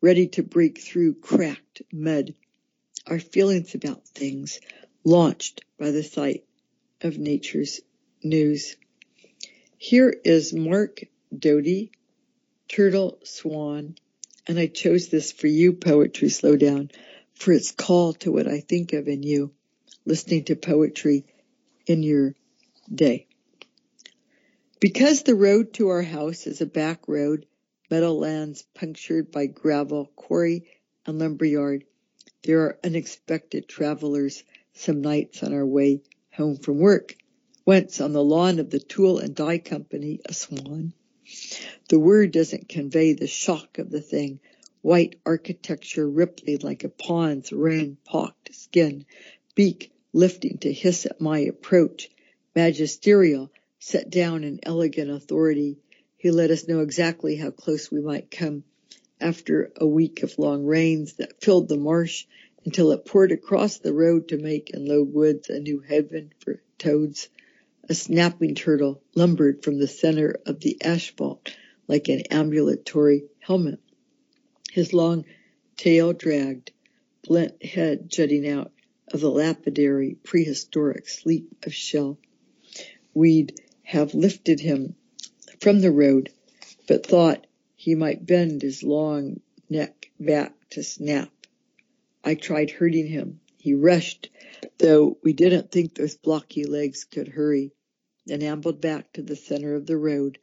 ready 0.00 0.28
to 0.28 0.42
break 0.42 0.80
through 0.80 1.14
cracked 1.14 1.82
mud. 1.92 2.34
Our 3.06 3.18
feelings 3.18 3.74
about 3.74 4.06
things 4.08 4.60
launched 5.04 5.64
by 5.78 5.90
the 5.90 6.02
sight 6.02 6.44
of 7.00 7.18
nature's 7.18 7.80
news. 8.22 8.76
Here 9.76 10.14
is 10.24 10.52
Mark 10.52 11.00
Doty 11.36 11.90
Turtle 12.68 13.18
Swan, 13.24 13.96
and 14.46 14.58
I 14.58 14.66
chose 14.66 15.08
this 15.08 15.32
for 15.32 15.46
you, 15.46 15.72
Poetry 15.72 16.28
Slowdown, 16.28 16.90
for 17.34 17.52
its 17.52 17.72
call 17.72 18.12
to 18.14 18.30
what 18.30 18.46
I 18.46 18.60
think 18.60 18.92
of 18.92 19.08
in 19.08 19.22
you, 19.22 19.52
listening 20.04 20.44
to 20.44 20.56
poetry 20.56 21.26
in 21.86 22.02
your 22.02 22.34
day. 22.92 23.26
Because 24.82 25.22
the 25.22 25.36
road 25.36 25.74
to 25.74 25.90
our 25.90 26.02
house 26.02 26.48
is 26.48 26.60
a 26.60 26.66
back 26.66 27.06
road, 27.06 27.46
meadowlands 27.88 28.64
punctured 28.74 29.30
by 29.30 29.46
gravel, 29.46 30.10
quarry, 30.16 30.64
and 31.06 31.20
lumberyard, 31.20 31.84
there 32.42 32.62
are 32.62 32.80
unexpected 32.82 33.68
travelers 33.68 34.42
some 34.72 35.00
nights 35.00 35.44
on 35.44 35.54
our 35.54 35.64
way 35.64 36.02
home 36.32 36.56
from 36.56 36.78
work. 36.78 37.14
Once 37.64 38.00
on 38.00 38.12
the 38.12 38.24
lawn 38.24 38.58
of 38.58 38.70
the 38.70 38.80
tool 38.80 39.20
and 39.20 39.36
die 39.36 39.58
company, 39.58 40.18
a 40.24 40.34
swan 40.34 40.92
the 41.88 42.00
word 42.00 42.32
doesn't 42.32 42.68
convey 42.68 43.12
the 43.12 43.28
shock 43.28 43.78
of 43.78 43.88
the 43.88 44.00
thing. 44.00 44.40
White 44.80 45.14
architecture 45.24 46.10
rippling 46.10 46.58
like 46.62 46.82
a 46.82 46.88
pond's 46.88 47.52
rain-pocked 47.52 48.52
skin, 48.52 49.06
beak 49.54 49.92
lifting 50.12 50.58
to 50.58 50.72
hiss 50.72 51.06
at 51.06 51.20
my 51.20 51.38
approach, 51.38 52.10
magisterial, 52.56 53.48
set 53.84 54.08
down 54.08 54.44
in 54.44 54.60
elegant 54.62 55.10
authority. 55.10 55.76
He 56.16 56.30
let 56.30 56.52
us 56.52 56.68
know 56.68 56.80
exactly 56.80 57.34
how 57.34 57.50
close 57.50 57.90
we 57.90 58.00
might 58.00 58.30
come 58.30 58.62
after 59.20 59.72
a 59.76 59.84
week 59.84 60.22
of 60.22 60.38
long 60.38 60.64
rains 60.64 61.14
that 61.14 61.42
filled 61.42 61.68
the 61.68 61.76
marsh 61.76 62.26
until 62.64 62.92
it 62.92 63.04
poured 63.04 63.32
across 63.32 63.78
the 63.78 63.92
road 63.92 64.28
to 64.28 64.38
make 64.38 64.70
in 64.70 64.86
low 64.86 65.02
woods 65.02 65.50
a 65.50 65.58
new 65.58 65.80
heaven 65.80 66.32
for 66.38 66.62
toads. 66.78 67.28
A 67.88 67.94
snapping 67.94 68.54
turtle 68.54 69.02
lumbered 69.16 69.64
from 69.64 69.80
the 69.80 69.88
center 69.88 70.36
of 70.46 70.60
the 70.60 70.80
asphalt 70.80 71.52
like 71.88 72.08
an 72.08 72.22
ambulatory 72.30 73.24
helmet. 73.40 73.80
His 74.70 74.92
long 74.92 75.24
tail 75.76 76.12
dragged, 76.12 76.70
blunt 77.24 77.64
head 77.64 78.08
jutting 78.08 78.48
out 78.48 78.70
of 79.08 79.20
the 79.20 79.30
lapidary 79.30 80.14
prehistoric 80.22 81.08
sleep 81.08 81.66
of 81.66 81.74
shell. 81.74 82.16
We'd 83.12 83.60
have 83.82 84.14
lifted 84.14 84.60
him 84.60 84.94
from 85.60 85.80
the 85.80 85.90
road, 85.90 86.30
but 86.86 87.06
thought 87.06 87.46
he 87.74 87.94
might 87.94 88.26
bend 88.26 88.62
his 88.62 88.82
long 88.82 89.40
neck 89.68 90.10
back 90.18 90.54
to 90.70 90.82
snap. 90.82 91.30
I 92.24 92.34
tried 92.34 92.70
hurting 92.70 93.06
him. 93.06 93.40
He 93.58 93.74
rushed, 93.74 94.30
though 94.78 95.18
we 95.22 95.32
didn't 95.32 95.70
think 95.70 95.94
those 95.94 96.16
blocky 96.16 96.64
legs 96.64 97.04
could 97.04 97.28
hurry, 97.28 97.72
and 98.28 98.42
ambled 98.42 98.80
back 98.80 99.12
to 99.12 99.22
the 99.22 99.36
center 99.36 99.74
of 99.74 99.86
the 99.86 99.96
road, 99.96 100.38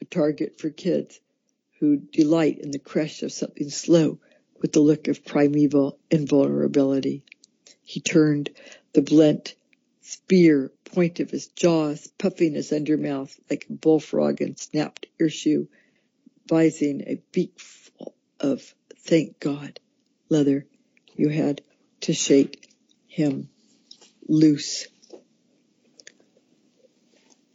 a 0.00 0.04
target 0.04 0.58
for 0.58 0.70
kids 0.70 1.20
who 1.80 1.96
delight 1.96 2.58
in 2.58 2.70
the 2.70 2.78
crush 2.78 3.22
of 3.22 3.32
something 3.32 3.70
slow 3.70 4.18
with 4.60 4.72
the 4.72 4.80
look 4.80 5.08
of 5.08 5.24
primeval 5.24 5.98
invulnerability. 6.10 7.24
He 7.82 8.00
turned 8.00 8.50
the 8.92 9.02
blunt 9.02 9.54
spear 10.02 10.72
point 10.84 11.20
of 11.20 11.30
his 11.30 11.46
jaws, 11.48 12.08
puffing 12.18 12.54
his 12.54 12.72
undermouth 12.72 13.38
like 13.48 13.66
a 13.68 13.72
bullfrog 13.72 14.40
and 14.40 14.58
snapped 14.58 15.06
earshoe, 15.18 15.66
vising 16.48 17.02
a 17.06 17.22
beakful 17.32 18.14
of, 18.40 18.74
thank 18.98 19.38
God, 19.40 19.80
leather. 20.28 20.66
You 21.16 21.28
had 21.28 21.62
to 22.02 22.12
shake 22.12 22.68
him 23.06 23.48
loose. 24.28 24.88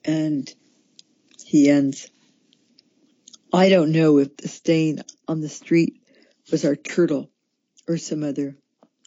And 0.06 0.52
he 1.46 1.70
ends, 1.70 2.10
I 3.54 3.70
don't 3.70 3.92
know 3.92 4.20
if 4.20 4.38
the 4.38 4.48
stain 4.48 5.02
on 5.28 5.42
the 5.42 5.50
street 5.50 6.02
was 6.50 6.64
our 6.64 6.76
turtle 6.76 7.30
or 7.88 7.98
some 7.98 8.24
other. 8.24 8.58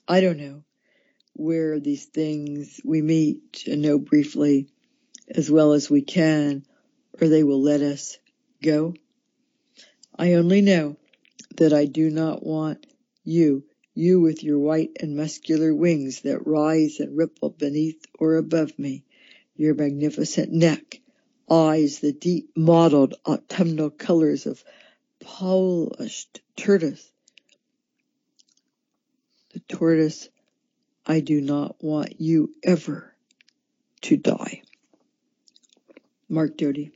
I 0.06 0.20
don't 0.20 0.38
know 0.38 0.64
where 1.40 1.80
these 1.80 2.04
things 2.04 2.80
we 2.84 3.00
meet 3.00 3.64
and 3.66 3.80
know 3.80 3.98
briefly 3.98 4.68
as 5.34 5.50
well 5.50 5.72
as 5.72 5.88
we 5.88 6.02
can, 6.02 6.62
or 7.18 7.28
they 7.28 7.42
will 7.42 7.62
let 7.62 7.80
us 7.80 8.18
go. 8.62 8.94
I 10.18 10.34
only 10.34 10.60
know 10.60 10.98
that 11.56 11.72
I 11.72 11.86
do 11.86 12.10
not 12.10 12.44
want 12.44 12.86
you, 13.24 13.64
you 13.94 14.20
with 14.20 14.44
your 14.44 14.58
white 14.58 14.98
and 15.00 15.16
muscular 15.16 15.74
wings 15.74 16.20
that 16.22 16.46
rise 16.46 17.00
and 17.00 17.16
ripple 17.16 17.48
beneath 17.48 18.04
or 18.18 18.36
above 18.36 18.78
me, 18.78 19.04
your 19.56 19.74
magnificent 19.74 20.52
neck, 20.52 21.00
eyes 21.50 22.00
the 22.00 22.12
deep 22.12 22.50
mottled 22.54 23.14
autumnal 23.26 23.88
colors 23.88 24.44
of 24.44 24.62
polished 25.20 26.42
tortoise. 26.56 27.10
The 29.54 29.60
tortoise, 29.60 30.28
I 31.06 31.20
do 31.20 31.40
not 31.40 31.82
want 31.82 32.20
you 32.20 32.54
ever 32.62 33.14
to 34.02 34.16
die. 34.16 34.62
Mark 36.28 36.56
Doty. 36.56 36.92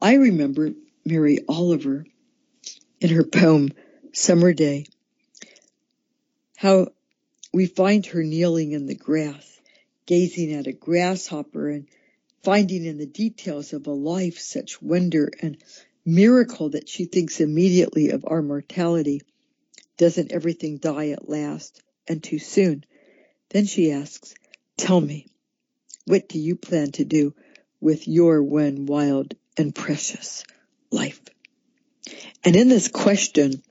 I 0.00 0.14
remember 0.14 0.70
Mary 1.04 1.38
Oliver 1.48 2.06
in 3.00 3.10
her 3.10 3.24
poem 3.24 3.70
Summer 4.12 4.52
Day, 4.52 4.86
how 6.56 6.88
we 7.52 7.66
find 7.66 8.04
her 8.06 8.22
kneeling 8.22 8.72
in 8.72 8.86
the 8.86 8.94
grass, 8.94 9.60
gazing 10.06 10.52
at 10.52 10.66
a 10.66 10.72
grasshopper 10.72 11.68
and 11.68 11.88
finding 12.42 12.84
in 12.84 12.98
the 12.98 13.06
details 13.06 13.72
of 13.72 13.86
a 13.86 13.92
life 13.92 14.38
such 14.38 14.80
wonder 14.80 15.30
and 15.40 15.56
miracle 16.04 16.70
that 16.70 16.88
she 16.88 17.06
thinks 17.06 17.40
immediately 17.40 18.10
of 18.10 18.24
our 18.26 18.42
mortality. 18.42 19.22
Doesn't 19.96 20.32
everything 20.32 20.76
die 20.76 21.08
at 21.08 21.28
last 21.28 21.82
and 22.08 22.22
too 22.22 22.38
soon? 22.38 22.84
Then 23.50 23.66
she 23.66 23.92
asks, 23.92 24.34
Tell 24.76 25.00
me, 25.00 25.26
what 26.06 26.28
do 26.28 26.38
you 26.38 26.56
plan 26.56 26.92
to 26.92 27.04
do 27.04 27.34
with 27.80 28.08
your 28.08 28.42
one 28.42 28.86
wild 28.86 29.34
and 29.56 29.74
precious 29.74 30.44
life? 30.90 31.20
And 32.44 32.56
in 32.56 32.68
this 32.68 32.88
question, 32.88 33.62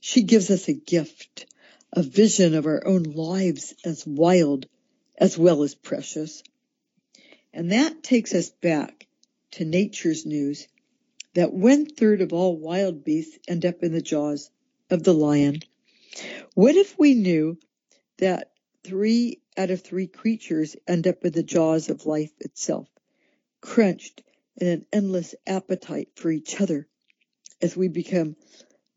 she 0.00 0.22
gives 0.22 0.50
us 0.50 0.68
a 0.68 0.72
gift, 0.72 1.46
a 1.92 2.02
vision 2.02 2.54
of 2.54 2.66
our 2.66 2.86
own 2.86 3.02
lives 3.02 3.74
as 3.84 4.06
wild 4.06 4.66
as 5.16 5.36
well 5.36 5.62
as 5.62 5.74
precious. 5.74 6.42
And 7.52 7.72
that 7.72 8.02
takes 8.02 8.34
us 8.34 8.50
back 8.50 9.06
to 9.52 9.64
nature's 9.64 10.24
news 10.24 10.66
that 11.34 11.52
one 11.52 11.86
third 11.86 12.22
of 12.22 12.32
all 12.32 12.56
wild 12.56 13.04
beasts 13.04 13.38
end 13.46 13.64
up 13.64 13.82
in 13.82 13.92
the 13.92 14.02
jaws 14.02 14.50
of 14.88 15.04
the 15.04 15.14
lion. 15.14 15.60
What 16.54 16.74
if 16.74 16.98
we 16.98 17.14
knew 17.14 17.58
that 18.18 18.50
three 18.84 19.40
out 19.56 19.70
of 19.70 19.82
three 19.82 20.06
creatures 20.06 20.76
end 20.86 21.06
up 21.06 21.24
in 21.24 21.32
the 21.32 21.42
jaws 21.42 21.90
of 21.90 22.06
life 22.06 22.32
itself, 22.40 22.88
crunched 23.60 24.22
in 24.56 24.68
an 24.68 24.86
endless 24.92 25.34
appetite 25.46 26.08
for 26.16 26.30
each 26.30 26.60
other 26.60 26.88
as 27.62 27.76
we 27.76 27.88
become 27.88 28.36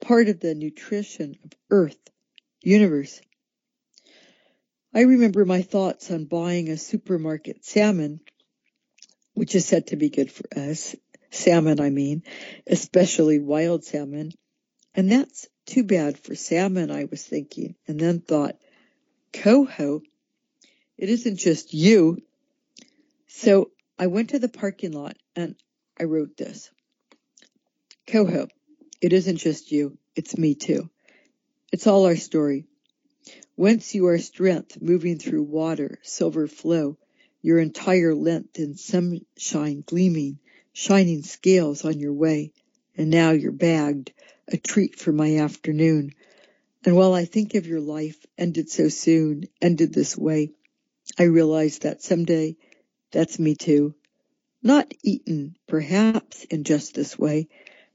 part 0.02 0.30
of 0.30 0.40
the 0.40 0.56
nutrition 0.56 1.36
of 1.44 1.52
earth, 1.70 2.00
universe. 2.62 3.22
I 4.94 5.02
remember 5.02 5.46
my 5.46 5.62
thoughts 5.62 6.12
on 6.12 6.26
buying 6.26 6.70
a 6.70 6.78
supermarket 6.78 7.66
salmon, 7.66 8.22
which 9.34 9.56
is 9.56 9.66
said 9.66 9.88
to 9.88 9.96
be 9.96 10.10
good 10.10 10.32
for 10.32 10.46
us. 10.56 10.96
Salmon, 11.32 11.80
I 11.80 11.90
mean, 11.90 12.24
especially 12.68 13.40
wild 13.40 13.84
salmon. 13.84 14.32
And 14.94 15.12
that's 15.12 15.48
too 15.66 15.84
bad 15.84 16.20
for 16.20 16.36
salmon, 16.36 16.92
I 16.92 17.06
was 17.06 17.24
thinking, 17.24 17.76
and 17.88 18.00
then 18.00 18.20
thought, 18.20 18.58
coho, 19.32 20.02
it 20.98 21.10
isn't 21.10 21.38
just 21.38 21.74
you. 21.74 22.22
So 23.28 23.72
I 23.98 24.08
went 24.08 24.32
to 24.32 24.40
the 24.40 24.50
parking 24.50 24.92
lot 24.92 25.18
and 25.36 25.56
I 26.00 26.04
wrote 26.04 26.38
this. 26.38 26.70
Coho, 28.08 28.48
it 29.02 29.14
isn't 29.14 29.38
just 29.38 29.72
you, 29.72 29.98
it's 30.16 30.38
me 30.38 30.56
too. 30.56 30.90
It's 31.72 31.88
all 31.88 32.06
our 32.06 32.16
story. 32.16 32.66
Whence 33.56 33.96
you 33.96 34.08
are 34.08 34.18
strength 34.18 34.82
moving 34.82 35.18
through 35.18 35.44
water, 35.44 36.00
silver 36.02 36.48
flow, 36.48 36.98
your 37.42 37.60
entire 37.60 38.16
length 38.16 38.60
in 38.60 38.76
sunshine 38.78 39.84
gleaming, 39.86 40.40
shining 40.74 41.24
scales 41.24 41.86
on 41.86 42.00
your 42.00 42.14
way, 42.14 42.52
and 42.98 43.10
now 43.10 43.32
you're 43.32 43.52
bagged, 43.52 44.12
a 44.48 44.58
treat 44.58 45.00
for 45.00 45.12
my 45.12 45.38
afternoon. 45.38 46.12
And 46.86 46.96
while 46.96 47.14
I 47.14 47.26
think 47.26 47.56
of 47.56 47.68
your 47.68 47.80
life 47.80 48.26
ended 48.38 48.70
so 48.70 48.90
soon, 48.90 49.46
ended 49.62 49.94
this 49.94 50.18
way, 50.18 50.52
I 51.18 51.24
realize 51.24 51.80
that 51.80 52.02
someday 52.02 52.58
that's 53.12 53.40
me 53.40 53.56
too. 53.56 53.96
Not 54.62 54.94
eaten, 55.04 55.56
perhaps, 55.68 56.46
in 56.46 56.64
just 56.64 56.94
this 56.94 57.18
way, 57.20 57.48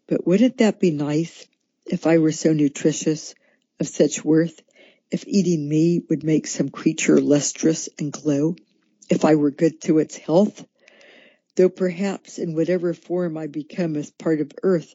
but 0.07 0.26
wouldn't 0.26 0.59
that 0.59 0.80
be 0.80 0.90
nice 0.90 1.46
if 1.86 2.07
I 2.07 2.18
were 2.18 2.32
so 2.32 2.53
nutritious, 2.53 3.34
of 3.80 3.88
such 3.88 4.24
worth, 4.24 4.62
if 5.11 5.24
eating 5.26 5.68
me 5.68 6.03
would 6.09 6.24
make 6.24 6.46
some 6.46 6.68
creature 6.68 7.20
lustrous 7.20 7.88
and 7.99 8.12
glow, 8.12 8.57
if 9.09 9.24
I 9.24 9.36
were 9.36 9.51
good 9.51 9.80
to 9.82 9.99
its 9.99 10.16
health? 10.16 10.66
Though 11.57 11.68
perhaps 11.70 12.38
in 12.38 12.55
whatever 12.55 12.94
form 12.94 13.36
I 13.36 13.46
become 13.46 13.96
as 13.96 14.11
part 14.11 14.40
of 14.40 14.53
earth, 14.62 14.92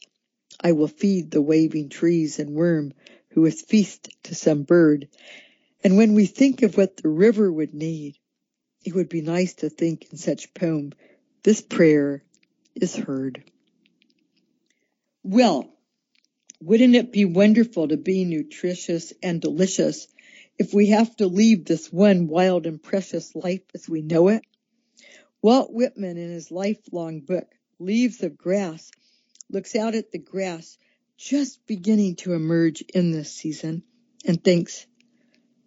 I 0.60 0.72
will 0.74 0.88
feed 0.88 1.32
the 1.32 1.42
waving 1.42 1.90
trees 1.90 2.40
and 2.40 2.54
worm 2.54 2.94
who 3.30 3.46
is 3.46 3.62
feast 3.62 4.10
to 4.24 4.36
some 4.36 4.64
bird. 4.64 5.08
And 5.84 5.98
when 5.98 6.14
we 6.14 6.26
think 6.26 6.62
of 6.62 6.78
what 6.78 6.98
the 6.98 7.10
river 7.10 7.52
would 7.52 7.74
need, 7.74 8.18
it 8.86 8.94
would 8.94 9.10
be 9.10 9.22
nice 9.22 9.56
to 9.56 9.70
think 9.70 10.08
in 10.12 10.18
such 10.18 10.54
poem, 10.54 10.94
this 11.44 11.62
prayer 11.62 12.24
is 12.76 12.96
heard. 12.96 13.44
Well, 15.24 15.74
wouldn't 16.62 16.96
it 16.96 17.12
be 17.12 17.26
wonderful 17.26 17.88
to 17.88 17.98
be 17.98 18.24
nutritious 18.24 19.14
and 19.22 19.42
delicious 19.42 20.08
if 20.58 20.74
we 20.74 20.88
have 20.88 21.16
to 21.18 21.28
leave 21.28 21.66
this 21.66 21.92
one 21.92 22.28
wild 22.28 22.66
and 22.66 22.82
precious 22.82 23.36
life 23.36 23.64
as 23.74 23.90
we 23.90 24.02
know 24.02 24.30
it? 24.30 24.44
Walt 25.42 25.74
Whitman 25.74 26.18
in 26.18 26.30
his 26.30 26.52
lifelong 26.52 27.20
book, 27.20 27.48
Leaves 27.80 28.24
of 28.24 28.38
Grass, 28.38 28.92
looks 29.54 29.76
out 29.76 29.94
at 29.94 30.12
the 30.12 30.18
grass 30.18 30.80
just 31.16 31.66
beginning 31.68 32.16
to 32.16 32.34
emerge 32.34 32.82
in 32.94 33.12
this 33.12 33.32
season 33.32 33.84
and 34.26 34.44
thinks, 34.44 34.88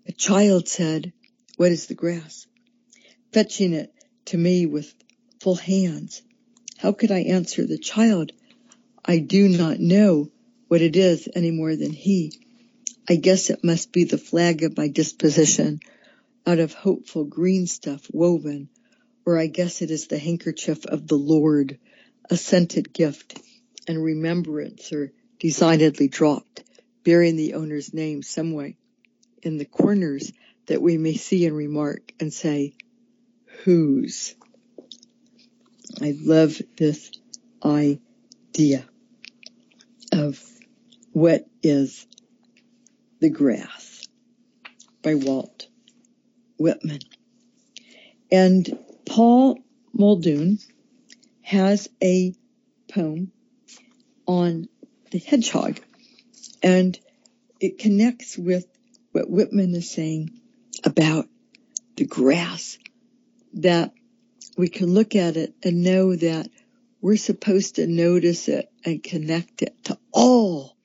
a 0.07 0.13
child 0.13 0.69
said, 0.69 1.13
what 1.57 1.71
is 1.71 1.87
the 1.87 1.95
grass? 1.95 2.49
Fetching 3.33 3.73
it 3.73 3.95
to 4.27 4.37
me 4.37 4.67
with 4.67 4.93
full 5.41 5.55
hands. 5.55 6.23
How 6.79 6.93
could 6.93 7.13
I 7.13 7.21
answer 7.21 7.65
the 7.65 7.79
child? 7.79 8.33
I 9.05 9.19
do 9.19 9.49
not 9.49 9.79
know 9.79 10.31
what 10.67 10.83
it 10.83 10.97
is 10.97 11.29
any 11.35 11.53
more 11.53 11.77
than 11.77 11.93
he. 11.93 12.33
I 13.09 13.15
guess 13.15 13.51
it 13.51 13.63
must 13.63 13.93
be 13.93 14.03
the 14.03 14.19
flag 14.19 14.65
of 14.65 14.77
my 14.77 14.89
disposition 14.89 15.79
out 16.45 16.59
of 16.59 16.75
hopeful 16.75 17.25
green 17.25 17.69
stuff 17.69 18.05
woven, 18.13 18.69
or 19.25 19.39
I 19.39 19.47
guess 19.47 19.81
it 19.81 19.93
is 19.93 20.09
the 20.09 20.19
handkerchief 20.19 20.85
of 20.87 21.07
the 21.07 21.17
Lord, 21.17 21.79
a 22.29 22.37
scented 22.37 22.93
gift 22.93 23.39
and 23.87 24.03
remembrance 24.03 24.93
are 24.93 25.13
designedly 25.39 26.09
dropped, 26.09 26.65
bearing 27.05 27.37
the 27.37 27.55
owner's 27.55 27.93
name 27.95 28.23
some 28.23 28.53
way 28.53 28.77
in 29.43 29.59
the 29.59 29.65
corners 29.65 30.33
that 30.67 30.83
we 30.83 30.99
may 30.99 31.15
see 31.15 31.47
and 31.47 31.57
remark 31.57 32.13
and 32.19 32.33
say, 32.33 32.75
whose? 33.65 34.35
I 36.01 36.15
love 36.21 36.61
this 36.77 37.11
idea 37.65 38.85
of 40.13 40.43
what 41.13 41.47
is 41.63 42.07
the 43.21 43.31
grass 43.31 44.07
by 45.03 45.15
Walt 45.15 45.69
Whitman. 46.59 47.01
And 48.31 48.79
Paul 49.07 49.59
Muldoon 49.93 50.59
has 51.43 51.89
a 52.03 52.35
poem 52.89 53.33
on 54.27 54.69
the 55.11 55.19
hedgehog 55.19 55.81
and 56.63 56.99
it 57.61 57.79
connects 57.79 58.37
with 58.37 58.67
what 59.13 59.31
Whitman 59.31 59.75
is 59.75 59.91
saying 59.91 60.31
about 60.85 61.27
the 61.97 62.05
grass 62.05 62.79
that 63.55 63.93
we 64.57 64.69
can 64.69 64.93
look 64.93 65.15
at 65.15 65.37
it 65.37 65.55
and 65.63 65.83
know 65.83 66.15
that 66.15 66.49
we're 67.01 67.17
supposed 67.17 67.77
to 67.77 67.87
notice 67.87 68.49
it 68.49 68.71
and 68.85 69.03
connect 69.03 69.63
it 69.63 69.85
to 69.85 69.99
all 70.13 70.77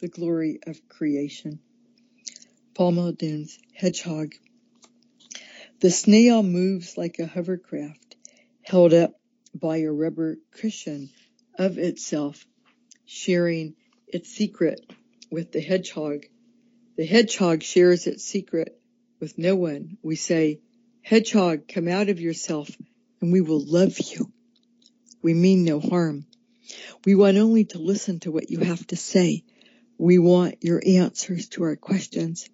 the 0.00 0.08
glory 0.08 0.60
of 0.66 0.88
creation. 0.88 1.60
Paul 2.74 2.92
Muldoon's 2.92 3.58
Hedgehog. 3.74 4.34
The 5.80 5.90
snail 5.90 6.42
moves 6.42 6.96
like 6.96 7.18
a 7.18 7.26
hovercraft 7.26 8.16
held 8.62 8.92
up 8.92 9.12
by 9.54 9.78
a 9.78 9.92
rubber 9.92 10.36
cushion 10.52 11.10
of 11.58 11.78
itself, 11.78 12.46
sharing 13.12 13.74
its 14.06 14.30
secret 14.30 14.88
with 15.32 15.50
the 15.50 15.60
hedgehog. 15.60 16.26
The 16.96 17.04
hedgehog 17.04 17.64
shares 17.64 18.06
its 18.06 18.24
secret 18.24 18.80
with 19.18 19.36
no 19.36 19.56
one. 19.56 19.98
We 20.00 20.14
say, 20.14 20.60
hedgehog, 21.02 21.66
come 21.66 21.88
out 21.88 22.08
of 22.08 22.20
yourself 22.20 22.70
and 23.20 23.32
we 23.32 23.40
will 23.40 23.64
love 23.66 23.98
you. 23.98 24.30
We 25.22 25.34
mean 25.34 25.64
no 25.64 25.80
harm. 25.80 26.24
We 27.04 27.16
want 27.16 27.36
only 27.36 27.64
to 27.64 27.80
listen 27.80 28.20
to 28.20 28.30
what 28.30 28.48
you 28.48 28.60
have 28.60 28.86
to 28.86 28.96
say. 28.96 29.42
We 29.98 30.20
want 30.20 30.62
your 30.62 30.80
answers 30.86 31.48
to 31.50 31.64
our 31.64 31.74
questions. 31.74 32.48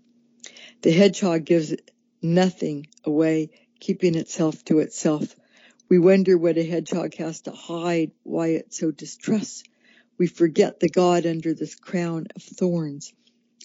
The 0.80 0.90
hedgehog 0.90 1.44
gives 1.44 1.74
nothing 2.22 2.86
away, 3.04 3.50
keeping 3.78 4.14
itself 4.14 4.64
to 4.64 4.78
itself. 4.78 5.36
We 5.90 5.98
wonder 5.98 6.38
what 6.38 6.56
a 6.56 6.64
hedgehog 6.64 7.14
has 7.16 7.42
to 7.42 7.50
hide, 7.50 8.12
why 8.22 8.48
it 8.48 8.72
so 8.72 8.90
distrusts. 8.90 9.62
We 10.18 10.26
forget 10.26 10.80
the 10.80 10.88
God 10.88 11.26
under 11.26 11.54
this 11.54 11.74
crown 11.74 12.26
of 12.34 12.42
thorns. 12.42 13.12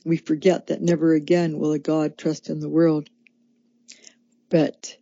We 0.03 0.17
forget 0.17 0.67
that 0.67 0.81
never 0.81 1.13
again 1.13 1.57
will 1.57 1.71
a 1.71 1.79
God 1.79 2.17
trust 2.17 2.49
in 2.49 2.59
the 2.59 2.69
world. 2.69 3.09
But 4.49 4.97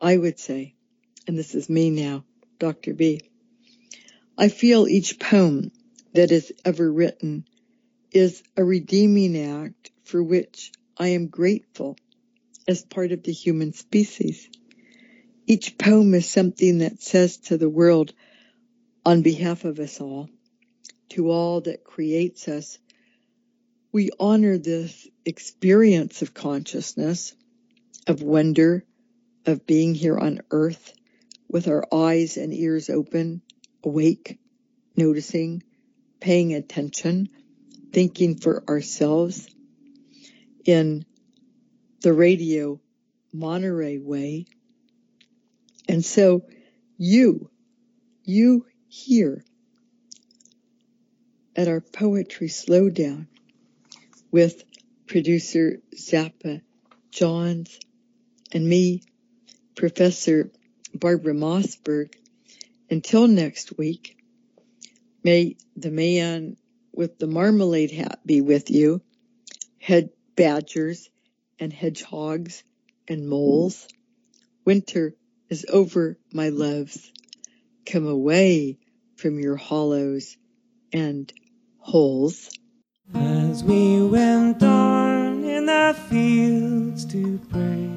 I 0.00 0.16
would 0.16 0.38
say, 0.38 0.74
and 1.26 1.36
this 1.38 1.54
is 1.54 1.68
me 1.68 1.90
now, 1.90 2.24
Dr. 2.58 2.94
B, 2.94 3.20
I 4.38 4.48
feel 4.48 4.88
each 4.88 5.18
poem 5.18 5.72
that 6.14 6.30
is 6.30 6.52
ever 6.64 6.90
written 6.90 7.44
is 8.12 8.42
a 8.56 8.64
redeeming 8.64 9.36
act 9.36 9.90
for 10.04 10.22
which 10.22 10.72
I 10.96 11.08
am 11.08 11.26
grateful 11.26 11.96
as 12.66 12.84
part 12.84 13.12
of 13.12 13.22
the 13.22 13.32
human 13.32 13.72
species. 13.72 14.48
Each 15.46 15.76
poem 15.76 16.14
is 16.14 16.28
something 16.28 16.78
that 16.78 17.02
says 17.02 17.38
to 17.38 17.58
the 17.58 17.68
world 17.68 18.12
on 19.04 19.22
behalf 19.22 19.64
of 19.64 19.78
us 19.78 20.00
all, 20.00 20.28
to 21.10 21.30
all 21.30 21.60
that 21.62 21.84
creates 21.84 22.48
us, 22.48 22.78
we 23.92 24.10
honor 24.20 24.58
this 24.58 25.08
experience 25.24 26.22
of 26.22 26.34
consciousness, 26.34 27.34
of 28.06 28.22
wonder, 28.22 28.84
of 29.46 29.66
being 29.66 29.94
here 29.94 30.18
on 30.18 30.40
earth 30.50 30.92
with 31.48 31.68
our 31.68 31.84
eyes 31.92 32.36
and 32.36 32.52
ears 32.52 32.90
open, 32.90 33.40
awake, 33.82 34.38
noticing, 34.96 35.62
paying 36.20 36.54
attention, 36.54 37.28
thinking 37.92 38.36
for 38.36 38.62
ourselves 38.68 39.48
in 40.64 41.04
the 42.02 42.12
radio 42.12 42.78
Monterey 43.32 43.98
way. 43.98 44.46
And 45.88 46.04
so 46.04 46.42
you, 46.98 47.50
you 48.24 48.66
here 48.88 49.44
at 51.58 51.66
our 51.66 51.80
poetry 51.80 52.46
slowdown 52.46 53.26
with 54.30 54.62
producer 55.08 55.78
Zappa 55.92 56.62
Johns 57.10 57.80
and 58.52 58.64
me, 58.64 59.02
Professor 59.74 60.52
Barbara 60.94 61.34
Mossberg. 61.34 62.14
Until 62.88 63.26
next 63.26 63.76
week, 63.76 64.16
may 65.24 65.56
the 65.76 65.90
man 65.90 66.56
with 66.92 67.18
the 67.18 67.26
marmalade 67.26 67.90
hat 67.90 68.20
be 68.24 68.40
with 68.40 68.70
you, 68.70 69.02
head 69.80 70.10
badgers 70.36 71.10
and 71.58 71.72
hedgehogs 71.72 72.62
and 73.08 73.28
moles. 73.28 73.88
Winter 74.64 75.16
is 75.48 75.66
over, 75.68 76.18
my 76.32 76.50
loves. 76.50 77.12
Come 77.84 78.06
away 78.06 78.78
from 79.16 79.40
your 79.40 79.56
hollows 79.56 80.36
and 80.92 81.32
holes. 81.88 82.50
As 83.14 83.64
we 83.64 84.02
went 84.02 84.62
on 84.62 85.42
in 85.42 85.64
the 85.64 85.96
fields 86.10 87.06
to 87.06 87.40
pray, 87.50 87.88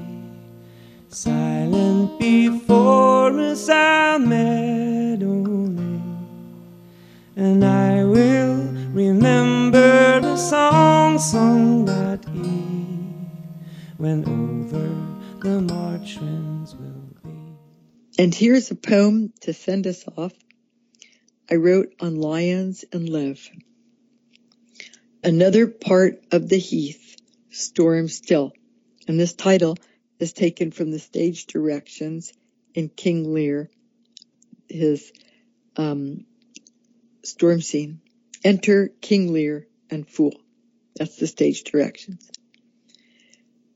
silent 1.10 2.18
before 2.18 3.38
us 3.38 3.68
our 3.68 4.18
meadow 4.18 5.44
lay, 5.78 6.02
and 7.36 7.66
I 7.66 8.06
will 8.06 8.64
remember 8.94 10.22
a 10.24 10.38
song 10.38 11.20
sung 11.20 11.84
that 11.84 12.26
eve 12.34 13.28
when 13.98 14.24
over 14.24 14.88
the 15.42 15.60
march 15.74 16.18
winds 16.18 16.76
will 16.76 17.10
be. 17.26 18.24
And 18.24 18.34
here's 18.34 18.72
a 18.72 18.76
poem 18.76 19.34
to 19.42 19.52
send 19.52 19.86
us 19.86 20.06
off. 20.16 20.32
I 21.52 21.56
wrote 21.56 21.94
on 22.00 22.16
lions 22.16 22.86
and 22.94 23.10
live. 23.10 23.50
Another 25.24 25.68
part 25.68 26.24
of 26.32 26.50
the 26.50 26.58
heath, 26.58 27.16
storm 27.52 28.08
still. 28.08 28.54
And 29.08 29.20
this 29.20 29.34
title 29.34 29.78
is 30.20 30.34
taken 30.34 30.72
from 30.72 30.90
the 30.90 31.00
stage 31.00 31.46
directions 31.46 32.34
in 32.74 32.90
King 32.90 33.32
Lear, 33.32 33.70
his 34.68 35.12
um, 35.78 36.26
storm 37.24 37.62
scene. 37.62 38.02
Enter 38.44 38.88
King 39.02 39.32
Lear 39.32 39.68
and 39.92 40.08
Fool. 40.08 40.34
That's 40.96 41.18
the 41.18 41.28
stage 41.28 41.66
directions. 41.66 42.32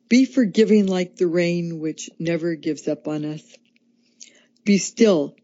Be 0.09 0.25
forgiving 0.25 0.87
like 0.87 1.15
the 1.15 1.27
rain 1.27 1.79
which 1.79 2.09
never 2.17 2.55
gives 2.55 2.87
up 2.87 3.07
on 3.07 3.23
us. 3.23 3.43
Be 4.63 4.79
still 4.79 5.35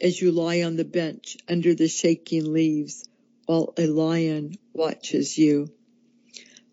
as 0.00 0.20
you 0.20 0.32
lie 0.32 0.62
on 0.62 0.76
the 0.76 0.84
bench 0.84 1.36
under 1.48 1.74
the 1.74 1.88
shaking 1.88 2.50
leaves 2.50 3.04
while 3.50 3.74
a 3.76 3.86
lion 3.88 4.54
watches 4.72 5.36
you. 5.36 5.68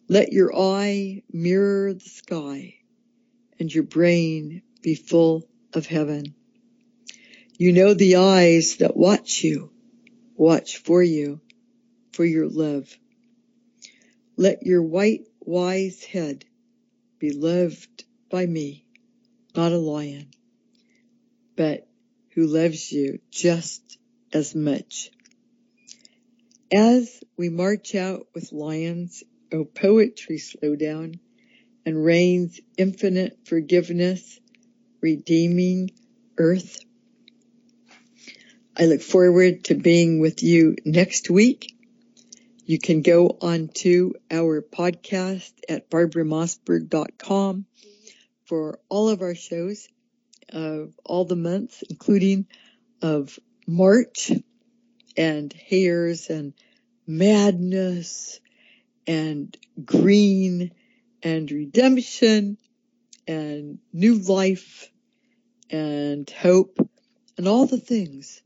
Let 0.07 0.32
your 0.32 0.55
eye 0.55 1.23
mirror 1.34 1.91
the 1.91 2.07
sky 2.07 2.75
and 3.59 3.73
your 3.73 3.84
brain 3.84 4.61
be 4.84 4.93
full 4.93 5.49
of 5.73 5.88
heaven. 5.88 6.36
You 7.57 7.73
know 7.73 7.95
the 7.95 8.17
eyes 8.17 8.75
that 8.75 8.95
watch 8.95 9.43
you, 9.43 9.71
watch 10.36 10.78
for 10.78 11.01
you, 11.01 11.41
for 12.11 12.23
your 12.23 12.47
love. 12.47 12.95
Let 14.36 14.61
your 14.61 14.84
white, 14.84 15.25
wise 15.39 16.03
head 16.03 16.45
be 17.17 17.32
loved 17.32 18.03
by 18.30 18.45
me, 18.45 18.86
not 19.55 19.71
a 19.71 19.80
lion, 19.80 20.28
but 21.55 21.88
who 22.36 22.45
loves 22.45 22.91
you 22.91 23.17
just 23.32 23.97
as 24.32 24.53
much. 24.53 25.09
As 26.72 27.22
we 27.38 27.47
march 27.47 27.95
out 27.95 28.28
with 28.36 28.51
lions, 28.51 29.24
O 29.53 29.63
poetry 29.63 30.38
slow 30.38 30.76
down, 30.76 31.15
and 31.86 32.03
rain's 32.03 32.59
infinite 32.78 33.39
forgiveness, 33.45 34.38
redeeming 34.99 35.91
earth. 36.38 36.80
I 38.76 38.86
look 38.86 39.01
forward 39.01 39.63
to 39.65 39.76
being 39.76 40.20
with 40.20 40.43
you 40.43 40.76
next 40.84 41.30
week. 41.30 41.74
You 42.65 42.80
can 42.80 43.01
go 43.01 43.38
on 43.41 43.70
to 43.76 44.15
our 44.30 44.61
podcast 44.61 45.53
at 45.70 45.89
barbaramossberg.com 45.89 47.65
for 48.43 48.80
all 48.89 49.07
of 49.07 49.22
our 49.22 49.36
shows 49.36 49.88
of 50.49 50.93
all 51.05 51.24
the 51.24 51.38
months, 51.38 51.82
including 51.89 52.47
of 53.01 53.39
March 53.65 54.34
and 55.18 55.51
hares 55.53 56.30
and 56.30 56.53
madness 57.07 58.39
and 59.07 59.57
green 59.84 60.72
and 61.24 61.51
redemption 61.51 62.57
and 63.28 63.80
new 63.91 64.15
life 64.20 64.91
and 65.70 66.30
hope 66.30 66.78
and 67.38 67.47
all 67.47 67.65
the 67.65 67.80
things 67.80 68.41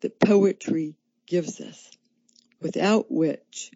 that 0.00 0.20
poetry 0.20 0.96
gives 1.26 1.60
us, 1.60 1.90
without 2.60 3.10
which, 3.10 3.70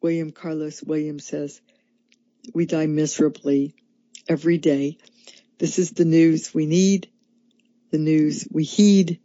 William 0.00 0.32
Carlos 0.32 0.82
Williams 0.82 1.26
says, 1.26 1.60
we 2.54 2.66
die 2.66 2.86
miserably 2.86 3.74
every 4.28 4.58
day. 4.58 4.98
This 5.58 5.78
is 5.78 5.90
the 5.92 6.04
news 6.04 6.54
we 6.54 6.66
need, 6.66 7.10
the 7.90 7.98
news 7.98 8.46
we 8.50 8.64
heed, 8.64 9.20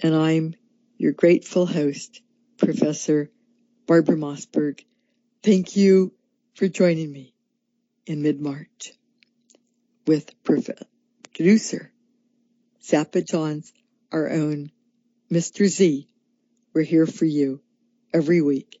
and 0.00 0.14
I'm 0.14 0.54
your 0.98 1.12
grateful 1.12 1.64
host, 1.64 2.20
Professor 2.58 3.30
Barbara 3.86 4.16
Mossberg. 4.16 4.84
Thank 5.42 5.76
you 5.76 6.12
for 6.54 6.66
joining 6.68 7.10
me 7.10 7.32
in 8.04 8.20
mid-March 8.20 8.92
with 10.06 10.32
producer 10.42 11.92
Zappa 12.82 13.24
Johns, 13.24 13.72
our 14.10 14.28
own 14.28 14.72
Mr. 15.30 15.66
Z. 15.66 16.08
We're 16.74 16.82
here 16.82 17.06
for 17.06 17.26
you 17.26 17.60
every 18.12 18.42
week. 18.42 18.80